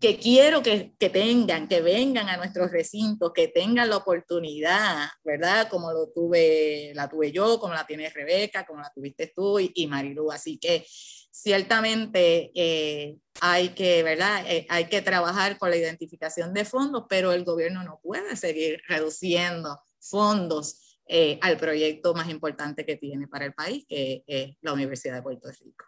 que 0.00 0.18
quiero 0.18 0.62
que, 0.62 0.94
que, 0.96 1.10
tengan, 1.10 1.66
que 1.66 1.80
vengan 1.80 2.28
a 2.28 2.36
nuestros 2.36 2.70
recintos, 2.70 3.32
que 3.34 3.48
tengan 3.48 3.90
la 3.90 3.96
oportunidad, 3.96 5.08
¿verdad? 5.24 5.68
Como 5.68 5.92
lo 5.92 6.10
tuve, 6.10 6.92
la 6.94 7.08
tuve 7.08 7.32
yo, 7.32 7.58
como 7.58 7.74
la 7.74 7.84
tiene 7.84 8.08
Rebeca, 8.08 8.64
como 8.64 8.80
la 8.80 8.92
tuviste 8.94 9.32
tú 9.34 9.58
y, 9.58 9.72
y 9.74 9.88
Marilu. 9.88 10.30
Así 10.30 10.56
que 10.56 10.86
ciertamente 11.32 12.52
eh, 12.54 13.16
hay 13.40 13.70
que, 13.70 14.04
¿verdad? 14.04 14.44
Eh, 14.46 14.64
hay 14.68 14.84
que 14.84 15.02
trabajar 15.02 15.58
con 15.58 15.70
la 15.70 15.76
identificación 15.76 16.54
de 16.54 16.64
fondos, 16.64 17.06
pero 17.08 17.32
el 17.32 17.42
gobierno 17.42 17.82
no 17.82 17.98
puede 18.00 18.36
seguir 18.36 18.80
reduciendo 18.86 19.80
fondos 19.98 20.87
eh, 21.08 21.38
al 21.40 21.56
proyecto 21.56 22.12
más 22.14 22.28
importante 22.28 22.84
que 22.84 22.96
tiene 22.96 23.26
para 23.26 23.46
el 23.46 23.54
país, 23.54 23.86
que 23.88 24.22
es 24.26 24.56
la 24.60 24.74
Universidad 24.74 25.14
de 25.14 25.22
Puerto 25.22 25.48
Rico. 25.50 25.86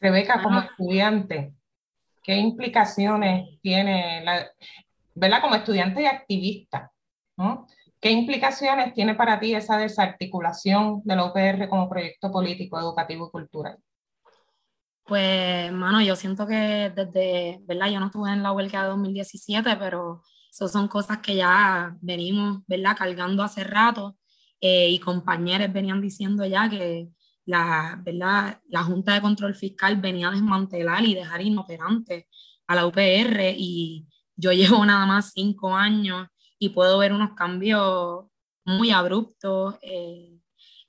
Rebeca, 0.00 0.42
como 0.42 0.60
estudiante, 0.60 1.54
¿qué 2.22 2.36
implicaciones 2.36 3.60
tiene, 3.62 4.22
la, 4.24 4.48
¿verdad? 5.14 5.40
Como 5.40 5.56
estudiante 5.56 6.02
y 6.02 6.06
activista, 6.06 6.92
¿qué 8.00 8.10
implicaciones 8.10 8.92
tiene 8.94 9.14
para 9.14 9.40
ti 9.40 9.54
esa 9.54 9.76
desarticulación 9.76 11.02
de 11.04 11.16
la 11.16 11.24
UPR 11.24 11.68
como 11.68 11.88
proyecto 11.88 12.30
político, 12.30 12.78
educativo 12.78 13.28
y 13.28 13.30
cultural? 13.30 13.78
Pues, 15.04 15.72
mano, 15.72 16.02
yo 16.02 16.14
siento 16.16 16.46
que 16.46 16.92
desde, 16.94 17.58
¿verdad? 17.62 17.88
Yo 17.88 17.98
no 17.98 18.06
estuve 18.06 18.30
en 18.30 18.42
la 18.42 18.52
huelga 18.52 18.82
de 18.82 18.88
2017, 18.88 19.76
pero 19.76 20.22
eso 20.50 20.68
son 20.68 20.88
cosas 20.88 21.18
que 21.18 21.36
ya 21.36 21.96
venimos, 22.00 22.60
¿verdad? 22.66 22.96
Cargando 22.96 23.42
hace 23.42 23.64
rato 23.64 24.16
eh, 24.60 24.90
y 24.90 24.98
compañeros 24.98 25.72
venían 25.72 26.00
diciendo 26.00 26.44
ya 26.44 26.68
que 26.68 27.08
la, 27.46 28.00
¿verdad? 28.04 28.60
la 28.68 28.82
Junta 28.84 29.14
de 29.14 29.22
Control 29.22 29.54
Fiscal 29.54 29.96
venía 29.96 30.28
a 30.28 30.32
desmantelar 30.32 31.04
y 31.04 31.14
dejar 31.14 31.40
inoperante 31.42 32.28
a 32.66 32.74
la 32.74 32.86
UPR 32.86 33.54
y 33.56 34.06
yo 34.36 34.52
llevo 34.52 34.84
nada 34.84 35.06
más 35.06 35.32
cinco 35.32 35.74
años 35.74 36.28
y 36.58 36.70
puedo 36.70 36.98
ver 36.98 37.12
unos 37.12 37.34
cambios 37.34 38.26
muy 38.64 38.90
abruptos 38.90 39.76
eh, 39.80 40.38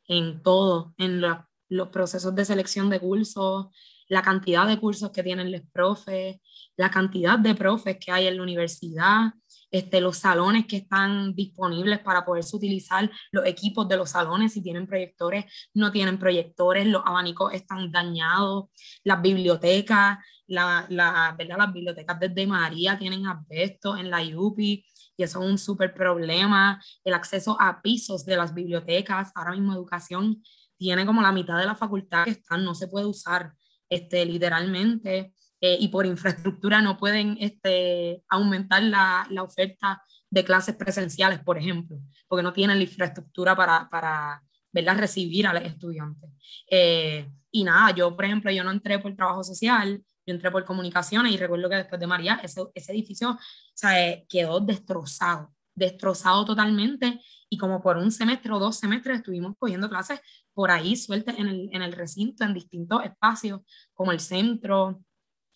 en 0.08 0.42
todo, 0.42 0.94
en 0.98 1.22
los 1.70 1.88
procesos 1.90 2.36
de 2.36 2.44
selección 2.44 2.90
de 2.90 3.00
cursos, 3.00 3.68
la 4.08 4.22
cantidad 4.22 4.68
de 4.68 4.80
cursos 4.80 5.12
que 5.12 5.24
tienen 5.24 5.52
los 5.52 5.62
profes, 5.72 6.38
la 6.76 6.90
cantidad 6.90 7.38
de 7.38 7.56
profes 7.56 7.98
que 8.00 8.12
hay 8.12 8.28
en 8.28 8.38
la 8.38 8.44
universidad, 8.44 9.34
este, 9.72 10.02
los 10.02 10.18
salones 10.18 10.66
que 10.66 10.78
están 10.78 11.36
disponibles 11.36 12.00
para 12.00 12.26
poderse 12.26 12.56
utilizar, 12.56 13.10
los 13.32 13.46
equipos 13.46 13.88
de 13.88 13.98
los 13.98 14.12
salones, 14.12 14.54
si 14.54 14.62
tienen 14.64 14.88
proyectores, 14.88 15.46
no 15.74 15.92
tienen 15.92 16.18
proyectores, 16.18 16.88
los 16.88 17.04
abanicos 17.06 17.54
están 17.54 17.92
dañados, 17.92 18.66
las 19.04 19.22
bibliotecas, 19.22 20.18
la, 20.48 20.86
la, 20.90 21.36
¿verdad? 21.38 21.58
las 21.60 21.74
bibliotecas 21.74 22.20
desde 22.20 22.48
María 22.48 22.98
tienen 22.98 23.28
asbesto 23.28 23.96
en 23.96 24.10
la 24.10 24.24
IUPI 24.24 24.86
y 25.18 25.24
eso 25.24 25.44
es 25.44 25.50
un 25.50 25.58
súper 25.58 25.94
problema, 25.94 26.82
el 27.04 27.14
acceso 27.14 27.58
a 27.60 27.82
pisos 27.82 28.26
de 28.26 28.38
las 28.38 28.54
bibliotecas, 28.54 29.32
ahora 29.36 29.52
mismo 29.52 29.74
educación 29.74 30.42
tiene 30.78 31.06
como 31.06 31.22
la 31.22 31.34
mitad 31.34 31.58
de 31.58 31.66
la 31.66 31.76
facultad 31.76 32.24
que 32.24 32.32
están, 32.32 32.64
no 32.64 32.74
se 32.74 32.88
puede 32.88 33.06
usar 33.06 33.54
este, 33.90 34.26
literalmente. 34.26 35.34
Eh, 35.62 35.78
y 35.80 35.90
por 35.90 36.06
infraestructura 36.06 36.82
no 36.82 36.98
pueden 36.98 37.38
este, 37.40 38.24
aumentar 38.30 38.82
la, 38.82 39.28
la, 39.30 39.44
oferta 39.44 40.02
de 40.30 40.46
clases 40.46 40.76
presenciales, 40.76 41.40
por 41.40 41.58
ejemplo, 41.58 41.98
porque 42.28 42.44
no 42.44 42.54
tienen 42.54 42.78
la 42.78 42.84
infraestructura 42.84 43.58
para, 43.58 43.90
para 43.90 44.42
¿verdad? 44.72 44.98
recibir 44.98 45.48
a 45.48 45.54
los 45.54 45.64
estudiantes. 45.64 46.30
Eh, 46.70 47.28
y 47.52 47.64
nada, 47.64 47.94
yo, 47.94 48.16
por 48.16 48.26
ejemplo, 48.26 48.52
yo 48.52 48.64
no 48.64 48.72
entré 48.72 49.00
por 49.00 49.16
trabajo 49.16 49.44
social, 49.44 50.02
yo 50.26 50.34
entré 50.34 50.52
por 50.52 50.64
comunicaciones 50.64 51.34
y 51.34 51.38
recuerdo 51.38 51.70
que 51.70 51.78
después 51.78 52.00
de 52.00 52.08
María, 52.08 52.40
ese, 52.44 52.62
ese 52.74 52.92
edificio 52.92 53.32
o 53.32 53.88
eh, 53.90 54.26
quedó 54.30 54.60
destrozado, 54.60 55.54
destrozado 55.74 56.46
totalmente 56.46 57.20
y 57.50 57.58
como 57.58 57.82
por 57.82 57.98
un 57.98 58.12
semestre 58.12 58.54
o 58.54 58.60
dos 58.60 58.78
semestres 58.78 59.18
estuvimos 59.18 59.56
cogiendo 59.58 59.90
clases 59.90 60.22
por 60.54 60.72
ahí 60.72 60.96
sueltas 60.96 61.38
en 61.40 61.48
el, 61.48 61.70
en 61.74 61.82
el 61.82 61.94
recinto, 61.94 62.44
en 62.44 62.54
distintos 62.54 63.04
espacios, 63.04 63.62
como 63.94 64.12
el 64.12 64.20
centro, 64.20 65.02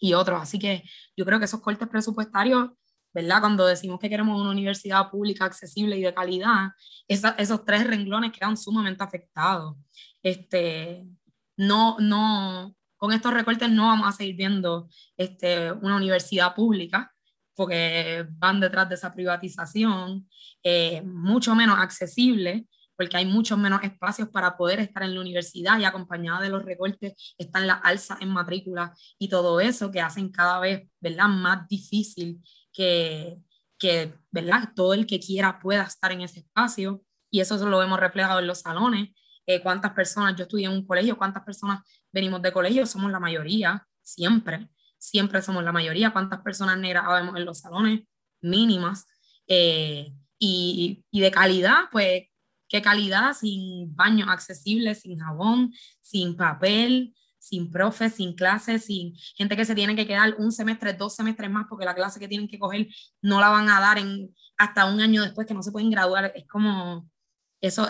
y 0.03 0.13
otros. 0.13 0.41
Así 0.41 0.59
que 0.59 0.83
yo 1.15 1.25
creo 1.25 1.39
que 1.39 1.45
esos 1.45 1.61
cortes 1.61 1.87
presupuestarios, 1.87 2.71
¿verdad? 3.13 3.39
Cuando 3.39 3.65
decimos 3.65 3.99
que 4.01 4.09
queremos 4.09 4.39
una 4.39 4.51
universidad 4.51 5.09
pública 5.09 5.45
accesible 5.45 5.97
y 5.97 6.01
de 6.01 6.13
calidad, 6.13 6.71
esos 7.07 7.63
tres 7.63 7.87
renglones 7.87 8.33
quedan 8.33 8.57
sumamente 8.57 9.01
afectados. 9.01 9.77
Este, 10.21 11.05
no, 11.55 11.95
no, 11.99 12.75
con 12.97 13.13
estos 13.13 13.33
recortes 13.33 13.69
no 13.71 13.87
vamos 13.87 14.09
a 14.09 14.11
seguir 14.11 14.35
viendo 14.35 14.89
este, 15.15 15.71
una 15.71 15.95
universidad 15.95 16.53
pública. 16.53 17.09
porque 17.55 18.25
van 18.39 18.59
detrás 18.59 18.89
de 18.89 18.95
esa 18.95 19.13
privatización, 19.13 20.27
eh, 20.63 21.03
mucho 21.03 21.53
menos 21.55 21.77
accesible, 21.79 22.65
porque 22.95 23.17
hay 23.17 23.25
muchos 23.25 23.57
menos 23.57 23.83
espacios 23.83 24.29
para 24.29 24.57
poder 24.57 24.79
estar 24.79 25.03
en 25.03 25.15
la 25.15 25.21
universidad 25.21 25.79
y 25.79 25.85
acompañada 25.85 26.41
de 26.41 26.49
los 26.49 26.63
recortes 26.63 27.35
están 27.37 27.67
las 27.67 27.79
alzas 27.83 28.21
en 28.21 28.29
matrícula 28.29 28.93
y 29.17 29.29
todo 29.29 29.59
eso 29.59 29.91
que 29.91 30.01
hacen 30.01 30.29
cada 30.29 30.59
vez, 30.59 30.87
¿verdad?, 30.99 31.27
más 31.27 31.67
difícil 31.67 32.41
que, 32.71 33.37
que, 33.77 34.13
¿verdad?, 34.31 34.69
todo 34.75 34.93
el 34.93 35.05
que 35.05 35.19
quiera 35.19 35.59
pueda 35.59 35.83
estar 35.83 36.11
en 36.11 36.21
ese 36.21 36.39
espacio 36.39 37.03
y 37.29 37.39
eso 37.39 37.57
lo 37.67 37.79
vemos 37.79 37.99
reflejado 37.99 38.39
en 38.39 38.47
los 38.47 38.59
salones. 38.59 39.09
Eh, 39.45 39.61
cuántas 39.61 39.91
personas, 39.93 40.35
yo 40.37 40.43
estudié 40.43 40.67
en 40.67 40.73
un 40.73 40.85
colegio, 40.85 41.17
cuántas 41.17 41.43
personas 41.43 41.81
venimos 42.11 42.41
de 42.41 42.53
colegio, 42.53 42.85
somos 42.85 43.11
la 43.11 43.19
mayoría, 43.19 43.85
siempre 44.01 44.69
siempre 45.03 45.41
somos 45.41 45.63
la 45.63 45.73
mayoría. 45.73 46.11
¿Cuántas 46.13 46.41
personas 46.41 46.77
negras 46.77 47.05
vemos 47.09 47.35
en 47.35 47.45
los 47.45 47.59
salones? 47.59 48.01
Mínimas. 48.41 49.05
Eh, 49.47 50.13
y, 50.39 51.03
y, 51.11 51.19
de 51.19 51.31
calidad, 51.31 51.89
pues, 51.91 52.23
¿qué 52.73 52.81
calidad? 52.81 53.33
Sin 53.33 53.95
baños 53.95 54.27
accesibles, 54.27 55.01
sin 55.01 55.19
jabón, 55.19 55.71
sin 56.01 56.35
papel, 56.35 57.13
sin 57.37 57.69
profes, 57.69 58.15
sin 58.15 58.33
clases, 58.35 58.85
sin 58.85 59.13
gente 59.35 59.55
que 59.55 59.63
se 59.63 59.75
tiene 59.75 59.95
que 59.95 60.07
quedar 60.07 60.33
un 60.39 60.51
semestre, 60.51 60.93
dos 60.93 61.15
semestres 61.15 61.51
más 61.51 61.67
porque 61.69 61.85
la 61.85 61.93
clase 61.93 62.19
que 62.19 62.27
tienen 62.27 62.47
que 62.47 62.57
coger 62.57 62.87
no 63.21 63.39
la 63.39 63.49
van 63.49 63.69
a 63.69 63.79
dar 63.79 63.99
en, 63.99 64.35
hasta 64.57 64.85
un 64.85 64.99
año 64.99 65.21
después 65.21 65.45
que 65.45 65.53
no 65.53 65.61
se 65.61 65.71
pueden 65.71 65.91
graduar. 65.91 66.33
Es 66.35 66.47
como, 66.47 67.07
eso, 67.61 67.87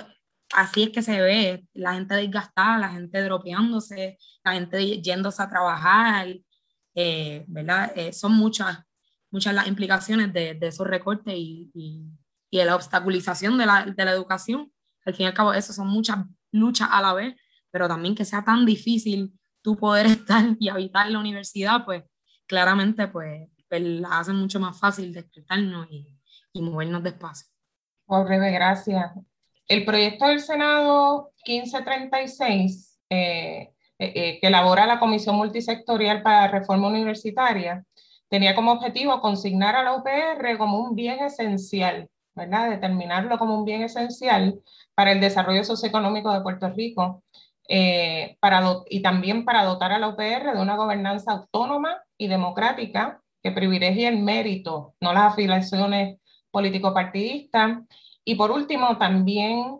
así 0.53 0.83
es 0.83 0.89
que 0.89 1.01
se 1.01 1.21
ve, 1.21 1.65
la 1.71 1.93
gente 1.93 2.15
desgastada, 2.15 2.77
la 2.77 2.89
gente 2.89 3.21
dropeándose, 3.21 4.17
la 4.43 4.51
gente 4.51 5.01
yéndose 5.01 5.41
a 5.41 5.49
trabajar, 5.49 6.27
eh, 6.93 7.45
¿verdad? 7.47 7.93
Eh, 7.95 8.11
son 8.11 8.33
muchas, 8.33 8.79
muchas 9.31 9.53
las 9.53 9.67
implicaciones 9.67 10.33
de, 10.33 10.55
de 10.55 10.67
esos 10.67 10.85
recortes 10.85 11.35
y, 11.37 11.71
y, 11.73 12.01
y, 12.49 12.63
la 12.65 12.75
obstaculización 12.75 13.57
de 13.57 13.65
la, 13.65 13.85
de 13.85 14.03
la 14.03 14.11
educación. 14.11 14.72
Al 15.05 15.13
fin 15.13 15.25
y 15.25 15.27
al 15.27 15.33
cabo, 15.33 15.53
eso 15.53 15.73
son 15.73 15.87
muchas 15.87 16.17
luchas 16.51 16.89
a 16.91 17.01
la 17.01 17.13
vez, 17.13 17.35
pero 17.71 17.87
también 17.87 18.15
que 18.15 18.25
sea 18.25 18.43
tan 18.43 18.65
difícil 18.65 19.33
tú 19.61 19.77
poder 19.77 20.05
estar 20.07 20.45
y 20.59 20.69
habitar 20.69 21.09
la 21.09 21.19
universidad, 21.19 21.85
pues 21.85 22.03
claramente 22.45 23.07
pues, 23.07 23.49
pues 23.69 23.81
la 23.81 24.19
hacen 24.19 24.35
mucho 24.35 24.59
más 24.59 24.79
fácil 24.79 25.13
despertarnos 25.13 25.87
y, 25.89 26.07
y 26.53 26.61
movernos 26.61 27.03
despacio. 27.03 27.47
Por 28.05 28.25
breve, 28.25 28.51
gracias. 28.51 29.11
El 29.67 29.85
proyecto 29.85 30.27
del 30.27 30.41
Senado 30.41 31.31
1536 31.47 32.99
eh, 33.09 33.73
eh, 33.99 34.11
eh, 34.15 34.39
que 34.41 34.47
elabora 34.47 34.85
la 34.85 34.99
Comisión 34.99 35.35
Multisectorial 35.35 36.23
para 36.23 36.47
Reforma 36.47 36.87
Universitaria, 36.87 37.85
tenía 38.27 38.55
como 38.55 38.71
objetivo 38.71 39.21
consignar 39.21 39.75
a 39.75 39.83
la 39.83 39.95
UPR 39.95 40.57
como 40.57 40.79
un 40.79 40.95
bien 40.95 41.19
esencial, 41.19 42.09
Determinarlo 42.35 43.37
como 43.37 43.57
un 43.57 43.65
bien 43.65 43.83
esencial 43.83 44.59
para 44.95 45.11
el 45.11 45.19
desarrollo 45.19 45.63
socioeconómico 45.63 46.33
de 46.33 46.41
Puerto 46.41 46.69
Rico 46.69 47.23
eh, 47.69 48.37
para 48.39 48.61
y 48.89 49.01
también 49.01 49.45
para 49.45 49.63
dotar 49.63 49.91
a 49.91 49.99
la 49.99 50.09
UPR 50.09 50.53
de 50.53 50.61
una 50.61 50.75
gobernanza 50.75 51.31
autónoma 51.31 52.01
y 52.17 52.27
democrática 52.27 53.21
que 53.41 53.51
privilegie 53.51 54.07
el 54.07 54.19
mérito, 54.19 54.95
no 54.99 55.13
las 55.13 55.33
afiliaciones 55.33 56.19
político-partidistas. 56.51 57.79
Y 58.25 58.35
por 58.35 58.51
último, 58.51 58.97
también 58.97 59.79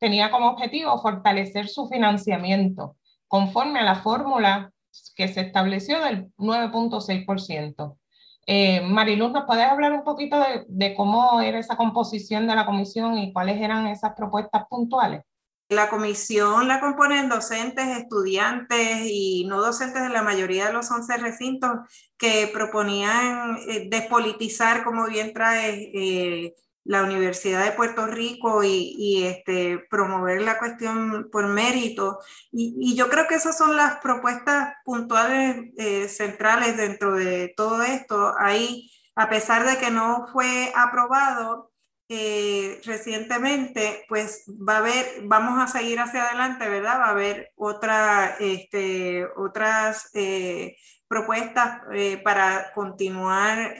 tenía 0.00 0.30
como 0.30 0.48
objetivo 0.48 1.00
fortalecer 1.00 1.68
su 1.68 1.88
financiamiento 1.88 2.96
conforme 3.28 3.80
a 3.80 3.84
la 3.84 3.94
fórmula 3.94 4.72
que 5.16 5.28
se 5.28 5.40
estableció 5.40 6.00
del 6.02 6.32
9.6%. 6.36 7.96
Eh, 8.46 8.80
Mariluz, 8.80 9.30
¿nos 9.30 9.44
puedes 9.44 9.66
hablar 9.66 9.92
un 9.92 10.02
poquito 10.02 10.36
de, 10.66 10.94
cómo 10.94 11.40
era 11.40 11.58
esa 11.58 11.76
composición 11.76 12.46
de 12.46 12.56
la 12.56 12.66
comisión 12.66 13.16
y 13.16 13.32
cuáles 13.32 13.60
eran 13.60 13.86
esas 13.86 14.14
propuestas 14.14 14.64
puntuales? 14.68 15.22
La 15.68 15.88
comisión 15.88 16.68
la 16.68 16.80
componen 16.80 17.28
docentes, 17.28 17.86
estudiantes 17.96 19.02
y 19.04 19.44
no 19.46 19.60
docentes 19.60 20.02
de 20.02 20.10
la 20.10 20.22
mayoría 20.22 20.66
de 20.66 20.72
los 20.72 20.90
11 20.90 21.16
recintos 21.18 21.70
que 22.18 22.50
proponían 22.52 23.56
eh, 23.68 23.88
despolitizar, 23.88 24.84
como 24.84 25.06
bien 25.06 25.32
trae 25.32 25.90
eh, 25.94 26.54
la 26.84 27.02
Universidad 27.02 27.64
de 27.64 27.72
Puerto 27.72 28.06
Rico 28.06 28.62
y, 28.64 29.24
este, 29.24 29.78
promover 29.90 30.42
la 30.42 30.58
cuestión 30.58 31.28
por 31.30 31.46
mérito. 31.46 32.18
Y, 32.50 32.94
yo 32.96 33.08
creo 33.08 33.26
que 33.28 33.36
esas 33.36 33.56
son 33.56 33.76
las 33.76 33.98
propuestas 33.98 34.74
puntuales 34.84 35.72
eh, 35.78 36.08
centrales 36.08 36.76
dentro 36.76 37.14
de 37.14 37.52
todo 37.56 37.82
esto. 37.82 38.34
Ahí, 38.38 38.90
a 39.14 39.28
pesar 39.28 39.66
de 39.66 39.78
que 39.78 39.90
no 39.90 40.26
fue 40.32 40.72
aprobado 40.74 41.70
eh, 42.08 42.80
recientemente, 42.84 44.04
pues 44.08 44.44
va 44.48 44.76
a 44.76 44.78
haber, 44.78 45.06
vamos 45.24 45.62
a 45.62 45.66
seguir 45.66 46.00
hacia 46.00 46.26
adelante, 46.26 46.68
¿verdad? 46.68 47.00
Va 47.00 47.06
a 47.06 47.10
haber 47.10 47.52
otra, 47.56 48.36
este, 48.40 49.26
otras 49.36 50.10
eh, 50.14 50.76
propuestas 51.08 51.80
para 52.24 52.72
continuar 52.74 53.76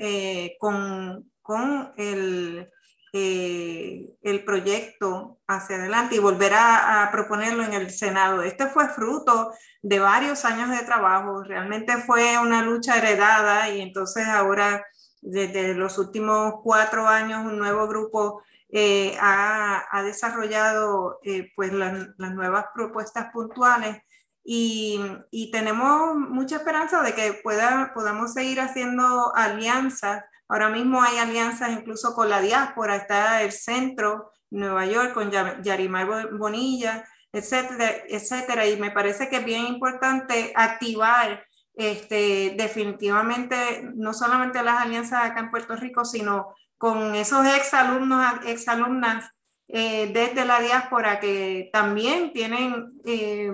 con, 0.59 1.31
con 1.41 1.93
el 1.97 2.71
eh, 3.13 4.09
el 4.23 4.45
proyecto 4.45 5.39
hacia 5.47 5.77
adelante 5.77 6.17
y 6.17 6.19
volver 6.19 6.53
a, 6.55 7.09
proponerlo 7.13 7.63
en 7.63 7.75
el 7.75 7.91
Senado. 7.91 8.43
Este 8.43 8.67
fue 8.69 8.89
fruto 8.89 9.53
de 9.83 9.99
varios 9.99 10.45
años 10.45 10.71
de 10.71 10.85
trabajo, 10.85 11.43
realmente 11.43 11.99
fue 11.99 12.39
una 12.39 12.63
lucha 12.63 12.97
heredada 12.97 13.69
y 13.69 13.81
entonces 13.83 14.27
ahora 14.27 14.85
desde 15.21 15.75
los 15.75 15.99
últimos 15.99 16.55
cuatro 16.63 17.07
años 17.07 17.45
un 17.45 17.59
nuevo 17.59 17.87
grupo 17.87 18.43
eh, 18.71 19.17
ha, 19.21 19.85
ha, 19.91 20.03
desarrollado 20.03 21.19
eh, 21.23 21.53
pues 21.55 21.73
las, 21.73 22.09
las 22.17 22.33
nuevas 22.33 22.67
propuestas 22.75 23.31
puntuales 23.33 24.03
y, 24.45 25.51
tenemos 25.53 26.17
mucha 26.17 26.57
esperanza 26.57 27.03
de 27.03 27.15
que 27.15 27.41
pueda, 27.43 27.93
podamos 27.95 28.33
seguir 28.33 28.61
haciendo 28.61 29.35
alianzas 29.35 30.25
Ahora 30.53 30.69
mismo 30.69 31.03
hay 31.03 31.17
alianzas 31.17 31.71
incluso 31.71 32.15
con 32.15 32.29
la 32.29 32.43
diáspora, 32.43 32.97
está 32.97 33.41
el 33.41 33.53
centro, 33.53 34.33
Nueva 34.51 34.85
York, 34.85 35.15
con 35.15 35.31
Yarimay 35.31 36.05
Bonilla, 36.37 37.09
etcétera, 37.33 37.91
etcétera. 38.07 38.67
Y 38.67 38.77
me 38.77 38.91
parece 38.91 39.31
que 39.31 39.37
es 39.37 39.45
bien 39.47 39.65
importante 39.65 40.53
activar 40.55 41.43
este, 41.75 42.55
definitivamente 42.59 43.57
no 43.95 44.13
solamente 44.13 44.63
las 44.63 44.83
alianzas 44.83 45.25
acá 45.25 45.41
en 45.41 45.51
Puerto 45.51 45.75
Rico, 45.75 46.05
sino 46.05 46.55
con 46.77 47.15
esos 47.15 47.47
exalumnos, 47.47 48.45
exalumnas 48.45 49.31
eh, 49.69 50.11
desde 50.13 50.45
la 50.45 50.61
diáspora 50.61 51.19
que 51.19 51.71
también 51.73 52.35
tienen 52.35 52.93
eh, 53.07 53.51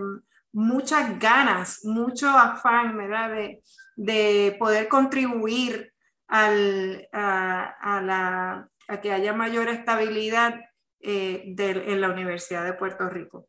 muchas 0.58 1.20
ganas, 1.20 1.84
mucho 1.84 2.28
afán, 2.28 2.96
¿verdad? 2.96 3.30
De, 3.30 3.62
de 3.94 4.56
poder 4.58 4.88
contribuir 4.88 5.92
al, 6.26 7.08
a, 7.12 8.02
la, 8.04 8.68
a, 8.88 9.00
que 9.00 9.12
haya 9.12 9.32
mayor 9.32 9.68
estabilidad 9.68 10.60
eh, 11.00 11.54
en 11.56 12.00
la 12.00 12.10
Universidad 12.10 12.64
de 12.64 12.72
Puerto 12.72 13.08
Rico. 13.08 13.46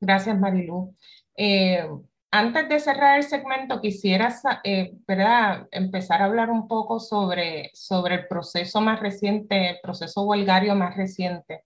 Gracias, 0.00 0.38
Marilu. 0.38 0.96
Eh, 1.36 1.86
antes 2.30 2.66
de 2.66 2.80
cerrar 2.80 3.18
el 3.18 3.24
segmento, 3.24 3.82
quisiera 3.82 4.34
eh, 4.64 4.92
¿verdad? 5.06 5.68
empezar 5.70 6.22
a 6.22 6.24
hablar 6.24 6.48
un 6.48 6.66
poco 6.66 6.98
sobre, 6.98 7.70
sobre 7.74 8.14
el 8.14 8.26
proceso 8.26 8.80
más 8.80 9.00
reciente, 9.00 9.68
el 9.68 9.80
proceso 9.82 10.22
huelgario 10.22 10.74
más 10.74 10.96
reciente. 10.96 11.64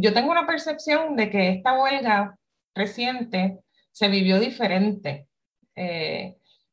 Yo 0.00 0.12
tengo 0.12 0.30
una 0.30 0.46
percepción 0.46 1.16
de 1.16 1.30
que 1.30 1.50
esta 1.50 1.80
huelga 1.80 2.36
reciente 2.74 3.60
se 3.92 4.08
vivió 4.08 4.40
diferente 4.40 5.28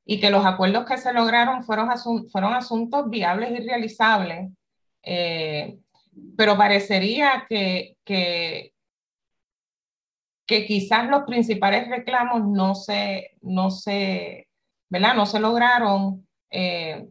y 0.06 0.20
que 0.20 0.30
los 0.30 0.46
acuerdos 0.46 0.86
que 0.86 0.98
se 0.98 1.12
lograron 1.12 1.64
fueron, 1.64 1.90
fueron 2.30 2.54
asuntos 2.54 3.10
viables 3.10 3.60
y 3.60 3.68
realizables, 3.68 4.52
eh, 5.02 5.80
pero 6.38 6.56
parecería 6.56 7.46
que, 7.50 7.98
que, 8.06 8.74
que, 10.46 10.66
quizás 10.66 11.10
los 11.10 11.24
principales 11.24 11.90
reclamos 11.90 12.48
no 12.48 12.76
se, 12.76 13.32
no 13.42 13.72
se, 13.72 14.48
¿verdad? 14.90 15.16
No 15.16 15.26
se 15.26 15.40
lograron, 15.40 16.28
eh, 16.52 17.08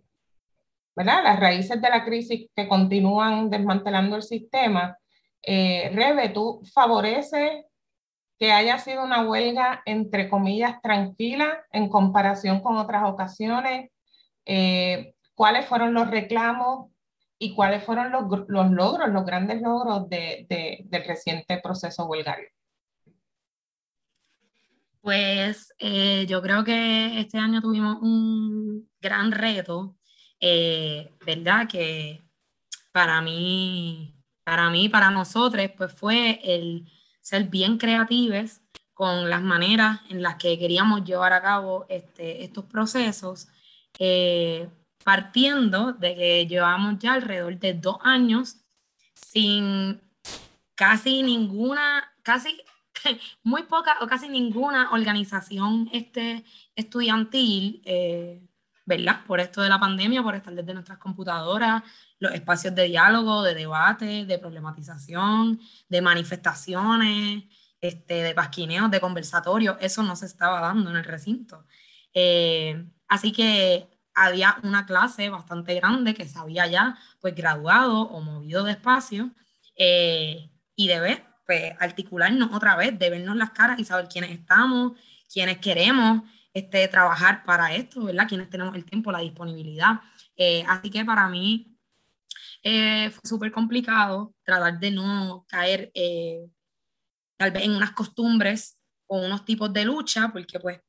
¿verdad? 0.95 1.25
Las 1.25 1.41
raíces 1.41 1.83
de 1.83 1.91
la 1.91 2.05
crisis 2.05 2.49
que 2.55 2.69
continúan 2.69 3.51
desmantelando 3.51 4.17
el 4.17 4.23
sistema. 4.23 4.97
Eh, 5.47 5.91
Rebe, 5.95 6.31
¿tú 6.31 6.63
favoreces 6.73 7.65
que 8.39 8.51
haya 8.51 8.79
sido 8.79 9.05
una 9.05 9.29
huelga, 9.29 9.83
entre 9.85 10.29
comillas, 10.29 10.81
tranquila 10.83 11.65
en 11.71 11.89
comparación 11.89 12.61
con 12.61 12.77
otras 12.79 13.05
ocasiones, 13.05 13.91
eh, 14.47 15.15
cuáles 15.35 15.67
fueron 15.67 15.95
los 15.95 16.11
reclamos 16.11 16.91
y 17.39 17.55
cuáles 17.55 17.85
fueron 17.85 18.11
los, 18.11 18.25
los 18.49 18.71
logros, 18.71 19.09
los 19.11 19.25
grandes 19.25 19.61
logros 19.61 20.09
de, 20.09 20.47
de, 20.49 20.81
del 20.87 21.05
reciente 21.05 21.61
proceso 21.63 22.07
huelgario. 22.07 22.49
Pues 25.01 25.75
eh, 25.79 26.25
yo 26.27 26.41
creo 26.41 26.65
que 26.65 27.21
este 27.21 27.37
año 27.39 27.61
tuvimos 27.61 28.01
un 28.01 28.89
gran 29.01 29.31
reto, 29.33 29.97
¿verdad? 30.41 31.69
Que 31.69 32.23
para 32.91 33.21
mí, 33.21 34.14
para 34.45 34.71
mí, 34.71 34.89
para 34.89 35.11
nosotros, 35.11 35.71
pues 35.77 35.93
fue 35.93 36.41
el 36.45 36.91
ser 37.21 37.45
bien 37.45 37.79
creativos 37.79 38.61
con 38.93 39.29
las 39.29 39.43
maneras 39.43 40.01
en 40.11 40.23
las 40.23 40.37
que 40.37 40.59
queríamos 40.59 41.05
llevar 41.05 41.33
a 41.33 41.43
cabo 41.43 41.87
este, 41.89 42.45
estos 42.45 42.65
procesos, 42.67 43.49
eh, 43.99 44.69
partiendo 45.03 45.93
de 45.93 46.15
que 46.15 46.47
llevamos 46.47 46.99
ya 46.99 47.15
alrededor 47.15 47.59
de 47.59 47.75
dos 47.75 47.97
años 48.03 48.59
sin 49.15 50.01
casi 50.75 51.23
ninguna, 51.23 52.13
casi 52.23 52.61
muy 53.43 53.65
poca 53.65 53.97
o 54.01 54.07
casi 54.07 54.29
ninguna 54.29 54.93
organización 54.93 55.89
este, 55.93 56.45
estudiantil, 56.77 57.83
eh, 57.85 58.41
¿verdad? 58.87 59.25
Por 59.27 59.41
esto 59.41 59.63
de 59.63 59.69
la 59.69 59.81
pandemia, 59.81 60.23
por 60.23 60.35
estar 60.35 60.55
desde 60.55 60.75
nuestras 60.75 60.99
computadoras, 60.99 61.83
los 62.19 62.33
espacios 62.35 62.75
de 62.75 62.85
diálogo, 62.85 63.43
de 63.43 63.55
debate, 63.55 64.27
de 64.27 64.39
problematización, 64.39 65.61
de 65.89 66.03
manifestaciones, 66.03 67.45
este, 67.81 68.23
de 68.23 68.35
pasquineos, 68.35 68.91
de 68.91 69.01
conversatorios, 69.01 69.77
eso 69.81 70.03
no 70.03 70.17
se 70.17 70.27
estaba 70.27 70.61
dando 70.61 70.91
en 70.91 70.97
el 70.97 71.05
recinto. 71.05 71.67
Eh, 72.13 72.85
así 73.09 73.33
que 73.33 73.89
había 74.15 74.59
una 74.63 74.87
clase 74.87 75.29
bastante 75.29 75.75
grande 75.75 76.15
que 76.15 76.27
se 76.29 76.39
había 76.39 76.67
ya 76.67 76.97
pues 77.21 77.35
graduado 77.35 78.03
o 78.03 78.21
movido 78.21 78.65
de 78.65 78.73
espacio 78.73 79.33
eh, 79.77 80.51
y 80.77 80.89
de 80.89 81.01
ver 81.01 81.25
pues, 81.47 81.75
articularnos 81.81 82.53
otra 82.53 82.77
vez, 82.77 82.99
de 82.99 83.11
vernos 83.11 83.37
las 83.37 83.51
caras 83.51 83.79
y 83.79 83.85
saber 83.85 84.09
quiénes 84.09 84.31
estamos, 84.31 84.93
quiénes 85.33 85.59
queremos 85.59 86.23
este, 86.55 86.89
trabajar 86.89 87.45
para 87.45 87.75
esto, 87.75 88.05
¿verdad? 88.05 88.27
Quiénes 88.29 88.49
tenemos 88.49 88.75
el 88.75 88.85
tiempo, 88.85 89.13
la 89.13 89.19
disponibilidad. 89.21 90.01
Eh, 90.37 90.65
así 90.69 90.91
que 90.91 91.05
para 91.05 91.29
mí 91.29 91.77
eh, 92.63 93.11
fue 93.11 93.21
súper 93.25 93.53
complicado 93.53 94.35
tratar 94.45 94.79
de 94.81 94.91
no 94.91 95.45
caer 95.49 95.91
eh, 95.95 96.47
tal 97.37 97.51
vez 97.51 97.65
en 97.65 97.73
unas 97.73 97.93
costumbres 97.93 98.81
o 99.07 99.19
unos 99.19 99.45
tipos 99.45 99.73
de 99.73 99.85
lucha, 99.85 100.31
porque 100.33 100.59
pues 100.61 100.81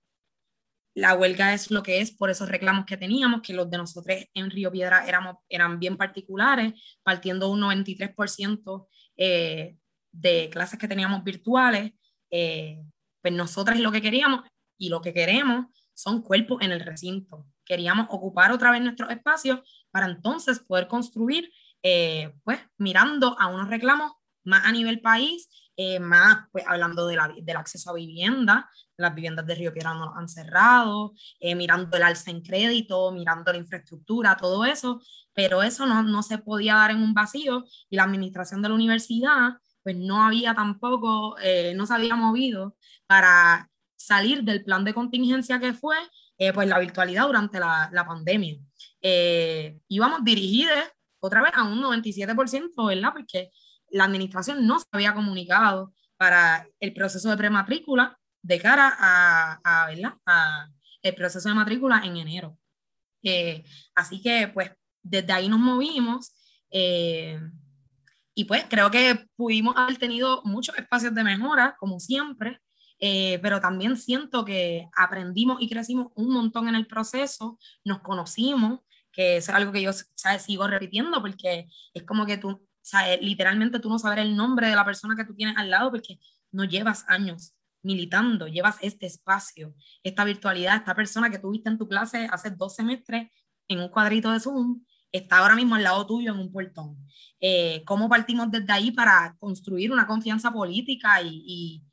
la 0.95 1.13
huelga 1.13 1.54
es 1.54 1.71
lo 1.71 1.84
que 1.84 1.99
es 1.99 2.12
por 2.12 2.30
esos 2.30 2.47
reclamos 2.47 2.86
que 2.86 2.95
teníamos, 2.95 3.41
que 3.41 3.54
los 3.54 3.69
de 3.69 3.78
nosotros 3.78 4.17
en 4.34 4.49
Río 4.49 4.71
Piedra 4.71 5.06
éramos, 5.06 5.36
eran 5.49 5.78
bien 5.78 5.97
particulares, 5.97 6.73
partiendo 7.04 7.49
un 7.49 7.62
93% 7.62 8.88
eh, 9.17 9.78
de 10.12 10.49
clases 10.49 10.80
que 10.80 10.88
teníamos 10.88 11.23
virtuales, 11.23 11.91
eh, 12.32 12.82
pues 13.21 13.34
nosotras 13.34 13.80
lo 13.80 13.91
que 13.91 14.01
queríamos 14.01 14.41
y 14.77 14.89
lo 14.89 15.01
que 15.01 15.13
queremos 15.13 15.67
son 15.93 16.21
cuerpos 16.21 16.61
en 16.61 16.71
el 16.71 16.81
recinto. 16.81 17.45
Queríamos 17.63 18.07
ocupar 18.09 18.51
otra 18.51 18.71
vez 18.71 18.81
nuestros 18.81 19.09
espacios 19.11 19.61
para 19.91 20.07
entonces 20.07 20.59
poder 20.59 20.88
construir, 20.88 21.51
eh, 21.83 22.33
pues 22.43 22.59
mirando 22.77 23.39
a 23.39 23.47
unos 23.47 23.69
reclamos 23.69 24.11
más 24.43 24.65
a 24.65 24.71
nivel 24.71 25.01
país, 25.01 25.49
eh, 25.77 25.99
más 25.99 26.47
pues 26.51 26.63
hablando 26.67 27.07
de 27.07 27.15
la, 27.15 27.33
del 27.41 27.57
acceso 27.57 27.89
a 27.89 27.93
vivienda, 27.93 28.69
las 28.97 29.15
viviendas 29.15 29.45
de 29.45 29.55
Río 29.55 29.73
Piedra 29.73 29.93
no 29.93 30.13
han 30.15 30.29
cerrado, 30.29 31.13
mirando 31.41 31.97
el 31.97 32.03
alza 32.03 32.31
en 32.31 32.41
crédito, 32.41 33.11
mirando 33.11 33.51
la 33.51 33.57
infraestructura, 33.57 34.38
todo 34.38 34.63
eso, 34.63 35.01
pero 35.33 35.63
eso 35.63 35.85
no, 35.85 36.01
no 36.03 36.23
se 36.23 36.38
podía 36.38 36.75
dar 36.75 36.91
en 36.91 37.01
un 37.01 37.13
vacío 37.13 37.65
y 37.89 37.95
la 37.97 38.03
administración 38.03 38.61
de 38.61 38.69
la 38.69 38.75
universidad 38.75 39.55
pues 39.85 39.95
no 39.97 40.25
había 40.25 40.55
tampoco, 40.55 41.38
eh, 41.39 41.75
no 41.75 41.85
se 41.85 41.93
había 41.93 42.15
movido 42.15 42.75
para 43.05 43.69
salir 44.05 44.43
del 44.43 44.63
plan 44.63 44.83
de 44.83 44.93
contingencia 44.93 45.59
que 45.59 45.73
fue 45.73 45.95
eh, 46.37 46.53
pues 46.53 46.67
la 46.67 46.79
virtualidad 46.79 47.25
durante 47.27 47.59
la, 47.59 47.89
la 47.91 48.05
pandemia. 48.05 48.57
Eh, 49.01 49.79
íbamos 49.87 50.23
dirigidos 50.23 50.77
otra 51.19 51.41
vez 51.41 51.51
a 51.55 51.63
un 51.63 51.81
97%, 51.81 52.87
¿verdad? 52.87 53.13
Porque 53.13 53.51
la 53.89 54.03
administración 54.03 54.65
no 54.67 54.79
se 54.79 54.85
había 54.91 55.13
comunicado 55.13 55.93
para 56.17 56.67
el 56.79 56.93
proceso 56.93 57.29
de 57.29 57.37
prematrícula 57.37 58.17
de 58.41 58.59
cara 58.59 58.95
a, 58.97 59.59
a, 59.63 59.87
¿verdad? 59.87 60.13
a 60.25 60.67
el 61.01 61.15
proceso 61.15 61.49
de 61.49 61.55
matrícula 61.55 62.01
en 62.03 62.17
enero. 62.17 62.57
así 63.95 64.21
que 64.21 64.49
pues 64.53 64.71
desde 65.01 65.33
ahí 65.33 65.49
nos 65.49 65.59
movimos. 65.59 66.31
Y 68.37 68.43
pues 68.43 68.65
creo 68.69 68.91
que 68.91 69.25
pudimos 69.35 69.75
haber 69.77 69.97
tenido 69.97 70.41
muchos 70.43 70.77
espacios 70.77 71.15
de 71.15 71.23
mejora, 71.23 71.75
como 71.79 71.99
siempre, 71.99 72.59
eh, 72.99 73.39
pero 73.41 73.60
también 73.60 73.97
siento 73.97 74.45
que 74.45 74.88
aprendimos 74.95 75.62
y 75.62 75.69
crecimos 75.69 76.12
un 76.15 76.34
montón 76.34 76.67
en 76.67 76.75
el 76.75 76.88
proceso, 76.88 77.60
nos 77.84 77.99
conocimos, 77.99 78.79
que 79.12 79.38
es 79.38 79.49
algo 79.49 79.71
que 79.71 79.81
yo 79.81 79.91
sigo 80.39 80.67
repitiendo, 80.67 81.21
porque 81.21 81.67
es 81.93 82.03
como 82.03 82.25
que 82.25 82.38
tú, 82.38 82.67
¿sabes? 82.81 83.21
literalmente 83.21 83.79
tú 83.79 83.89
no 83.89 83.99
sabes 83.99 84.19
el 84.19 84.36
nombre 84.36 84.67
de 84.67 84.75
la 84.75 84.86
persona 84.86 85.15
que 85.15 85.25
tú 85.25 85.34
tienes 85.36 85.58
al 85.58 85.69
lado, 85.69 85.91
porque 85.91 86.19
no 86.51 86.65
llevas 86.65 87.05
años 87.08 87.53
militando, 87.81 88.47
llevas 88.47 88.77
este 88.81 89.05
espacio, 89.05 89.75
esta 90.03 90.25
virtualidad, 90.25 90.77
esta 90.77 90.95
persona 90.95 91.29
que 91.29 91.39
tuviste 91.39 91.69
en 91.69 91.77
tu 91.77 91.88
clase 91.88 92.27
hace 92.31 92.49
dos 92.49 92.75
semestres 92.75 93.29
en 93.67 93.79
un 93.79 93.89
cuadrito 93.89 94.31
de 94.31 94.39
Zoom, 94.39 94.84
está 95.12 95.38
ahora 95.38 95.55
mismo 95.55 95.75
al 95.75 95.84
lado 95.84 96.05
tuyo 96.05 96.34
en 96.34 96.39
un 96.39 96.51
portón. 96.51 96.97
Eh, 97.39 97.84
¿Cómo 97.86 98.10
partimos 98.10 98.51
desde 98.51 98.71
ahí 98.73 98.91
para 98.91 99.36
construir 99.39 99.91
una 99.91 100.08
confianza 100.08 100.51
política 100.51 101.21
y, 101.21 101.43
y, 101.45 101.84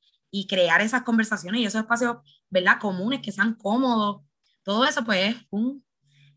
crear 0.49 0.81
esas 0.81 1.03
conversaciones 1.03 1.61
y 1.61 1.67
esos 1.67 1.83
espacios, 1.83 2.17
¿verdad? 2.49 2.79
Comunes 2.81 3.21
que 3.21 3.33
sean 3.33 3.55
cómodos. 3.55 4.23
Todo 4.63 4.85
eso, 4.85 5.05
pues, 5.05 5.37
es 5.37 5.47
un, 5.51 5.85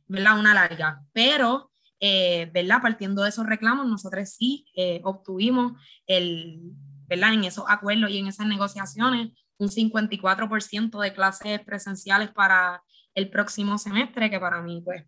¿verdad? 0.07 0.37
Una 0.37 0.53
larga. 0.53 1.01
Pero, 1.13 1.71
eh, 1.99 2.51
¿verdad? 2.53 2.81
Partiendo 2.81 3.23
de 3.23 3.29
esos 3.29 3.45
reclamos, 3.45 3.87
nosotros 3.87 4.29
sí 4.29 4.65
eh, 4.75 5.01
obtuvimos 5.03 5.73
el, 6.07 6.59
¿verdad? 7.07 7.33
En 7.33 7.45
esos 7.45 7.65
acuerdos 7.67 8.11
y 8.11 8.19
en 8.19 8.27
esas 8.27 8.47
negociaciones, 8.47 9.31
un 9.57 9.69
54% 9.69 10.99
de 10.99 11.13
clases 11.13 11.61
presenciales 11.61 12.31
para 12.31 12.83
el 13.13 13.29
próximo 13.29 13.77
semestre, 13.77 14.29
que 14.29 14.39
para 14.39 14.61
mí, 14.61 14.81
pues, 14.83 15.05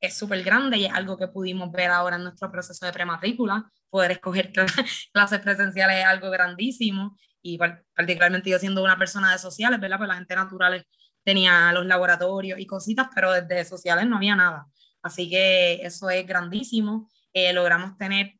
es 0.00 0.16
súper 0.16 0.42
grande 0.42 0.78
y 0.78 0.86
es 0.86 0.92
algo 0.92 1.18
que 1.18 1.28
pudimos 1.28 1.70
ver 1.70 1.90
ahora 1.90 2.16
en 2.16 2.24
nuestro 2.24 2.50
proceso 2.50 2.86
de 2.86 2.92
prematrícula. 2.92 3.70
Poder 3.90 4.12
escoger 4.12 4.50
clases 5.12 5.40
presenciales 5.40 5.98
es 5.98 6.06
algo 6.06 6.30
grandísimo 6.30 7.18
y 7.42 7.58
particularmente 7.58 8.50
yo 8.50 8.58
siendo 8.58 8.82
una 8.82 8.98
persona 8.98 9.32
de 9.32 9.38
sociales, 9.38 9.80
¿verdad? 9.80 9.98
Pues 9.98 10.08
la 10.08 10.16
gente 10.16 10.34
naturales 10.34 10.84
tenía 11.24 11.72
los 11.72 11.86
laboratorios 11.86 12.58
y 12.58 12.66
cositas, 12.66 13.08
pero 13.14 13.32
desde 13.32 13.64
sociales 13.64 14.06
no 14.06 14.16
había 14.16 14.36
nada. 14.36 14.66
Así 15.02 15.28
que 15.28 15.74
eso 15.82 16.10
es 16.10 16.26
grandísimo. 16.26 17.08
Eh, 17.32 17.52
logramos 17.52 17.96
tener 17.96 18.34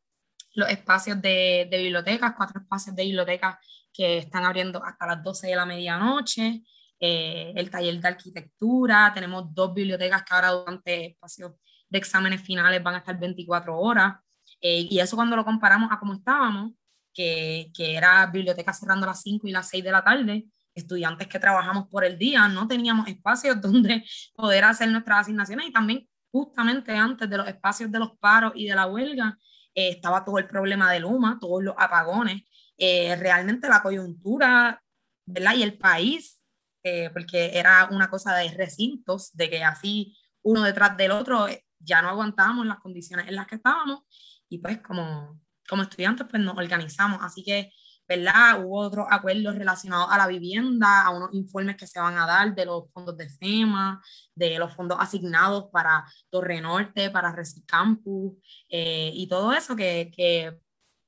los 0.53 0.69
espacios 0.69 1.21
de, 1.21 1.67
de 1.71 1.77
bibliotecas, 1.77 2.33
cuatro 2.35 2.61
espacios 2.61 2.95
de 2.95 3.03
bibliotecas 3.03 3.57
que 3.93 4.19
están 4.19 4.45
abriendo 4.45 4.83
hasta 4.83 5.07
las 5.07 5.23
12 5.23 5.47
de 5.47 5.55
la 5.55 5.65
medianoche. 5.65 6.63
Eh, 6.99 7.51
el 7.55 7.71
taller 7.71 7.99
de 7.99 8.07
arquitectura, 8.07 9.11
tenemos 9.13 9.53
dos 9.55 9.73
bibliotecas 9.73 10.23
que 10.23 10.35
ahora 10.35 10.51
durante 10.51 11.05
espacios 11.07 11.53
de 11.89 11.97
exámenes 11.97 12.41
finales 12.41 12.81
van 12.83 12.95
a 12.95 12.97
estar 12.99 13.19
24 13.19 13.77
horas, 13.77 14.17
eh, 14.61 14.87
y 14.89 14.99
eso 14.99 15.15
cuando 15.15 15.35
lo 15.35 15.43
comparamos 15.43 15.91
a 15.91 15.99
cómo 15.99 16.13
estábamos, 16.13 16.73
que, 17.13 17.71
que 17.73 17.95
era 17.95 18.25
biblioteca 18.27 18.73
cerrando 18.73 19.05
a 19.05 19.09
las 19.09 19.21
5 19.21 19.47
y 19.47 19.51
las 19.51 19.69
6 19.69 19.83
de 19.83 19.91
la 19.91 20.03
tarde, 20.03 20.45
estudiantes 20.73 21.27
que 21.27 21.39
trabajamos 21.39 21.87
por 21.89 22.05
el 22.05 22.17
día, 22.17 22.47
no 22.47 22.67
teníamos 22.67 23.07
espacios 23.07 23.59
donde 23.61 24.03
poder 24.33 24.63
hacer 24.63 24.89
nuestras 24.89 25.21
asignaciones 25.21 25.67
y 25.67 25.71
también 25.71 26.07
justamente 26.31 26.95
antes 26.95 27.29
de 27.29 27.37
los 27.37 27.47
espacios 27.47 27.91
de 27.91 27.99
los 27.99 28.17
paros 28.17 28.53
y 28.55 28.67
de 28.67 28.75
la 28.75 28.87
huelga, 28.87 29.37
eh, 29.75 29.89
estaba 29.89 30.23
todo 30.23 30.37
el 30.37 30.47
problema 30.47 30.91
del 30.91 31.03
Luma, 31.03 31.37
todos 31.39 31.63
los 31.63 31.75
apagones, 31.77 32.43
realmente 32.77 33.69
la 33.69 33.83
coyuntura, 33.83 34.81
¿verdad? 35.27 35.53
Y 35.53 35.61
el 35.61 35.77
país 35.77 36.41
eh, 36.83 37.11
porque 37.13 37.51
era 37.59 37.87
una 37.91 38.09
cosa 38.09 38.35
de 38.35 38.49
recintos, 38.51 39.31
de 39.33 39.51
que 39.51 39.63
así 39.63 40.17
uno 40.41 40.63
detrás 40.63 40.97
del 40.97 41.11
otro 41.11 41.47
eh, 41.47 41.63
ya 41.77 42.01
no 42.01 42.09
aguantábamos 42.09 42.65
las 42.65 42.79
condiciones 42.79 43.27
en 43.27 43.35
las 43.35 43.45
que 43.45 43.55
estábamos 43.55 44.01
y 44.49 44.57
pues 44.57 44.79
como, 44.81 45.39
como 45.71 45.83
estudiantes 45.83 46.27
pues 46.29 46.43
nos 46.43 46.57
organizamos. 46.57 47.19
Así 47.21 47.45
que, 47.45 47.71
¿verdad? 48.05 48.61
Hubo 48.61 48.79
otros 48.81 49.07
acuerdos 49.09 49.55
relacionados 49.55 50.09
a 50.11 50.17
la 50.17 50.27
vivienda, 50.27 51.05
a 51.05 51.11
unos 51.11 51.33
informes 51.33 51.77
que 51.77 51.87
se 51.87 52.01
van 52.01 52.17
a 52.17 52.27
dar 52.27 52.53
de 52.53 52.65
los 52.65 52.91
fondos 52.91 53.15
de 53.15 53.29
FEMA, 53.29 54.03
de 54.35 54.59
los 54.59 54.73
fondos 54.73 54.97
asignados 54.99 55.69
para 55.71 56.03
Torre 56.29 56.59
Norte, 56.59 57.09
para 57.09 57.31
Recicampus 57.33 58.33
eh, 58.67 59.11
y 59.13 59.27
todo 59.29 59.53
eso 59.53 59.77
que, 59.77 60.11
que, 60.13 60.57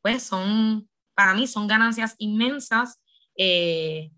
pues 0.02 0.24
son, 0.24 0.88
para 1.14 1.34
mí 1.34 1.46
son 1.46 1.68
ganancias 1.68 2.16
inmensas. 2.20 3.02
Eh, 3.38 4.12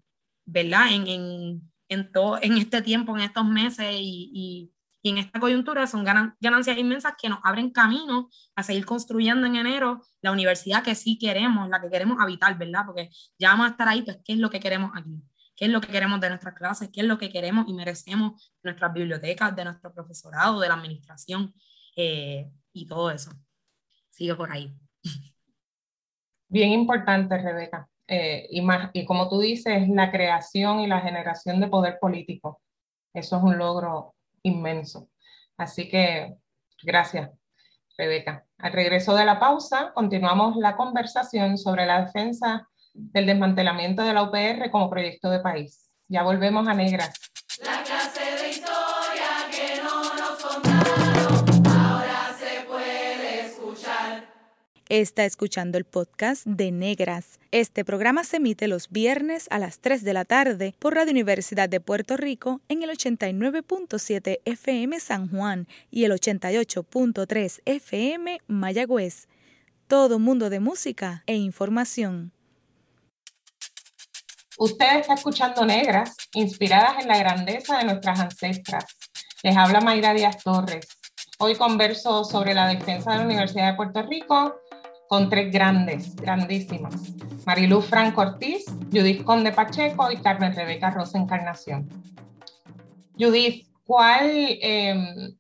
¿verdad? 0.46 0.94
En, 0.94 1.08
en, 1.08 1.72
en, 1.90 2.12
todo, 2.12 2.38
en 2.40 2.60
este 2.60 2.84
tiempo, 2.84 3.18
en 3.18 3.24
estos 3.24 3.46
meses 3.46 3.96
y, 4.00 4.30
y, 4.32 4.72
y 5.06 5.10
en 5.10 5.20
esta 5.20 5.40
coyuntura 5.40 5.86
son 5.86 6.04
ganancias 6.04 6.80
inmensas 6.80 7.14
que 7.16 7.30
nos 7.30 7.38
abren 7.44 7.70
camino 7.70 8.28
a 8.56 8.64
seguir 8.64 8.88
construyendo 8.88 9.46
en 9.46 9.56
enero 9.56 10.02
la 10.24 10.32
universidad 10.32 10.82
que 10.82 10.96
sí 10.96 11.20
queremos, 11.20 11.70
la 11.70 11.80
que 11.80 11.92
queremos 11.92 12.18
habitar, 12.20 12.58
¿verdad? 12.58 12.88
Porque 12.88 13.12
ya 13.38 13.50
vamos 13.50 13.68
a 13.68 13.70
estar 13.70 13.88
ahí, 13.88 14.02
pues, 14.02 14.18
¿qué 14.26 14.34
es 14.34 14.40
lo 14.40 14.50
que 14.50 14.60
queremos 14.60 14.90
aquí? 14.96 15.22
qué 15.56 15.66
es 15.66 15.72
lo 15.72 15.80
que 15.80 15.90
queremos 15.90 16.20
de 16.20 16.30
nuestras 16.30 16.56
clases, 16.56 16.90
qué 16.92 17.02
es 17.02 17.08
lo 17.08 17.20
que 17.20 17.32
queremos 17.32 17.66
y 17.68 17.74
merecemos 17.74 18.52
de 18.64 18.72
nuestras 18.72 18.92
bibliotecas, 18.92 19.56
de 19.56 19.64
nuestro 19.64 19.94
profesorado, 19.94 20.60
de 20.60 20.68
la 20.68 20.74
administración 20.74 21.54
eh, 21.96 22.50
y 22.74 22.88
todo 22.88 23.12
eso. 23.12 23.32
Sigue 24.10 24.34
por 24.34 24.52
ahí. 24.52 24.76
Bien 26.50 26.72
importante, 26.72 27.38
Rebeca. 27.38 27.88
Eh, 28.08 28.48
y, 28.50 28.62
más, 28.62 28.90
y 28.92 29.06
como 29.06 29.30
tú 29.30 29.40
dices, 29.40 29.88
la 29.88 30.12
creación 30.12 30.80
y 30.80 30.88
la 30.88 31.00
generación 31.00 31.62
de 31.62 31.68
poder 31.68 32.00
político. 32.02 32.60
Eso 33.14 33.38
es 33.38 33.44
un 33.44 33.58
logro 33.58 34.15
inmenso. 34.46 35.10
Así 35.58 35.90
que 35.90 36.36
gracias, 36.84 37.30
Rebeca. 37.98 38.46
Al 38.58 38.74
regreso 38.74 39.16
de 39.16 39.26
la 39.26 39.40
pausa, 39.40 39.92
continuamos 39.94 40.56
la 40.58 40.76
conversación 40.76 41.58
sobre 41.58 41.86
la 41.86 42.06
defensa 42.06 42.68
del 42.94 43.26
desmantelamiento 43.26 44.04
de 44.04 44.14
la 44.14 44.24
UPR 44.24 44.72
como 44.72 44.90
proyecto 44.90 45.30
de 45.30 45.40
país. 45.40 45.92
Ya 46.08 46.24
volvemos 46.24 46.68
a 46.68 46.74
Negras. 46.74 47.14
Está 54.88 55.26
escuchando 55.26 55.80
el 55.80 55.84
podcast 55.84 56.46
de 56.46 56.72
Negras. 56.72 57.40
Este 57.50 57.84
programa 57.84 58.24
se 58.24 58.38
emite 58.38 58.68
los 58.68 58.92
viernes 58.92 59.48
a 59.50 59.58
las 59.58 59.80
3 59.80 60.04
de 60.04 60.14
la 60.14 60.26
tarde 60.26 60.76
por 60.78 60.94
Radio 60.94 61.10
Universidad 61.10 61.68
de 61.68 61.80
Puerto 61.80 62.18
Rico 62.18 62.62
en 62.70 62.84
el 62.84 62.92
89.7 62.92 64.42
FM 64.46 65.00
San 65.00 65.28
Juan 65.32 65.68
y 65.90 66.04
el 66.04 66.12
88.3 66.12 67.62
FM 67.66 68.42
Mayagüez. 68.46 69.28
Todo 69.88 70.20
mundo 70.20 70.52
de 70.52 70.60
música 70.60 71.24
e 71.26 71.34
información. 71.34 72.32
Usted 74.60 75.00
está 75.00 75.16
escuchando 75.16 75.66
Negras, 75.66 76.16
inspiradas 76.36 77.02
en 77.02 77.08
la 77.08 77.18
grandeza 77.18 77.80
de 77.80 77.86
nuestras 77.86 78.20
ancestras. 78.20 78.86
Les 79.42 79.58
habla 79.58 79.82
Mayra 79.82 80.14
Díaz 80.14 80.44
Torres. 80.44 80.86
Hoy 81.40 81.56
converso 81.56 82.24
sobre 82.24 82.54
la 82.54 82.68
defensa 82.68 83.12
de 83.12 83.18
la 83.18 83.26
Universidad 83.26 83.72
de 83.72 83.76
Puerto 83.76 84.04
Rico 84.04 84.62
con 85.08 85.30
tres 85.30 85.52
grandes, 85.52 86.16
grandísimas. 86.16 86.96
Mariluz 87.46 87.86
Franco 87.86 88.22
Ortiz, 88.22 88.66
Judith 88.92 89.24
Conde 89.24 89.52
Pacheco 89.52 90.12
y 90.12 90.18
Carmen 90.18 90.56
Rebeca 90.56 90.90
Rosa 90.90 91.18
Encarnación. 91.18 91.88
Judith, 93.18 93.68
¿cuál, 93.86 94.30
em, 94.62 95.36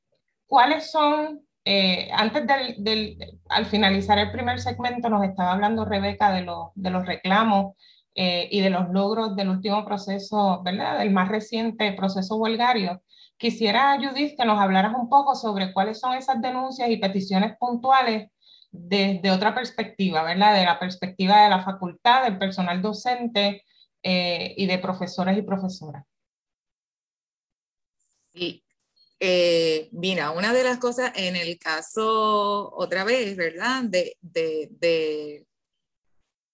¿cuáles 0.47 0.91
son, 0.91 1.41
eh, 1.65 2.09
antes 2.13 2.45
del, 2.77 3.17
al 3.49 3.65
finalizar 3.65 4.19
el 4.19 4.31
primer 4.31 4.59
segmento 4.59 5.09
nos 5.09 5.23
estaba 5.23 5.53
hablando 5.53 5.83
Rebeca 5.83 6.31
de, 6.31 6.45
de 6.75 6.89
los 6.89 7.05
reclamos 7.05 7.73
eh, 8.13 8.47
y 8.51 8.61
de 8.61 8.69
los 8.69 8.89
logros 8.89 9.35
del 9.35 9.49
último 9.49 9.83
proceso, 9.83 10.61
¿verdad? 10.63 10.99
Del 10.99 11.11
más 11.11 11.27
reciente 11.27 11.91
proceso 11.93 12.37
huelgario. 12.37 13.01
Quisiera, 13.37 13.97
Judith, 13.97 14.37
que 14.37 14.45
nos 14.45 14.59
hablaras 14.59 14.93
un 14.95 15.09
poco 15.09 15.35
sobre 15.35 15.73
cuáles 15.73 15.99
son 15.99 16.13
esas 16.13 16.41
denuncias 16.41 16.89
y 16.89 16.97
peticiones 16.97 17.57
puntuales 17.57 18.29
desde 18.77 19.31
otra 19.31 19.53
perspectiva, 19.53 20.23
¿verdad? 20.23 20.55
De 20.55 20.65
la 20.65 20.79
perspectiva 20.79 21.43
de 21.43 21.49
la 21.49 21.63
facultad, 21.63 22.23
del 22.23 22.37
personal 22.37 22.81
docente 22.81 23.63
eh, 24.03 24.53
y 24.57 24.65
de 24.65 24.79
profesores 24.79 25.37
y 25.37 25.41
profesoras. 25.41 26.03
Sí. 28.33 28.63
Eh, 29.19 29.89
mira, 29.93 30.31
una 30.31 30.53
de 30.53 30.63
las 30.63 30.77
cosas 30.77 31.11
en 31.15 31.35
el 31.35 31.57
caso, 31.57 32.71
otra 32.75 33.03
vez, 33.03 33.35
¿verdad? 33.35 33.83
De, 33.83 34.17
de, 34.21 34.67
de, 34.71 35.47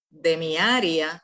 de 0.09 0.37
mi 0.37 0.57
área, 0.57 1.21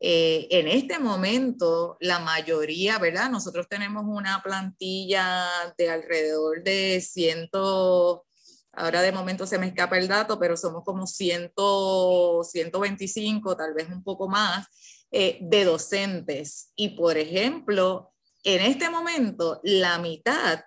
eh, 0.00 0.46
en 0.50 0.68
este 0.68 0.98
momento, 0.98 1.96
la 2.00 2.20
mayoría, 2.20 2.98
¿verdad? 2.98 3.30
Nosotros 3.30 3.68
tenemos 3.68 4.04
una 4.06 4.40
plantilla 4.42 5.48
de 5.76 5.90
alrededor 5.90 6.62
de 6.62 7.00
100, 7.00 7.48
ahora 8.78 9.02
de 9.02 9.12
momento 9.12 9.46
se 9.46 9.58
me 9.58 9.66
escapa 9.66 9.98
el 9.98 10.08
dato, 10.08 10.38
pero 10.38 10.56
somos 10.56 10.84
como 10.84 11.06
100, 11.06 11.52
125, 12.42 13.56
tal 13.56 13.74
vez 13.74 13.88
un 13.88 14.02
poco 14.02 14.28
más, 14.28 14.66
eh, 15.10 15.38
de 15.40 15.64
docentes. 15.64 16.72
Y 16.76 16.90
por 16.90 17.16
ejemplo, 17.18 18.12
en 18.44 18.62
este 18.62 18.88
momento, 18.88 19.60
la 19.64 19.98
mitad, 19.98 20.60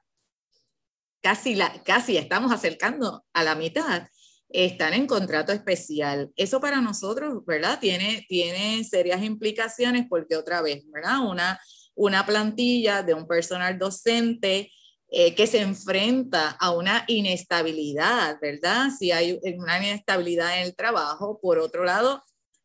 casi, 1.22 1.56
la, 1.56 1.82
casi 1.84 2.18
estamos 2.18 2.52
acercando 2.52 3.24
a 3.34 3.44
la 3.44 3.56
mitad, 3.56 4.08
están 4.50 4.94
en 4.94 5.08
contrato 5.08 5.54
especial. 5.54 6.32
Eso 6.36 6.60
para 6.60 6.82
nosotros, 6.82 7.46
¿verdad? 7.46 7.80
Tiene, 7.80 8.26
tiene 8.28 8.84
serias 8.84 9.24
implicaciones 9.24 10.06
porque 10.10 10.36
otra 10.36 10.62
vez, 10.62 10.84
¿verdad? 10.92 11.20
Una, 11.20 11.60
una 11.96 12.26
plantilla 12.26 13.04
de 13.04 13.14
un 13.14 13.28
personal 13.28 13.78
docente 13.78 14.72
eh, 15.14 15.36
que 15.36 15.46
se 15.46 15.60
enfrenta 15.60 16.52
a 16.52 16.72
una 16.72 17.04
inestabilidad, 17.08 18.40
¿verdad? 18.42 18.90
Si 18.98 19.12
hay 19.12 19.38
una 19.58 19.78
inestabilidad 19.78 20.58
en 20.58 20.64
el 20.64 20.74
trabajo, 20.74 21.38
por 21.42 21.60
otro 21.60 21.84
lado, 21.84 22.24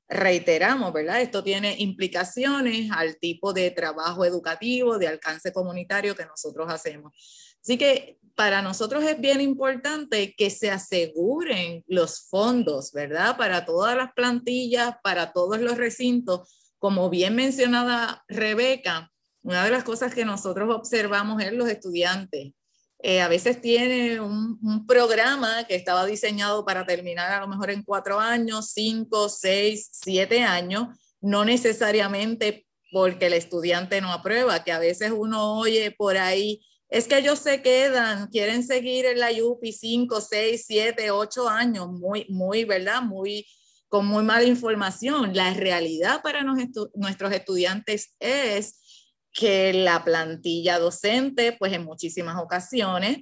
reiteramos, 0.09 0.92
¿verdad? 0.92 1.20
Esto 1.20 1.42
tiene 1.42 1.74
implicaciones 1.78 2.92
al 2.92 3.18
tipo 3.18 3.53
de 3.53 3.72
trabajo 3.72 4.24
educativo, 4.24 4.97
de 4.97 5.09
alcance 5.09 5.53
comunitario 5.53 6.14
que 6.14 6.24
nosotros 6.24 6.72
hacemos. 6.72 7.12
Así 7.61 7.76
que 7.76 8.20
para 8.36 8.62
nosotros 8.62 9.03
es 9.03 9.20
bien 9.20 9.40
importante 9.40 10.32
que 10.36 10.51
se 10.51 10.70
aseguren 10.70 11.82
los 11.88 12.28
fondos, 12.28 12.92
¿verdad? 12.92 13.36
Para 13.36 13.64
todas 13.64 13.97
las 13.97 14.12
plantillas, 14.12 14.94
para 15.03 15.32
todos 15.32 15.61
los 15.61 15.76
recintos. 15.76 16.74
Como 16.78 17.11
bien 17.11 17.34
mencionaba 17.34 18.24
Rebeca, 18.28 19.11
una 19.47 19.64
de 19.64 19.70
las 19.70 19.84
cosas 19.84 20.12
que 20.12 20.24
nosotros 20.24 20.68
observamos 20.74 21.40
es 21.42 21.53
los 21.53 21.68
estudiantes. 21.68 22.53
Eh, 22.99 23.20
a 23.20 23.28
veces 23.28 23.61
tiene 23.61 24.20
un, 24.20 24.59
un, 24.61 24.86
programa 24.86 25.64
que 25.68 25.76
estaba 25.76 26.05
diseñado 26.05 26.64
para 26.64 26.84
terminar 26.84 27.30
a 27.30 27.40
lo 27.40 27.49
mejor 27.49 27.70
en 27.70 27.84
cuatro 27.84 28.18
años, 28.18 28.72
cinco, 28.72 29.28
seis, 29.28 29.88
siete 29.92 30.42
años, 30.42 30.88
no 31.20 31.44
necesariamente 31.44 32.66
porque 32.90 33.26
el 33.26 33.34
estudiante 33.34 34.01
no 34.01 34.12
aprueba, 34.12 34.64
que 34.64 34.72
a 34.72 34.78
veces 34.78 35.12
uno 35.14 35.59
oye 35.59 35.92
por 35.92 36.16
ahí 36.16 36.61
es 36.88 37.07
que 37.09 37.18
ellos 37.18 37.38
se 37.38 37.62
quedan, 37.62 38.28
quieren 38.28 38.62
seguir 38.64 39.07
en 39.07 39.18
la 39.18 39.30
UPI 39.30 39.72
5, 39.72 40.20
6, 40.20 40.64
7, 40.66 41.11
8 41.11 41.49
años, 41.49 41.88
muy, 41.88 42.26
muy, 42.28 42.64
¿verdad? 42.64 43.03
Muy, 43.03 43.47
con 43.88 44.07
muy 44.07 44.22
mala 44.22 44.44
información. 44.44 45.34
La 45.34 45.53
realidad 45.55 46.22
para 46.22 46.42
nuestros 46.42 47.32
estudiantes 47.32 48.14
es 48.20 48.80
que 49.37 49.74
la 49.74 50.03
plantilla 50.03 50.78
docente, 50.78 51.53
pues 51.53 51.72
en 51.74 51.84
muchísimas 51.84 52.43
ocasiones, 52.43 53.18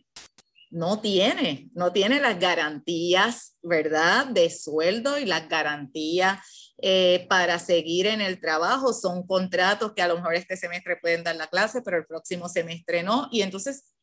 no 0.70 1.00
tiene, 1.00 1.70
no 1.74 1.92
tiene 1.92 2.20
las 2.20 2.38
garantías, 2.38 3.56
¿verdad? 3.62 4.26
De 4.26 4.48
sueldo 4.48 5.18
y 5.18 5.24
las 5.24 5.48
garantías 5.48 6.72
eh, 6.78 7.26
para 7.28 7.58
seguir 7.58 8.06
en 8.06 8.20
el 8.20 8.40
trabajo. 8.40 8.92
Son 8.92 9.26
contratos 9.26 9.92
que 9.94 10.02
a 10.02 10.08
lo 10.08 10.16
mejor 10.16 10.34
este 10.34 10.56
semestre 10.56 10.96
pueden 11.00 11.24
dar 11.24 11.34
la 11.36 11.48
clase, 11.48 11.82
pero 11.82 11.98
el 11.98 12.06
próximo 12.06 12.48
semestre 12.48 13.02
no. 13.02 13.28
Y 13.32 13.42
entonces 13.42 13.94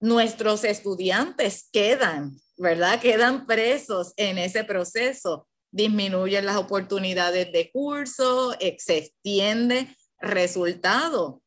nuestros 0.00 0.64
estudiantes 0.64 1.68
quedan, 1.72 2.38
¿verdad? 2.58 3.00
Quedan 3.00 3.46
presos 3.46 4.12
en 4.16 4.36
ese 4.36 4.64
proceso. 4.64 5.48
Disminuyen 5.70 6.44
las 6.44 6.56
oportunidades 6.56 7.50
de 7.52 7.70
curso, 7.70 8.54
se 8.78 8.98
extiende 8.98 9.94
resultado, 10.20 11.42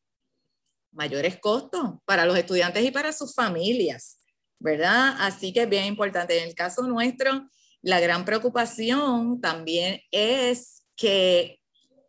mayores 0.98 1.38
costos 1.38 1.92
para 2.04 2.26
los 2.26 2.36
estudiantes 2.36 2.84
y 2.84 2.90
para 2.90 3.12
sus 3.12 3.32
familias, 3.32 4.18
¿verdad? 4.58 5.14
Así 5.20 5.52
que 5.52 5.62
es 5.62 5.68
bien 5.68 5.84
importante. 5.84 6.36
En 6.42 6.48
el 6.48 6.56
caso 6.56 6.82
nuestro, 6.82 7.48
la 7.82 8.00
gran 8.00 8.24
preocupación 8.24 9.40
también 9.40 10.00
es 10.10 10.82
que 10.96 11.60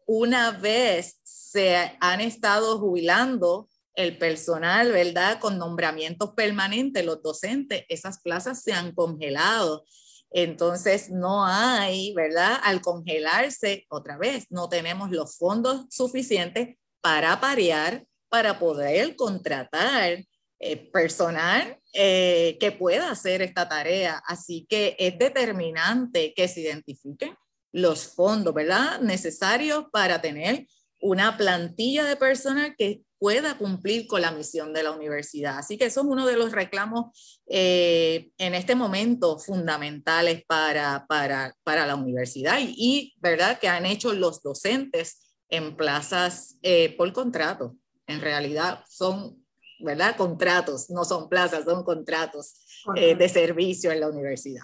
una 0.07 0.49
vez 0.49 1.19
se 1.23 1.95
han 2.01 2.19
estado 2.19 2.79
jubilando 2.79 3.69
el 3.93 4.17
personal, 4.17 4.91
¿verdad? 4.91 5.39
Con 5.39 5.59
nombramientos 5.59 6.31
permanentes, 6.33 7.05
los 7.05 7.21
docentes, 7.21 7.85
esas 7.89 8.19
plazas 8.21 8.63
se 8.63 8.73
han 8.73 8.95
congelado. 8.95 9.85
Entonces, 10.31 11.11
no 11.11 11.45
hay, 11.45 12.11
¿verdad? 12.15 12.59
Al 12.63 12.81
congelarse, 12.81 13.85
otra 13.89 14.17
vez, 14.17 14.47
no 14.49 14.67
tenemos 14.67 15.11
los 15.11 15.37
fondos 15.37 15.85
suficientes 15.91 16.77
para 17.01 17.39
parear, 17.39 18.05
para 18.29 18.59
poder 18.59 19.15
contratar 19.15 20.23
eh, 20.61 20.75
personal 20.91 21.79
eh, 21.93 22.57
que 22.59 22.73
pueda 22.73 23.11
hacer 23.11 23.41
esta 23.41 23.69
tarea. 23.69 24.21
Así 24.27 24.67
que 24.69 24.97
es 24.99 25.17
determinante 25.17 26.33
que 26.35 26.49
se 26.49 26.59
identifiquen 26.59 27.33
los 27.71 28.07
fondos, 28.07 28.53
¿verdad? 28.53 28.99
Necesarios 28.99 29.85
para 29.89 30.19
tener 30.19 30.67
una 30.99 31.37
plantilla 31.37 32.03
de 32.03 32.17
personal 32.17 32.75
que 32.77 33.03
pueda 33.19 33.57
cumplir 33.57 34.05
con 34.05 34.21
la 34.21 34.31
misión 34.31 34.73
de 34.73 34.83
la 34.83 34.91
universidad. 34.91 35.59
Así 35.59 35.77
que 35.77 35.85
eso 35.85 36.01
es 36.01 36.07
uno 36.07 36.25
de 36.25 36.35
los 36.35 36.51
reclamos 36.51 37.41
eh, 37.47 38.31
en 38.37 38.53
este 38.53 38.75
momento 38.75 39.39
fundamentales 39.39 40.43
para, 40.45 41.05
para, 41.07 41.55
para 41.63 41.85
la 41.85 41.95
universidad 41.95 42.59
y, 42.61 43.13
¿verdad?, 43.19 43.59
que 43.59 43.69
han 43.69 43.85
hecho 43.85 44.13
los 44.13 44.43
docentes 44.43 45.37
en 45.49 45.77
plazas 45.77 46.57
por 46.97 47.13
contrato. 47.13 47.78
En 48.09 48.21
realidad 48.21 48.83
son, 48.89 49.45
¿verdad? 49.79 50.17
Contratos, 50.17 50.89
no 50.89 51.05
son 51.05 51.29
plazas, 51.29 51.63
son 51.63 51.83
contratos 51.83 52.55
eh, 52.95 53.15
de 53.15 53.29
servicio 53.29 53.91
en 53.91 53.99
la 53.99 54.09
universidad. 54.09 54.63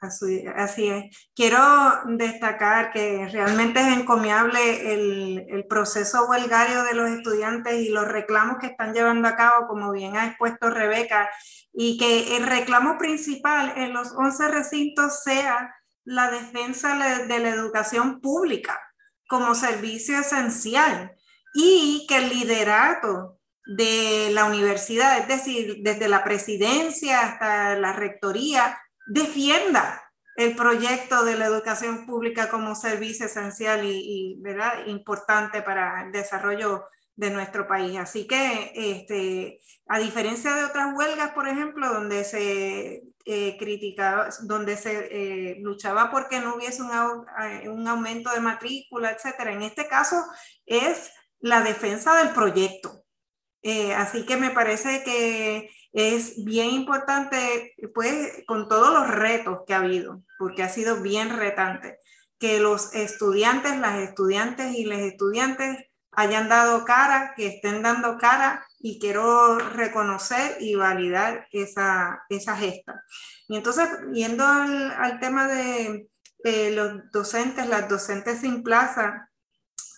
Así, 0.00 0.42
así, 0.56 0.88
es. 0.88 1.30
Quiero 1.36 1.60
destacar 2.06 2.90
que 2.90 3.28
realmente 3.28 3.80
es 3.80 3.98
encomiable 3.98 4.94
el, 4.94 5.46
el, 5.46 5.66
proceso 5.66 6.26
huelgario 6.26 6.82
de 6.84 6.94
los 6.94 7.10
estudiantes 7.10 7.74
y 7.74 7.90
los 7.90 8.08
reclamos 8.08 8.56
que 8.58 8.68
están 8.68 8.94
llevando 8.94 9.28
a 9.28 9.36
cabo, 9.36 9.68
como 9.68 9.92
bien 9.92 10.16
ha 10.16 10.28
expuesto 10.28 10.70
Rebeca, 10.70 11.30
y 11.72 11.98
que 11.98 12.36
el 12.36 12.46
reclamo 12.46 12.96
principal 12.96 13.74
en 13.76 13.92
los 13.92 14.10
11 14.12 14.48
recintos 14.48 15.22
sea 15.22 15.72
la 16.04 16.30
defensa 16.30 16.96
de 17.26 17.38
la 17.38 17.50
educación 17.50 18.22
pública 18.22 18.80
como 19.28 19.54
servicio 19.54 20.18
esencial 20.18 21.14
y 21.54 22.06
que 22.08 22.16
el 22.16 22.28
liderato 22.30 23.38
de 23.64 24.30
la 24.32 24.44
universidad, 24.44 25.18
es 25.18 25.28
decir, 25.28 25.78
desde 25.82 26.08
la 26.08 26.24
presidencia 26.24 27.20
hasta 27.20 27.76
la 27.76 27.92
rectoría, 27.92 28.78
defienda 29.06 30.02
el 30.36 30.56
proyecto 30.56 31.24
de 31.24 31.36
la 31.36 31.46
educación 31.46 32.06
pública 32.06 32.48
como 32.48 32.74
servicio 32.74 33.26
esencial 33.26 33.84
y, 33.84 34.38
¿verdad? 34.40 34.86
importante 34.86 35.62
para 35.62 36.04
el 36.04 36.12
desarrollo 36.12 36.84
de 37.16 37.30
nuestro 37.30 37.68
país. 37.68 37.98
Así 37.98 38.26
que, 38.26 38.72
este, 38.74 39.60
a 39.86 39.98
diferencia 39.98 40.54
de 40.54 40.64
otras 40.64 40.94
huelgas, 40.96 41.32
por 41.32 41.46
ejemplo, 41.46 41.92
donde 41.92 42.24
se 42.24 43.02
eh, 43.24 43.56
criticaba, 43.58 44.30
donde 44.42 44.76
se 44.76 45.08
eh, 45.10 45.56
luchaba 45.60 46.10
porque 46.10 46.40
no 46.40 46.56
hubiese 46.56 46.82
un, 46.82 46.90
eh, 46.90 47.68
un, 47.68 47.86
aumento 47.86 48.30
de 48.32 48.40
matrícula, 48.40 49.10
etcétera, 49.10 49.52
en 49.52 49.62
este 49.62 49.86
caso 49.86 50.16
es 50.66 51.12
la 51.42 51.60
defensa 51.60 52.16
del 52.16 52.32
proyecto. 52.32 53.04
así 53.96 54.24
que 54.24 54.36
me 54.36 54.50
parece 54.50 55.02
que 55.04 55.70
es 55.92 56.42
bien 56.44 56.70
importante, 56.70 57.74
pues, 57.94 58.42
con 58.46 58.68
todos 58.68 58.92
los 58.92 59.08
retos 59.08 59.60
que 59.66 59.74
ha 59.74 59.78
habido, 59.78 60.22
porque 60.38 60.62
ha 60.62 60.68
sido 60.68 61.02
bien 61.02 61.36
retante, 61.36 61.98
que 62.38 62.60
los 62.60 62.94
estudiantes, 62.94 63.78
las 63.78 64.00
estudiantes 64.00 64.74
y 64.74 64.84
los 64.84 64.98
estudiantes 64.98 65.86
hayan 66.12 66.48
dado 66.48 66.84
cara, 66.84 67.34
que 67.36 67.46
estén 67.46 67.82
dando 67.82 68.18
cara 68.18 68.66
y 68.78 68.98
quiero 68.98 69.58
reconocer 69.58 70.56
y 70.60 70.74
validar 70.74 71.46
esa, 71.52 72.22
esa 72.28 72.56
gesta. 72.56 73.02
Y 73.48 73.56
entonces, 73.56 73.88
yendo 74.12 74.44
al, 74.46 75.20
tema 75.20 75.46
de 75.46 76.08
los 76.74 77.10
docentes, 77.12 77.68
las 77.68 77.88
docentes 77.88 78.40
sin 78.40 78.62
plaza, 78.62 79.30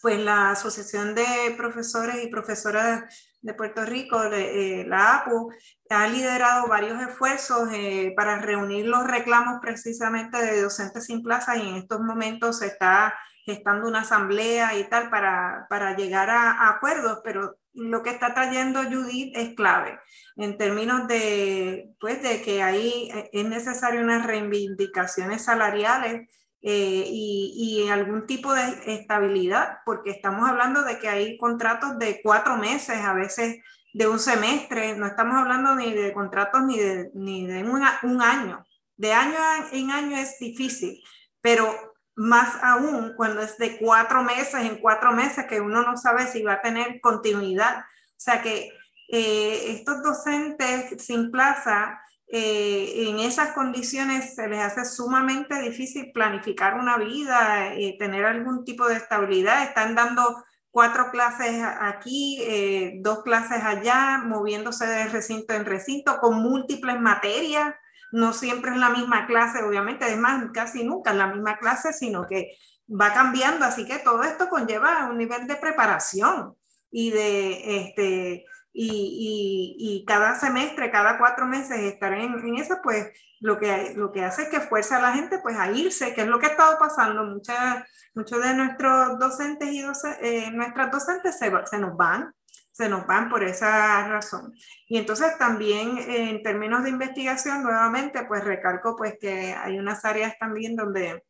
pues 0.04 0.18
la 0.18 0.50
Asociación 0.50 1.14
de 1.14 1.24
Profesores 1.56 2.22
y 2.22 2.26
Profesoras 2.26 3.04
de 3.40 3.54
Puerto 3.54 3.86
Rico, 3.86 4.22
eh, 4.24 4.84
la 4.86 5.14
APU, 5.14 5.50
ha 5.88 6.06
liderado 6.08 6.68
varios 6.68 7.00
esfuerzos 7.00 7.70
eh, 7.72 8.12
para 8.14 8.38
reunir 8.38 8.84
los 8.84 9.06
reclamos 9.06 9.60
precisamente 9.62 10.36
de 10.36 10.60
docentes 10.60 11.06
sin 11.06 11.22
plaza 11.22 11.56
y 11.56 11.66
en 11.66 11.76
estos 11.76 12.00
momentos 12.00 12.58
se 12.58 12.66
está 12.66 13.14
gestando 13.46 13.88
una 13.88 14.02
asamblea 14.02 14.76
y 14.78 14.84
tal 14.90 15.08
para, 15.08 15.66
para 15.70 15.96
llegar 15.96 16.28
a, 16.28 16.68
acuerdos, 16.68 17.20
pero 17.24 17.56
lo 17.72 18.02
que 18.02 18.10
está 18.10 18.34
trayendo 18.34 18.82
Judith 18.82 19.34
es 19.34 19.54
clave 19.54 19.98
en 20.36 20.58
términos 20.58 21.08
de, 21.08 21.94
pues, 21.98 22.22
de 22.22 22.42
que 22.42 22.62
ahí 22.62 23.10
es 23.32 23.46
necesario 23.46 24.02
unas 24.02 24.26
reivindicaciones 24.26 25.46
salariales 25.46 26.28
eh, 26.66 27.04
y, 27.06 27.82
y, 27.84 27.90
algún 27.90 28.26
tipo 28.26 28.54
de 28.54 28.62
estabilidad, 28.86 29.80
porque 29.84 30.10
estamos 30.10 30.48
hablando 30.48 30.82
de 30.82 30.98
que 30.98 31.10
hay 31.10 31.36
contratos 31.36 31.98
de 31.98 32.20
cuatro 32.22 32.56
meses, 32.56 32.96
a 33.02 33.12
veces 33.12 33.58
de 33.92 34.08
un 34.08 34.18
semestre, 34.18 34.96
no 34.96 35.06
estamos 35.06 35.36
hablando 35.36 35.74
ni 35.74 35.92
de 35.92 36.14
contratos 36.14 36.62
ni 36.62 36.78
de, 36.78 37.10
ni 37.12 37.46
de 37.46 37.64
un, 37.64 37.82
un 38.04 38.22
año. 38.22 38.64
De 38.96 39.12
año 39.12 39.36
en 39.72 39.90
año 39.90 40.16
es 40.16 40.38
difícil, 40.38 41.02
pero 41.42 41.70
más 42.16 42.56
aún 42.62 43.12
cuando 43.14 43.42
es 43.42 43.58
de 43.58 43.76
cuatro 43.76 44.22
meses 44.22 44.54
en 44.54 44.78
cuatro 44.78 45.12
meses 45.12 45.44
que 45.46 45.60
uno 45.60 45.82
no 45.82 45.98
sabe 45.98 46.26
si 46.28 46.42
va 46.42 46.54
a 46.54 46.62
tener 46.62 46.98
continuidad. 47.02 47.80
O 47.80 48.16
sea 48.16 48.40
que 48.40 48.72
eh, 49.10 49.72
estos 49.72 50.02
docentes 50.02 51.04
sin 51.04 51.30
plaza, 51.30 52.00
eh, 52.36 53.08
en 53.08 53.20
esas 53.20 53.52
condiciones 53.52 54.34
se 54.34 54.48
les 54.48 54.60
hace 54.60 54.84
sumamente 54.84 55.60
difícil 55.62 56.10
planificar 56.12 56.74
una 56.74 56.98
vida, 56.98 57.74
eh, 57.74 57.96
tener 57.98 58.24
algún 58.24 58.64
tipo 58.64 58.88
de 58.88 58.96
estabilidad. 58.96 59.62
Están 59.62 59.94
dando 59.94 60.44
cuatro 60.70 61.10
clases 61.12 61.62
aquí, 61.80 62.98
dos 63.00 63.22
clases 63.22 63.62
allá, 63.62 64.18
moviéndose 64.18 64.84
de 64.84 65.06
recinto 65.06 65.54
en 65.54 65.64
recinto 65.64 66.18
con 66.18 66.42
múltiples 66.42 67.00
materias 67.00 67.74
no 68.14 68.32
siempre 68.32 68.70
es 68.70 68.76
la 68.76 68.90
misma 68.90 69.26
clase, 69.26 69.64
obviamente, 69.64 70.04
además 70.04 70.50
casi 70.54 70.84
nunca 70.84 71.10
es 71.10 71.16
la 71.16 71.26
misma 71.26 71.58
clase, 71.58 71.92
sino 71.92 72.28
que 72.28 72.56
va 72.88 73.12
cambiando, 73.12 73.64
así 73.64 73.84
que 73.84 73.98
todo 73.98 74.22
esto 74.22 74.48
conlleva 74.48 75.08
un 75.10 75.18
nivel 75.18 75.48
de 75.48 75.56
preparación 75.56 76.54
y 76.92 77.10
de 77.10 77.80
este 77.80 78.44
y, 78.76 79.76
y, 79.78 80.04
cada 80.04 80.34
semestre, 80.34 80.90
cada 80.90 81.16
cuatro 81.16 81.46
meses 81.46 81.78
estar 81.78 82.12
en, 82.12 82.34
en, 82.34 82.56
eso, 82.56 82.78
pues 82.82 83.08
lo 83.38 83.56
que, 83.56 83.94
lo 83.94 84.10
que 84.10 84.24
hace 84.24 84.42
es 84.42 84.48
que 84.48 84.60
fuerza 84.60 84.96
a 84.96 85.02
la 85.02 85.12
gente 85.12 85.38
pues 85.38 85.56
a 85.56 85.70
irse, 85.70 86.12
que 86.12 86.22
es 86.22 86.26
lo 86.26 86.40
que 86.40 86.46
ha 86.46 86.50
estado 86.50 86.76
pasando. 86.78 87.24
Muchas, 87.24 87.88
muchos 88.14 88.42
de 88.42 88.54
nuestros 88.54 89.18
docentes 89.20 89.68
y 89.70 89.84
eh, 90.20 90.50
nuestras 90.50 90.90
docentes 90.90 91.38
se, 91.38 91.52
se 91.66 91.78
nos 91.78 91.96
van 91.96 92.34
se 92.74 92.88
nos 92.88 93.06
van 93.06 93.28
por 93.28 93.44
esa 93.44 94.08
razón. 94.08 94.52
Y 94.88 94.98
entonces 94.98 95.38
también 95.38 95.96
en 95.96 96.42
términos 96.42 96.82
de 96.82 96.90
investigación, 96.90 97.62
nuevamente, 97.62 98.24
pues 98.24 98.42
recalco 98.42 98.96
pues 98.96 99.14
que 99.20 99.54
hay 99.54 99.78
unas 99.78 100.04
áreas 100.04 100.36
también 100.40 100.74
donde 100.74 101.22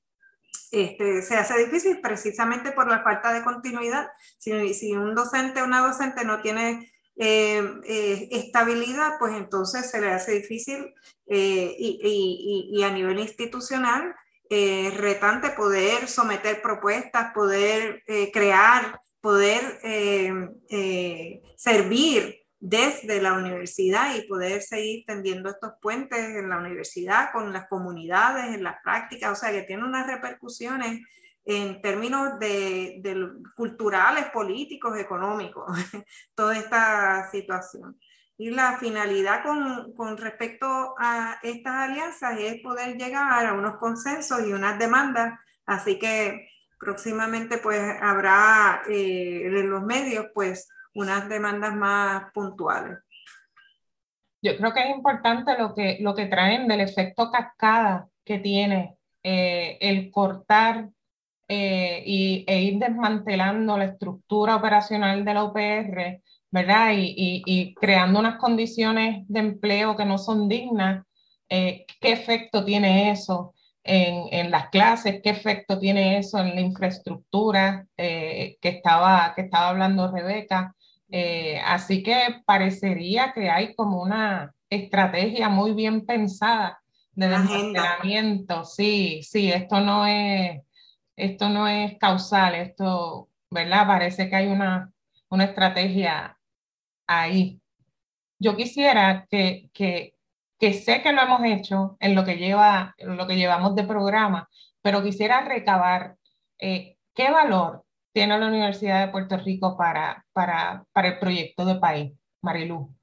este, 0.71 1.21
se 1.21 1.37
hace 1.37 1.59
difícil 1.67 2.01
precisamente 2.01 2.73
por 2.73 2.89
la 2.89 3.03
falta 3.03 3.31
de 3.35 3.45
continuidad. 3.45 4.09
Si, 4.39 4.73
si 4.73 4.95
un 4.95 5.15
docente 5.15 5.61
o 5.61 5.67
una 5.67 5.81
docente 5.87 6.25
no 6.25 6.41
tiene 6.41 6.91
eh, 7.17 7.63
eh, 7.85 8.29
estabilidad, 8.33 9.19
pues 9.21 9.35
entonces 9.37 9.89
se 9.89 10.01
le 10.01 10.11
hace 10.11 10.33
difícil 10.33 10.93
eh, 11.29 11.75
y, 11.79 12.71
y, 12.73 12.83
a 12.83 12.91
nivel 12.91 13.21
institucional 13.21 14.15
retante 14.51 15.51
poder 15.51 16.07
someter 16.07 16.63
propuestas, 16.63 17.33
poder 17.35 18.05
crear 18.33 19.01
poder 19.21 19.81
servir 21.57 22.37
desde 22.61 23.21
la 23.21 23.33
universidad 23.33 24.15
y 24.15 24.29
poder 24.29 24.63
seguir 24.63 25.05
tendiendo 25.07 25.51
estos 25.51 25.73
puentes 25.83 26.21
en 26.21 26.51
la 26.51 26.59
universidad 26.59 27.33
con 27.33 27.53
las 27.53 27.67
comunidades, 27.69 28.55
en 28.55 28.63
las 28.63 28.77
prácticas, 28.85 29.33
o 29.33 29.35
sea 29.35 29.51
que 29.51 29.63
tiene 29.63 29.83
unas 29.83 30.07
repercusiones 30.07 31.01
en 31.45 31.83
términos 31.83 32.39
de, 32.39 33.03
culturales, 33.57 34.27
políticos, 34.33 34.99
económicos, 34.99 35.65
toda 36.35 36.57
esta 36.57 37.31
situación. 37.31 37.99
Y 38.37 38.51
la 38.51 38.79
finalidad 38.79 39.45
con, 39.45 39.95
con, 39.95 40.17
respecto 40.17 40.95
a 40.99 41.39
estas 41.43 41.91
alianzas 41.91 42.39
es 42.41 42.61
poder 42.63 42.97
llegar 42.97 43.47
a 43.47 43.53
unos 43.53 43.77
consensos 43.77 44.41
y 44.47 44.53
unas 44.53 44.79
demandas, 44.79 45.39
así 45.67 45.99
que 45.99 46.49
próximamente 46.79 47.59
pues 47.59 47.81
habrá 48.01 48.83
eh, 48.89 49.47
en 49.47 49.71
los 49.71 49.83
medios 49.83 50.27
pues 50.35 50.69
unas 50.95 51.29
demandas 51.29 51.75
más 51.75 52.31
puntuales. 52.33 52.99
Yo 54.43 54.57
creo 54.57 54.75
que 54.75 54.81
es 54.81 54.91
importante 54.95 55.57
lo 55.59 55.75
que, 55.75 55.99
lo 56.01 56.15
que 56.15 56.27
traen 56.27 56.69
del 56.69 56.81
efecto 56.81 57.31
cascada 57.31 58.09
que 58.25 58.39
tiene 58.39 58.99
eh, 59.23 59.79
el 59.81 60.11
cortar 60.11 60.91
eh, 61.49 62.03
y, 62.07 62.45
e 62.47 62.63
ir 62.63 62.79
desmantelando 62.79 63.77
la 63.77 63.87
estructura 63.87 64.57
operacional 64.57 65.25
de 65.25 65.35
la 65.35 65.45
UPR, 65.45 66.23
¿verdad? 66.51 66.93
Y, 66.97 67.43
y, 67.47 67.75
creando 67.75 68.21
unas 68.21 68.39
condiciones 68.39 69.25
de 69.29 69.41
empleo 69.41 69.97
que 69.97 70.05
no 70.05 70.19
son 70.19 70.49
dignas. 70.49 71.05
¿Qué 71.49 71.87
efecto 72.01 72.65
tiene 72.65 73.11
eso 73.11 73.55
en, 73.85 74.29
en, 74.33 74.51
las 74.51 74.71
clases, 74.71 75.21
qué 75.23 75.31
efecto 75.31 75.79
tiene 75.79 76.19
eso 76.19 76.39
en 76.39 76.55
la 76.55 76.61
infraestructura 76.63 77.87
eh, 77.97 78.57
que, 78.61 78.71
estaba, 78.71 79.35
que 79.37 79.43
estaba 79.43 79.69
hablando 79.69 80.11
Rebeca. 80.11 80.75
Eh, 81.11 81.61
así 81.65 82.03
que 82.03 82.41
parecería 82.47 83.33
que 83.33 83.51
hay 83.51 83.75
como 83.75 84.03
una 84.03 84.53
estrategia 84.71 85.51
muy 85.51 85.75
bien 85.75 86.07
pensada 86.07 86.81
de 87.13 87.29
desmantelamiento. 87.29 88.65
Sí, 88.65 89.21
sí, 89.23 89.53
esto 89.53 89.81
no 89.81 90.07
es, 90.07 90.63
esto 91.17 91.49
no 91.49 91.69
es 91.69 91.99
causal, 91.99 92.55
esto, 92.55 93.31
¿verdad? 93.51 93.87
Parece 93.87 94.29
que 94.29 94.37
hay 94.37 94.47
una, 94.49 94.93
una 95.31 95.45
estrategia 95.45 96.39
ahí. 97.07 97.61
Yo 98.39 98.57
quisiera 98.57 99.27
que, 99.31 99.71
que, 99.73 100.15
que 100.59 100.73
sé 100.75 101.03
que 101.03 101.13
lo 101.13 101.23
hemos 101.23 101.43
hecho 101.45 101.97
en 102.01 102.15
lo 102.15 102.25
que, 102.25 102.37
lleva, 102.37 102.95
lo 102.99 103.27
que 103.27 103.37
llevamos 103.37 103.75
de 103.75 103.85
programa, 103.85 104.49
pero 104.83 105.03
quisiera 105.03 105.43
recabar 105.43 106.17
eh, 106.59 106.97
qué 107.15 107.31
valor 107.31 107.85
tiene 108.13 108.39
la 108.39 108.47
Universidad 108.49 109.07
de 109.07 109.13
Puerto 109.13 109.37
Rico 109.39 109.77
para, 109.77 110.25
para, 110.33 110.85
para 110.93 111.09
el 111.09 111.19
proyecto 111.19 111.65
de 111.65 111.77
país? 111.77 112.13
Marilu. 112.43 112.94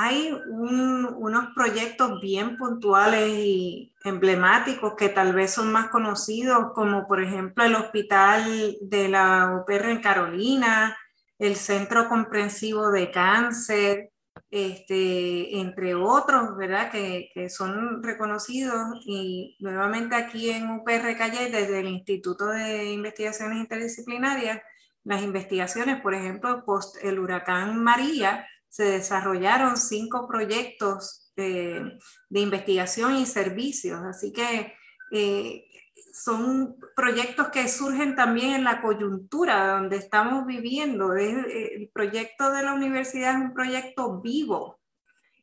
Hay 0.00 0.32
unos 0.46 1.46
proyectos 1.56 2.20
bien 2.20 2.56
puntuales 2.56 3.30
y 3.30 3.92
emblemáticos 4.04 4.94
que 4.94 5.08
tal 5.08 5.32
vez 5.34 5.52
son 5.52 5.72
más 5.72 5.88
conocidos, 5.88 6.72
como 6.72 7.08
por 7.08 7.20
ejemplo 7.20 7.64
el 7.64 7.74
Hospital 7.74 8.76
de 8.80 9.08
la 9.08 9.60
UPR 9.60 9.90
en 9.90 10.00
Carolina, 10.00 10.96
el 11.40 11.56
Centro 11.56 12.08
Comprensivo 12.08 12.92
de 12.92 13.10
Cáncer, 13.10 14.12
este, 14.52 15.58
entre 15.58 15.96
otros, 15.96 16.56
¿verdad? 16.56 16.92
Que, 16.92 17.30
que, 17.34 17.50
son 17.50 18.00
reconocidos. 18.00 19.00
Y 19.04 19.56
nuevamente 19.58 20.14
aquí 20.14 20.50
en 20.50 20.70
UPR 20.70 21.16
Calle, 21.18 21.50
desde 21.50 21.80
el 21.80 21.88
Instituto 21.88 22.46
de 22.46 22.92
Investigaciones 22.92 23.58
Interdisciplinarias, 23.58 24.60
las 25.02 25.22
investigaciones, 25.22 26.00
por 26.00 26.14
ejemplo, 26.14 26.64
post 26.64 26.98
el 27.02 27.18
huracán 27.18 27.82
María, 27.82 28.46
se 28.68 28.84
desarrollaron 28.84 29.76
cinco 29.76 30.26
proyectos 30.28 31.32
de, 31.36 31.98
investigación 32.30 33.16
y 33.16 33.26
servicios. 33.26 34.00
Así 34.04 34.32
que 34.32 34.74
eh, 35.12 35.64
son 36.12 36.76
proyectos 36.96 37.48
que 37.48 37.68
surgen 37.68 38.16
también 38.16 38.50
en 38.54 38.64
la 38.64 38.80
coyuntura 38.80 39.78
donde 39.78 39.96
estamos 39.96 40.46
viviendo. 40.46 41.14
El 41.14 41.90
proyecto 41.92 42.50
de 42.50 42.62
la 42.62 42.74
universidad 42.74 43.36
es 43.36 43.40
un 43.40 43.54
proyecto 43.54 44.20
vivo, 44.20 44.78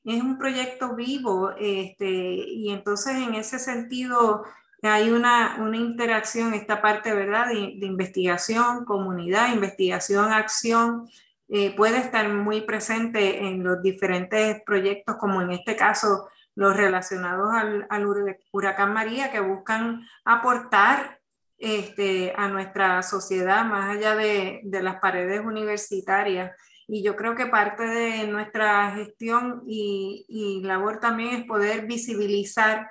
es 0.04 0.22
un 0.22 0.38
proyecto 0.38 0.96
vivo 0.96 1.52
este, 1.58 2.06
y 2.08 2.70
entonces 2.70 3.16
en 3.16 3.36
ese 3.36 3.58
sentido 3.58 4.44
hay 4.82 5.10
una, 5.10 5.58
una 5.60 5.78
interacción, 5.78 6.54
esta 6.54 6.82
parte, 6.82 7.14
¿verdad?, 7.14 7.48
de 7.48 7.86
investigación, 7.86 8.86
comunidad, 8.86 9.52
investigación, 9.52 10.32
acción, 10.32 11.10
eh, 11.48 11.76
puede 11.76 11.98
estar 12.00 12.28
muy 12.30 12.62
presente 12.62 13.46
en 13.46 13.64
los 13.64 13.82
diferentes 13.82 14.62
proyectos, 14.66 15.18
como 15.18 15.42
en 15.42 15.52
este 15.52 15.76
caso 15.76 16.28
los 16.56 16.76
relacionados 16.76 17.50
al, 17.54 18.06
huracán 18.52 18.94
María, 18.94 19.32
que 19.32 19.40
buscan 19.40 20.02
aportar 20.24 21.20
este, 21.58 22.34
a 22.36 22.48
nuestra 22.48 23.04
sociedad 23.04 23.66
más 23.66 23.96
allá 23.96 24.16
de, 24.16 24.62
las 24.64 25.00
paredes 25.00 25.42
universitarias. 25.46 26.52
Y 26.88 27.04
yo 27.04 27.16
creo 27.16 27.36
que 27.36 27.48
parte 27.48 27.84
de 27.84 28.28
nuestra 28.28 28.92
gestión 28.92 29.64
y 29.68 30.62
labor 30.64 31.00
también 31.00 31.36
es 31.36 31.46
poder 31.46 31.86
visibilizar 31.86 32.90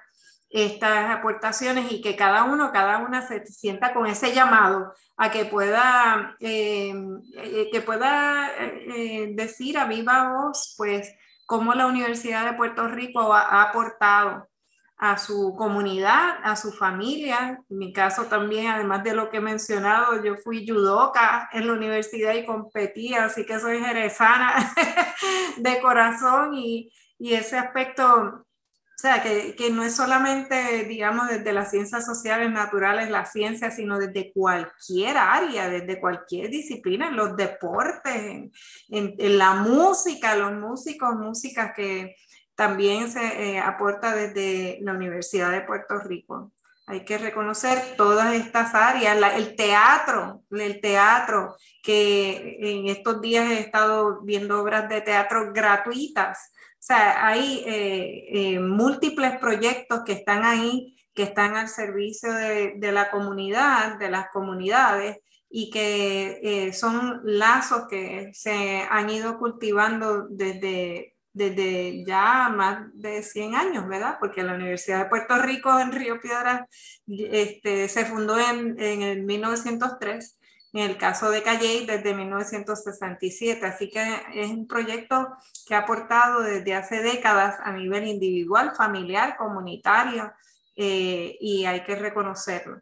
estas 0.55 1.11
aportaciones 1.11 1.91
y 1.91 2.01
que 2.01 2.15
cada 2.15 2.45
uno, 2.45 2.71
cada 2.71 2.99
una 2.99 3.27
se 3.27 3.45
sienta 3.45 3.93
con 3.93 4.07
ese 4.07 4.33
llamado 4.33 4.95
a 5.17 5.33
que 5.33 5.47
pueda, 5.47 6.37
eh, 6.39 6.95
eh, 7.39 7.69
que 7.73 7.81
pueda 7.81 8.53
eh, 8.57 9.33
decir 9.35 9.77
a 9.77 9.87
viva 9.87 10.33
voz, 10.33 10.77
pues, 10.79 11.13
cómo 11.45 11.75
la 11.75 11.87
Universidad 11.87 12.45
de 12.45 12.57
Puerto 12.57 12.87
Rico 12.87 13.35
ha, 13.35 13.63
aportado 13.63 14.49
a 14.97 15.19
su 15.19 15.57
comunidad, 15.59 16.37
a 16.45 16.55
su 16.55 16.71
familia. 16.71 17.59
En 17.69 17.79
mi 17.79 17.93
caso 17.93 18.27
también, 18.27 18.69
además 18.69 19.03
de 19.03 19.13
lo 19.13 19.31
que 19.31 19.39
he 19.39 19.41
mencionado, 19.41 20.23
yo 20.23 20.37
fui 20.37 20.65
judoka 20.65 21.49
en 21.53 21.67
la 21.67 21.73
universidad 21.73 22.33
y 22.35 22.47
competí, 22.47 23.13
así 23.15 23.45
que 23.45 23.59
soy 23.59 23.81
jerezana 23.81 24.55
de 25.57 25.81
corazón 25.81 26.55
y, 26.55 26.93
y 27.19 27.35
ese 27.35 27.59
aspecto 27.59 28.47
sea, 29.05 29.23
que, 29.23 29.55
que, 29.55 29.69
no 29.69 29.85
es 29.85 29.95
solamente, 29.95 30.85
digamos, 30.85 31.29
desde 31.29 31.53
las 31.53 31.71
ciencias 31.71 32.07
sociales 32.07 32.51
naturales, 32.51 33.11
la 33.11 33.27
ciencia, 33.27 33.71
sino 33.71 33.99
desde 33.99 34.33
cualquier 34.33 35.19
área, 35.19 35.69
desde 35.69 36.01
cualquier 36.01 36.49
disciplina, 36.49 37.11
los 37.11 37.37
deportes, 37.37 38.51
en, 38.89 39.39
la 39.39 39.57
música, 39.57 40.37
los 40.37 40.55
músicos, 40.55 41.17
músicas 41.17 41.73
que 41.77 42.17
también 42.55 43.11
se 43.11 43.21
eh, 43.21 43.59
aporta 43.59 44.15
desde 44.15 44.79
la 44.81 44.93
Universidad 44.93 45.51
de 45.51 45.61
Puerto 45.61 45.99
Rico. 45.99 46.53
Hay 46.87 47.05
que 47.05 47.19
reconocer 47.19 47.97
todas 47.99 48.33
estas 48.35 48.75
áreas, 48.75 49.19
el 49.37 49.55
teatro, 49.55 50.45
el 50.51 50.81
teatro, 50.81 51.57
que 51.83 52.57
en 52.59 52.89
estos 52.89 53.21
días 53.21 53.51
he 53.51 53.61
estado 53.61 54.23
viendo 54.23 54.63
obras 54.63 54.89
de 54.89 55.03
teatro 55.03 55.53
gratuitas 55.53 56.39
o 56.39 56.54
sea, 56.87 57.27
hay 57.27 57.65
eh, 57.67 58.25
eh, 58.29 58.61
múltiples 58.61 59.39
proyectos 59.39 60.03
que 60.05 60.13
están 60.13 60.45
ahí, 60.45 60.95
que 61.15 61.23
están 61.23 61.57
al 61.57 61.69
servicio 61.69 62.31
de, 62.31 62.93
la 62.93 63.11
comunidad, 63.11 63.99
de 63.99 64.11
las 64.11 64.29
comunidades, 64.31 65.17
y 65.49 65.71
que 65.71 66.41
eh, 66.43 66.73
son 66.75 67.23
lazos 67.25 67.87
que 67.89 68.31
se 68.35 68.83
han 68.91 69.09
ido 69.09 69.39
cultivando 69.39 70.27
desde, 70.29 71.17
desde 71.33 72.05
ya 72.05 72.51
más 72.51 72.81
de 72.93 73.23
100 73.23 73.55
años, 73.55 73.89
¿verdad? 73.89 74.19
Porque 74.21 74.43
la 74.43 74.55
Universidad 74.55 75.05
de 75.05 75.09
Puerto 75.09 75.39
Rico 75.39 75.79
en 75.79 75.93
Río 75.93 76.21
Piedras 76.21 76.69
este, 77.07 77.89
se 77.89 78.05
fundó 78.05 78.39
en, 78.39 78.79
en 78.79 79.01
el 79.01 79.23
1903 79.23 80.39
en 80.75 80.91
el 80.91 80.97
caso 80.99 81.31
de 81.31 81.43
Calle 81.43 81.87
desde 81.87 82.15
1967. 82.15 83.65
Así 83.65 83.89
que 83.89 84.03
es 84.35 84.51
un 84.51 84.67
proyecto 84.67 85.29
que 85.67 85.75
ha 85.75 85.79
aportado 85.79 86.43
desde 86.43 86.75
hace 86.75 87.01
décadas 87.01 87.57
a 87.63 87.73
nivel 87.73 88.09
individual, 88.09 88.73
familiar, 88.77 89.37
comunitario, 89.37 90.33
eh, 90.75 91.37
y 91.41 91.65
hay 91.65 91.85
que 91.85 91.95
reconocerlo. 91.95 92.81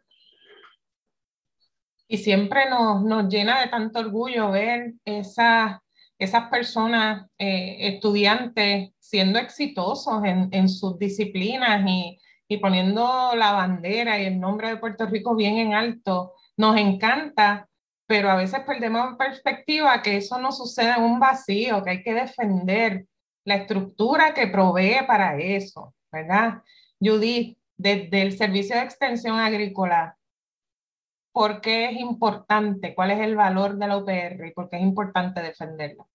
Y 2.07 2.17
siempre 2.17 2.67
nos, 2.67 3.03
nos 3.03 3.31
llena 3.31 3.61
de 3.61 3.67
tanto 3.67 3.99
orgullo 3.99 4.51
ver 4.51 4.93
esas, 5.05 5.79
esas 6.17 6.49
personas, 6.49 7.27
eh, 7.37 7.77
estudiantes, 7.93 8.89
siendo 8.99 9.37
exitosos 9.37 10.23
en, 10.25 10.49
en 10.51 10.67
sus 10.67 10.97
disciplinas 10.97 11.87
y, 11.87 12.19
y 12.47 12.57
poniendo 12.57 13.33
la 13.35 13.51
bandera 13.51 14.19
y 14.19 14.25
el 14.25 14.39
nombre 14.39 14.69
de 14.69 14.77
Puerto 14.77 15.05
Rico 15.05 15.35
bien 15.35 15.57
en 15.57 15.75
alto. 15.75 16.33
Nos 16.57 16.77
encanta 16.77 17.67
pero 18.13 18.29
a 18.29 18.35
veces 18.35 18.59
perdemos 18.59 19.09
en 19.09 19.17
perspectiva 19.17 19.99
que 20.03 20.17
eso 20.17 20.39
no 20.39 20.51
sucede 20.51 20.91
en 20.91 21.01
un 21.01 21.19
vacío, 21.19 21.83
que 21.83 21.89
hay 21.89 22.03
que 22.03 22.13
defender 22.13 23.07
la 23.43 23.55
estructura 23.55 24.35
que 24.35 24.45
provee 24.45 24.99
para 25.07 25.35
eso, 25.39 25.95
¿verdad? 26.11 26.61
Judith, 27.01 27.57
desde 27.75 28.21
el 28.21 28.37
Servicio 28.37 28.75
de 28.75 28.83
Extensión 28.83 29.39
Agrícola, 29.39 30.15
¿por 31.31 31.59
qué 31.59 31.85
es 31.85 31.99
importante? 31.99 32.93
¿Cuál 32.93 33.09
es 33.09 33.19
el 33.19 33.35
valor 33.35 33.79
de 33.79 33.87
la 33.87 33.97
UPR 33.97 34.45
y 34.45 34.51
por 34.51 34.69
qué 34.69 34.75
es 34.75 34.83
importante 34.83 35.41
defenderla? 35.41 36.05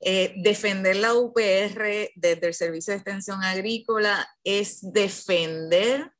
Eh, 0.00 0.32
defender 0.38 0.96
la 0.96 1.12
UPR 1.12 2.10
desde 2.14 2.46
el 2.46 2.54
Servicio 2.54 2.92
de 2.92 3.00
Extensión 3.00 3.42
Agrícola 3.42 4.26
es 4.42 4.80
defender 4.94 6.10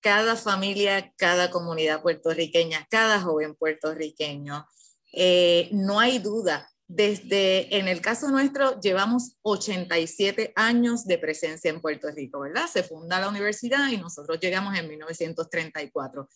cada 0.00 0.36
familia, 0.36 1.12
cada 1.16 1.50
comunidad 1.50 2.02
puertorriqueña, 2.02 2.86
cada 2.90 3.20
joven 3.20 3.54
puertorriqueño. 3.54 4.66
Eh, 5.12 5.68
no 5.72 6.00
hay 6.00 6.18
duda, 6.18 6.70
desde, 6.92 7.78
en 7.78 7.86
el 7.86 8.00
caso 8.00 8.28
nuestro, 8.32 8.80
llevamos 8.80 9.36
87 9.42 10.52
años 10.56 11.04
de 11.04 11.18
presencia 11.18 11.70
en 11.70 11.80
Puerto 11.80 12.10
Rico, 12.10 12.40
¿verdad? 12.40 12.66
Se 12.66 12.82
funda 12.82 13.20
la 13.20 13.28
universidad 13.28 13.88
y 13.90 13.96
nosotros 13.96 14.40
llegamos 14.40 14.76
en 14.76 14.88
1934. 14.88 16.28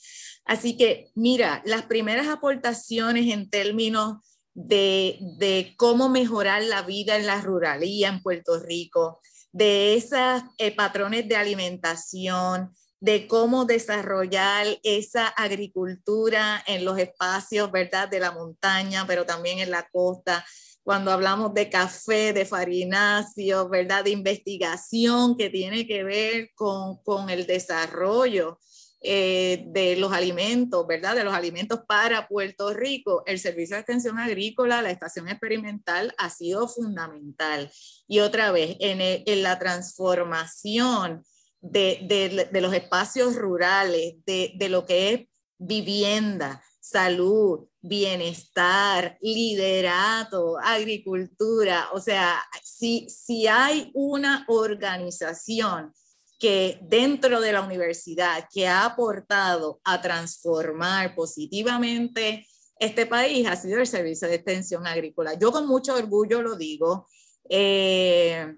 Así 0.44 0.76
que, 0.76 1.10
mira, 1.16 1.60
las 1.66 1.86
primeras 1.86 2.28
aportaciones 2.28 3.32
en 3.32 3.50
términos 3.50 4.18
de, 4.54 5.18
de 5.38 5.74
cómo 5.76 6.08
mejorar 6.08 6.62
la 6.62 6.82
vida 6.82 7.16
en 7.16 7.26
la 7.26 7.40
ruralía 7.40 8.08
en 8.10 8.22
Puerto 8.22 8.60
Rico, 8.60 9.20
de 9.50 9.94
esos 9.94 10.40
eh, 10.58 10.72
patrones 10.72 11.28
de 11.28 11.34
alimentación, 11.34 12.72
de 13.04 13.26
cómo 13.26 13.66
desarrollar 13.66 14.66
esa 14.82 15.28
agricultura 15.28 16.64
en 16.66 16.86
los 16.86 16.98
espacios, 16.98 17.70
¿verdad? 17.70 18.08
De 18.08 18.18
la 18.18 18.32
montaña, 18.32 19.04
pero 19.06 19.26
también 19.26 19.58
en 19.58 19.70
la 19.70 19.86
costa. 19.90 20.42
Cuando 20.82 21.12
hablamos 21.12 21.52
de 21.52 21.68
café, 21.68 22.32
de 22.32 22.46
farinacio, 22.46 23.68
¿verdad? 23.68 24.04
De 24.04 24.10
investigación 24.10 25.36
que 25.36 25.50
tiene 25.50 25.86
que 25.86 26.02
ver 26.02 26.52
con, 26.54 26.96
con 27.02 27.28
el 27.28 27.46
desarrollo 27.46 28.58
eh, 29.02 29.64
de 29.66 29.96
los 29.96 30.10
alimentos, 30.10 30.86
¿verdad? 30.86 31.14
De 31.14 31.24
los 31.24 31.34
alimentos 31.34 31.80
para 31.86 32.26
Puerto 32.26 32.72
Rico. 32.72 33.22
El 33.26 33.38
Servicio 33.38 33.76
de 33.76 33.80
Extensión 33.80 34.18
Agrícola, 34.18 34.80
la 34.80 34.90
estación 34.90 35.28
experimental, 35.28 36.14
ha 36.16 36.30
sido 36.30 36.68
fundamental. 36.68 37.70
Y 38.08 38.20
otra 38.20 38.50
vez, 38.50 38.78
en, 38.80 39.02
en 39.02 39.42
la 39.42 39.58
transformación 39.58 41.22
de, 41.64 42.48
de, 42.52 42.60
los 42.60 42.74
espacios 42.74 43.36
rurales, 43.36 44.16
de, 44.26 44.52
de 44.56 44.68
lo 44.68 44.84
que 44.84 45.14
es 45.14 45.20
vivienda, 45.58 46.62
salud, 46.78 47.66
bienestar, 47.80 49.16
liderato, 49.22 50.58
agricultura. 50.58 51.88
O 51.94 52.00
sea, 52.00 52.38
si, 52.62 53.08
si 53.08 53.46
hay 53.46 53.90
una 53.94 54.44
organización 54.48 55.92
que 56.38 56.78
dentro 56.82 57.40
de 57.40 57.52
la 57.52 57.62
universidad, 57.62 58.46
que 58.52 58.68
ha 58.68 58.84
aportado 58.84 59.80
a 59.84 60.02
transformar 60.02 61.14
positivamente 61.14 62.46
este 62.78 63.06
país, 63.06 63.46
ha 63.46 63.56
sido 63.56 63.80
el 63.80 63.86
Servicio 63.86 64.28
de 64.28 64.34
Extensión 64.34 64.86
Agrícola. 64.86 65.32
Yo 65.38 65.50
con 65.50 65.66
mucho 65.66 65.94
orgullo 65.94 66.42
lo 66.42 66.56
digo. 66.56 67.06
Eh, 67.48 68.54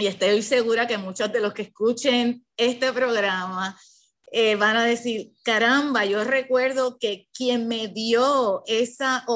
y 0.00 0.06
estoy 0.06 0.42
segura 0.42 0.86
que 0.86 0.98
muchos 0.98 1.30
de 1.32 1.40
los 1.40 1.52
que 1.52 1.62
escuchen 1.62 2.44
este 2.56 2.92
programa 2.92 3.78
eh, 4.32 4.54
van 4.54 4.76
a 4.76 4.84
decir, 4.84 5.32
caramba, 5.42 6.04
yo 6.04 6.24
recuerdo 6.24 6.98
que 6.98 7.28
quien 7.34 7.68
me 7.68 7.88
dio 7.88 8.62
esa, 8.66 9.26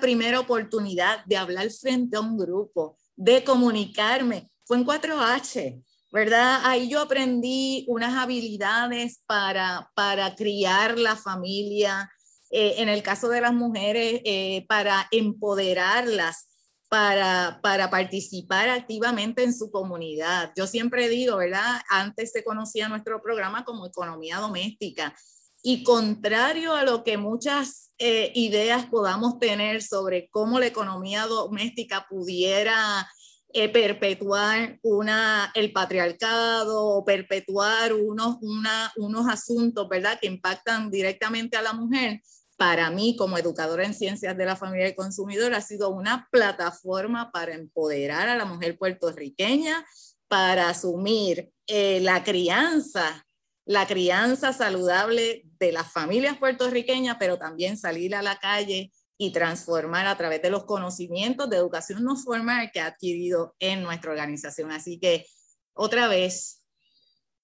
primera 0.00 0.40
oportunidad 0.40 1.24
de 1.24 1.36
hablar 1.36 1.70
frente 1.70 2.16
a 2.16 2.20
un 2.20 2.36
grupo, 2.36 2.98
de 3.16 3.42
comunicarme, 3.42 4.50
fue 4.64 4.76
en 4.76 4.86
4H, 4.86 5.82
¿verdad? 6.12 6.60
Ahí 6.64 6.88
yo 6.88 7.00
aprendí 7.00 7.86
unas 7.88 8.14
habilidades 8.14 9.22
para, 9.26 9.90
para 9.94 10.34
criar 10.34 10.98
la 10.98 11.16
familia, 11.16 12.10
eh, 12.50 12.74
en 12.78 12.88
el 12.88 13.02
caso 13.02 13.28
de 13.28 13.40
las 13.40 13.54
mujeres, 13.54 14.20
eh, 14.24 14.66
para 14.68 15.08
empoderarlas 15.10 16.48
para, 16.88 17.60
para 17.62 17.90
participar 17.90 18.68
activamente 18.68 19.42
en 19.42 19.54
su 19.54 19.70
comunidad. 19.70 20.52
Yo 20.56 20.66
siempre 20.66 21.08
digo, 21.08 21.36
¿verdad? 21.36 21.80
Antes 21.88 22.32
se 22.32 22.44
conocía 22.44 22.88
nuestro 22.88 23.20
programa 23.22 23.64
como 23.64 23.86
economía 23.86 24.38
doméstica. 24.38 25.14
Y 25.62 25.82
contrario 25.82 26.74
a 26.74 26.84
lo 26.84 27.02
que 27.02 27.16
muchas 27.16 27.90
eh, 27.98 28.30
ideas 28.36 28.86
podamos 28.86 29.40
tener 29.40 29.82
sobre 29.82 30.28
cómo 30.30 30.60
la 30.60 30.66
economía 30.66 31.26
doméstica 31.26 32.06
pudiera 32.08 33.08
eh, 33.52 33.68
perpetuar 33.68 34.78
una, 34.82 35.50
el 35.54 35.72
patriarcado 35.72 36.84
o 36.84 37.04
perpetuar 37.04 37.94
unos, 37.94 38.36
una, 38.42 38.92
unos 38.96 39.26
asuntos, 39.28 39.88
¿verdad?, 39.88 40.18
que 40.20 40.28
impactan 40.28 40.90
directamente 40.90 41.56
a 41.56 41.62
la 41.62 41.72
mujer, 41.72 42.20
para 42.56 42.90
mí 42.90 43.16
como 43.16 43.38
educadora 43.38 43.84
en 43.84 43.94
ciencias 43.94 44.36
de 44.36 44.46
la 44.46 44.56
familia 44.56 44.88
y 44.88 44.94
consumidor 44.94 45.54
ha 45.54 45.60
sido 45.60 45.90
una 45.90 46.28
plataforma 46.30 47.30
para 47.30 47.54
empoderar 47.54 48.28
a 48.28 48.36
la 48.36 48.46
mujer 48.46 48.78
puertorriqueña, 48.78 49.86
para 50.28 50.70
asumir 50.70 51.50
eh, 51.66 52.00
la 52.00 52.24
crianza, 52.24 53.26
la 53.64 53.86
crianza 53.86 54.52
saludable 54.52 55.42
de 55.58 55.72
las 55.72 55.92
familias 55.92 56.38
puertorriqueñas, 56.38 57.16
pero 57.18 57.38
también 57.38 57.76
salir 57.76 58.14
a 58.14 58.22
la 58.22 58.38
calle 58.38 58.90
y 59.18 59.32
transformar 59.32 60.06
a 60.06 60.16
través 60.16 60.42
de 60.42 60.50
los 60.50 60.64
conocimientos 60.64 61.48
de 61.48 61.56
educación 61.56 62.04
no 62.04 62.16
formal 62.16 62.70
que 62.72 62.80
ha 62.80 62.86
adquirido 62.86 63.54
en 63.58 63.82
nuestra 63.82 64.10
organización. 64.10 64.72
Así 64.72 64.98
que, 64.98 65.26
otra 65.74 66.08
vez, 66.08 66.62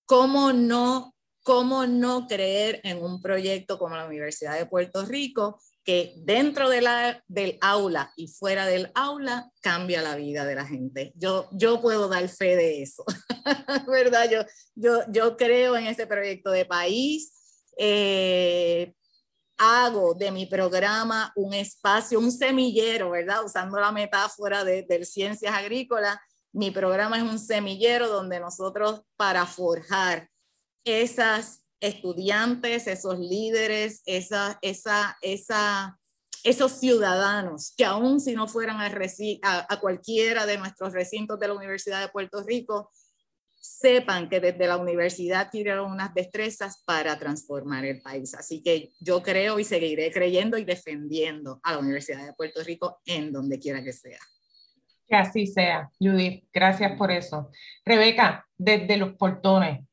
¿cómo 0.07 0.53
no 0.53 1.12
¿cómo 1.43 1.87
no 1.87 2.27
creer 2.27 2.81
en 2.85 3.03
un 3.03 3.21
proyecto 3.21 3.79
como 3.79 3.97
la 3.97 4.07
Universidad 4.07 4.57
de 4.57 4.67
Puerto 4.67 5.05
Rico 5.05 5.61
que 5.85 6.15
dentro 6.19 6.69
de 6.69 6.81
la, 6.81 7.25
del 7.27 7.59
aula 7.61 8.13
y 8.17 8.29
fuera 8.29 8.67
del 8.67 8.93
aula 8.95 9.51
cambia 9.61 10.03
la 10.03 10.17
vida 10.17 10.45
de 10.45 10.55
la 10.55 10.67
gente? 10.67 11.13
Yo, 11.17 11.49
yo 11.53 11.81
puedo 11.81 12.09
dar 12.09 12.29
fe 12.29 12.57
de 12.57 12.83
eso, 12.83 13.05
¿verdad? 13.89 14.31
Yo, 14.31 14.43
yo, 14.75 15.01
yo 15.11 15.37
creo 15.37 15.77
en 15.77 15.87
ese 15.87 16.07
proyecto 16.07 16.51
de 16.51 16.65
país. 16.65 17.33
Eh, 17.77 18.95
hago 19.59 20.15
de 20.15 20.33
mi 20.33 20.47
programa 20.47 21.33
un 21.37 21.55
espacio, 21.55 22.19
un 22.19 22.33
semillero, 22.33 23.11
¿verdad? 23.11 23.45
Usando 23.45 23.79
la 23.79 23.93
metáfora 23.93 24.65
de, 24.65 24.83
de 24.83 25.05
ciencias 25.05 25.55
agrícolas, 25.55 26.19
mi 26.53 26.71
programa 26.71 27.17
es 27.17 27.23
un 27.23 27.39
semillero 27.39 28.09
donde 28.09 28.41
nosotros 28.41 29.03
para 29.17 29.47
forjar 29.47 30.29
esas 30.85 31.63
estudiantes, 31.81 32.87
esos 32.87 33.19
líderes, 33.19 34.03
esa, 34.07 34.59
esa, 34.63 35.19
esa, 35.21 35.99
esos 36.45 36.79
ciudadanos 36.79 37.75
que 37.77 37.85
aún 37.85 38.21
si 38.21 38.35
no 38.35 38.47
fueran 38.47 38.77
a, 38.81 39.67
a, 39.69 39.81
cualquiera 39.81 40.47
de 40.47 40.59
nuestros 40.59 40.93
recintos 40.93 41.39
de 41.41 41.49
la 41.49 41.55
Universidad 41.55 42.01
de 42.01 42.09
Puerto 42.09 42.43
Rico, 42.45 42.91
sepan 43.63 44.29
que 44.29 44.41
desde 44.41 44.67
la 44.67 44.77
universidad 44.77 45.49
tienen 45.51 45.79
unas 45.81 46.13
destrezas 46.15 46.83
para 46.85 47.17
transformar 47.19 47.85
el 47.85 48.01
país. 48.01 48.35
Así 48.35 48.61
que 48.63 48.91
yo 49.01 49.23
creo 49.23 49.59
y 49.59 49.65
seguiré 49.65 50.11
creyendo 50.11 50.59
y 50.59 50.65
defendiendo 50.65 51.61
a 51.63 51.73
la 51.73 51.79
Universidad 51.79 52.25
de 52.27 52.33
Puerto 52.33 52.63
Rico 52.65 53.01
en 53.07 53.33
donde 53.33 53.59
quiera 53.59 53.83
que 53.83 53.93
sea. 53.93 54.19
Que 55.07 55.17
así 55.17 55.47
sea, 55.47 55.91
Judith. 56.01 56.45
Gracias 56.53 56.97
por 56.97 57.13
eso. 57.13 57.51
Rebeca, 57.85 58.47
desde 58.57 58.97
los 58.97 59.15
portones, 59.15 59.87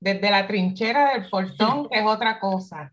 desde 0.00 0.30
la 0.30 0.46
trinchera 0.46 1.12
del 1.12 1.28
portón, 1.28 1.88
que 1.88 1.98
es 1.98 2.06
otra 2.06 2.38
cosa. 2.38 2.92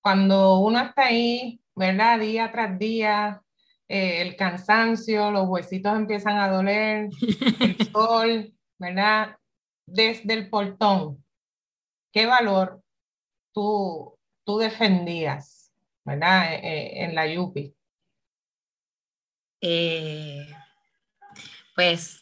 Cuando 0.00 0.58
uno 0.58 0.80
está 0.80 1.06
ahí, 1.06 1.60
¿verdad? 1.74 2.20
Día 2.20 2.50
tras 2.52 2.78
día, 2.78 3.42
eh, 3.88 4.22
el 4.22 4.36
cansancio, 4.36 5.30
los 5.30 5.48
huesitos 5.48 5.94
empiezan 5.94 6.38
a 6.38 6.48
doler, 6.48 7.10
el 7.60 7.76
sol, 7.92 8.54
¿verdad? 8.78 9.36
Desde 9.86 10.32
el 10.32 10.48
portón, 10.48 11.22
¿qué 12.12 12.26
valor 12.26 12.82
tú, 13.52 14.18
tú 14.44 14.58
defendías, 14.58 15.72
¿verdad? 16.04 16.54
Eh, 16.54 16.60
eh, 16.62 17.04
en 17.04 17.14
la 17.14 17.26
Yupi. 17.26 17.74
pues 21.74 22.21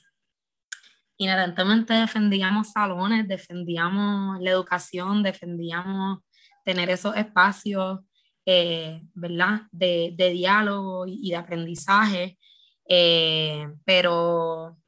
inherentemente 1.20 1.92
defendíamos 1.92 2.72
salones, 2.72 3.28
defendíamos 3.28 4.40
la 4.40 4.50
educación, 4.50 5.22
defendíamos 5.22 6.20
tener 6.64 6.88
esos 6.88 7.14
espacios, 7.14 8.00
eh, 8.46 9.02
¿verdad? 9.12 9.62
De, 9.70 10.14
de, 10.16 10.30
diálogo 10.30 11.04
y 11.06 11.28
de 11.30 11.36
aprendizaje, 11.36 12.38
eh, 12.88 13.68
pero 13.84 14.78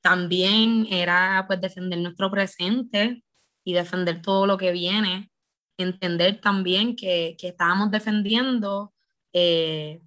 también 0.00 0.86
era 0.88 1.44
pues 1.48 1.60
defender 1.60 1.98
nuestro 1.98 2.30
presente 2.30 3.24
y 3.64 3.72
defender 3.72 4.22
todo 4.22 4.46
lo 4.46 4.56
que 4.56 4.70
viene, 4.70 5.32
entender 5.76 6.40
también 6.40 6.94
que, 6.94 7.36
que 7.40 7.48
estábamos 7.48 7.90
defendiendo 7.90 8.94
eh, 9.32 10.00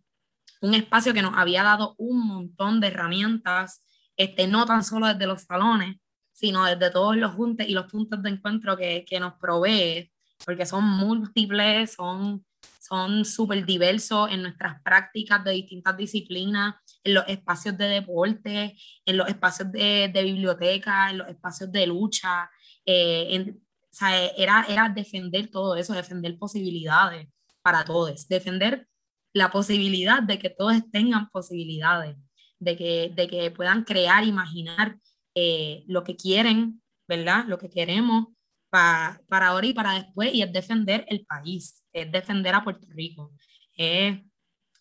un 0.62 0.74
espacio 0.74 1.14
que 1.14 1.22
nos 1.22 1.38
había 1.38 1.64
dado 1.64 1.96
un 1.98 2.26
montón 2.26 2.80
de 2.80 2.88
herramientas 2.88 3.84
este, 4.20 4.48
no 4.48 4.66
tan 4.66 4.84
solo 4.84 5.08
desde 5.08 5.26
los 5.26 5.44
salones, 5.44 5.96
sino 6.34 6.66
desde 6.66 6.92
todos 6.92 7.16
los 7.16 7.34
juntos 7.34 7.66
y 7.68 7.74
los 7.74 7.90
puntos 7.90 8.22
de 8.22 8.30
encuentro 8.30 8.76
que, 8.78 9.06
que 9.06 9.20
nos 9.20 9.34
provee, 9.36 10.12
porque 10.46 10.66
son 10.66 10.84
múltiples, 10.86 11.94
son 11.94 12.46
son 12.80 13.24
súper 13.24 13.66
diversos 13.66 14.32
en 14.32 14.42
nuestras 14.42 14.82
prácticas 14.82 15.44
de 15.44 15.52
distintas 15.52 15.96
disciplinas, 15.96 16.76
en 17.04 17.14
los 17.14 17.24
espacios 17.28 17.78
de 17.78 17.88
deporte, 17.88 18.76
en 19.06 19.18
los 19.18 19.28
espacios 19.28 19.72
de, 19.72 20.10
de 20.12 20.24
biblioteca, 20.24 21.12
en 21.12 21.20
los 21.20 21.28
espacios 21.28 21.72
de 21.72 21.86
lucha. 21.86 22.50
Eh, 22.86 23.28
en, 23.30 23.62
o 23.84 23.88
sea, 23.92 24.26
era, 24.30 24.66
era 24.68 24.90
defender 24.90 25.52
todo 25.52 25.76
eso, 25.76 25.94
defender 25.94 26.38
posibilidades 26.40 27.28
para 27.62 27.86
todos, 27.86 28.28
defender 28.28 28.88
la 29.34 29.52
posibilidad 29.52 30.24
de 30.24 30.40
que 30.40 30.50
todos 30.50 30.76
tengan 30.92 31.30
posibilidades 31.30 32.18
de 32.60 32.76
que, 32.76 33.12
de 33.16 33.28
que 33.28 33.52
puedan 33.52 33.84
crear, 33.84 34.24
imaginar 34.24 34.98
eh, 35.36 35.84
lo 35.88 36.04
que 36.04 36.16
quieren, 36.16 36.82
¿verdad? 37.08 37.46
Lo 37.48 37.58
que 37.58 37.70
queremos 37.70 38.28
para, 38.70 39.22
para 39.28 39.48
ahora 39.48 39.68
y 39.68 39.74
para 39.74 39.94
después, 39.94 40.34
y 40.34 40.42
es 40.42 40.52
defender 40.52 41.06
el 41.08 41.26
país, 41.26 41.84
es 41.94 42.12
defender 42.12 42.54
a 42.56 42.64
Puerto 42.64 42.88
Rico, 42.90 43.32
es 43.76 44.20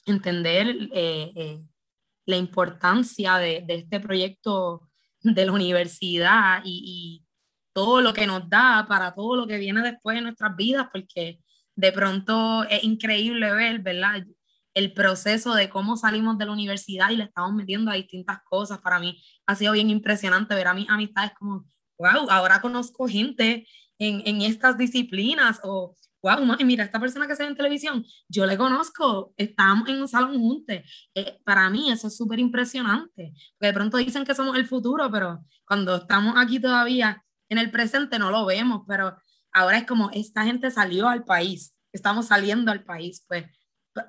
entender 0.04 0.68
eh, 0.92 1.32
eh, 1.36 1.62
la 2.26 2.36
importancia 2.36 3.36
de, 3.36 3.62
de, 3.66 3.74
este 3.76 4.00
proyecto 4.00 4.88
de 5.22 5.46
la 5.46 5.52
universidad 5.52 6.62
y, 6.64 7.22
y, 7.22 7.24
todo 7.74 8.00
lo 8.00 8.12
que 8.12 8.26
nos 8.26 8.48
da 8.48 8.86
para 8.88 9.14
todo 9.14 9.36
lo 9.36 9.46
que 9.46 9.56
viene 9.56 9.80
después 9.82 10.18
en 10.18 10.24
nuestras 10.24 10.56
vidas, 10.56 10.88
porque 10.92 11.38
de 11.76 11.92
pronto 11.92 12.64
es 12.64 12.82
increíble 12.82 13.52
ver, 13.52 13.78
¿verdad? 13.78 14.24
El 14.74 14.92
proceso 14.92 15.54
de 15.54 15.68
cómo 15.68 15.96
salimos 15.96 16.38
de 16.38 16.46
la 16.46 16.52
universidad 16.52 17.10
y 17.10 17.16
le 17.16 17.24
estamos 17.24 17.54
metiendo 17.54 17.90
a 17.90 17.94
distintas 17.94 18.38
cosas. 18.44 18.78
Para 18.80 18.98
mí 18.98 19.20
ha 19.46 19.54
sido 19.54 19.72
bien 19.72 19.90
impresionante 19.90 20.54
ver 20.54 20.68
a 20.68 20.74
mis 20.74 20.88
amistades 20.88 21.32
como, 21.38 21.66
wow, 21.98 22.30
ahora 22.30 22.60
conozco 22.60 23.08
gente 23.08 23.66
en, 23.98 24.22
en 24.24 24.42
estas 24.42 24.78
disciplinas 24.78 25.60
o, 25.64 25.96
wow, 26.22 26.38
mira, 26.64 26.84
esta 26.84 27.00
persona 27.00 27.26
que 27.26 27.36
se 27.36 27.42
ve 27.42 27.50
en 27.50 27.56
televisión, 27.56 28.04
yo 28.28 28.46
le 28.46 28.56
conozco, 28.56 29.32
estamos 29.36 29.88
en 29.88 30.00
un 30.00 30.08
salón 30.08 30.38
juntos. 30.38 30.76
Eh, 31.14 31.38
para 31.44 31.68
mí 31.70 31.90
eso 31.90 32.08
es 32.08 32.16
súper 32.16 32.38
impresionante, 32.38 33.32
porque 33.58 33.66
de 33.66 33.72
pronto 33.72 33.96
dicen 33.96 34.24
que 34.24 34.34
somos 34.34 34.56
el 34.56 34.66
futuro, 34.66 35.10
pero 35.10 35.44
cuando 35.64 35.96
estamos 35.96 36.34
aquí 36.36 36.60
todavía 36.60 37.24
en 37.48 37.58
el 37.58 37.70
presente 37.70 38.18
no 38.18 38.30
lo 38.30 38.46
vemos, 38.46 38.82
pero 38.86 39.16
ahora 39.52 39.78
es 39.78 39.86
como 39.86 40.10
esta 40.12 40.44
gente 40.44 40.70
salió 40.70 41.08
al 41.08 41.24
país, 41.24 41.74
estamos 41.92 42.26
saliendo 42.26 42.70
al 42.70 42.84
país, 42.84 43.24
pues 43.28 43.46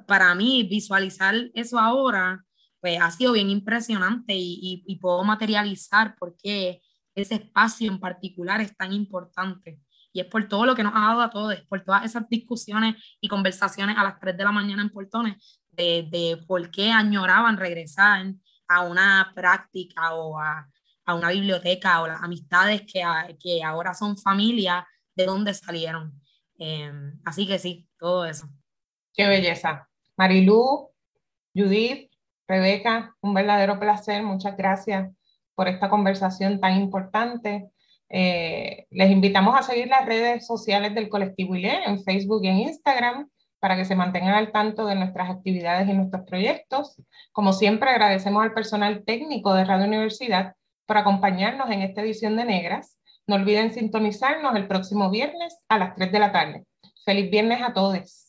para 0.08 0.34
mí 0.36 0.64
visualizar 0.64 1.36
eso 1.54 1.80
ahora, 1.80 2.46
pues 2.82 3.00
ha 3.02 3.12
sido 3.12 3.34
bien 3.34 3.50
impresionante 3.50 4.34
y, 4.36 4.84
y, 4.86 4.96
puedo 5.00 5.24
materializar 5.24 6.16
por 6.18 6.36
qué 6.38 6.82
ese 7.16 7.36
espacio 7.36 7.92
en 7.92 8.00
particular 8.00 8.62
es 8.62 8.76
tan 8.76 8.94
importante. 8.94 9.80
Y 10.14 10.22
es 10.22 10.28
por 10.28 10.48
todo 10.48 10.66
lo 10.66 10.76
que 10.76 10.84
nos 10.84 10.94
ha 10.96 11.00
dado 11.00 11.22
a 11.22 11.30
todos, 11.30 11.56
por 11.68 11.82
todas 11.82 12.06
esas 12.06 12.28
discusiones 12.30 12.96
y 13.22 13.28
conversaciones 13.28 13.98
a 13.98 14.04
las 14.04 14.20
3 14.20 14.38
de 14.38 14.44
la 14.44 14.52
mañana 14.52 14.82
en 14.82 14.90
Portones, 14.90 15.62
de, 15.72 16.08
de 16.10 16.38
por 16.48 16.72
qué 16.72 16.92
añoraban 16.92 17.58
regresar 17.58 18.34
a 18.68 18.82
una 18.82 19.32
práctica 19.36 20.14
o 20.16 20.40
a, 20.40 20.68
a 21.10 21.16
una 21.16 21.30
biblioteca 21.30 22.02
o 22.02 22.08
las 22.08 22.22
amistades 22.22 22.84
que, 22.84 23.04
que 23.42 23.64
ahora 23.64 23.94
son 23.94 24.18
familia, 24.18 24.88
de 25.16 25.26
dónde 25.26 25.54
salieron. 25.54 26.14
Em, 26.58 27.20
así 27.26 27.48
que 27.48 27.58
sí, 27.58 27.88
todo 27.98 28.26
eso. 28.26 28.48
Qué 29.20 29.28
belleza. 29.28 29.90
Marilú, 30.16 30.92
Judith, 31.54 32.10
Rebeca, 32.48 33.18
un 33.20 33.34
verdadero 33.34 33.78
placer. 33.78 34.24
Muchas 34.24 34.56
gracias 34.56 35.12
por 35.56 35.68
esta 35.68 35.90
conversación 35.90 36.62
tan 36.62 36.78
importante. 36.78 37.70
Eh, 38.08 38.88
les 38.90 39.12
invitamos 39.12 39.60
a 39.60 39.64
seguir 39.64 39.90
las 39.90 40.06
redes 40.06 40.48
sociales 40.48 40.96
del 40.96 41.10
colectivo 41.10 41.54
ILE 41.54 41.84
en 41.86 42.02
Facebook 42.02 42.46
y 42.46 42.48
en 42.48 42.60
Instagram 42.60 43.30
para 43.60 43.76
que 43.76 43.84
se 43.84 43.94
mantengan 43.94 44.36
al 44.36 44.54
tanto 44.54 44.86
de 44.86 44.96
nuestras 44.96 45.30
actividades 45.30 45.90
y 45.90 45.92
nuestros 45.92 46.26
proyectos. 46.26 46.96
Como 47.34 47.52
siempre, 47.52 47.90
agradecemos 47.90 48.42
al 48.42 48.54
personal 48.54 49.04
técnico 49.04 49.54
de 49.54 49.66
Radio 49.66 49.86
Universidad 49.86 50.56
por 50.86 50.98
acompañarnos 50.98 51.70
en 51.72 51.82
esta 51.82 52.04
edición 52.04 52.38
de 52.38 52.46
Negras. 52.46 52.98
No 53.28 53.36
olviden 53.36 53.74
sintonizarnos 53.74 54.56
el 54.56 54.66
próximo 54.70 55.10
viernes 55.10 55.58
a 55.68 55.78
las 55.78 55.94
3 55.96 56.10
de 56.10 56.20
la 56.20 56.32
tarde. 56.32 56.64
Feliz 57.04 57.30
viernes 57.30 57.62
a 57.62 57.74
todos. 57.74 58.29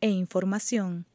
e 0.00 0.08
información. 0.08 1.06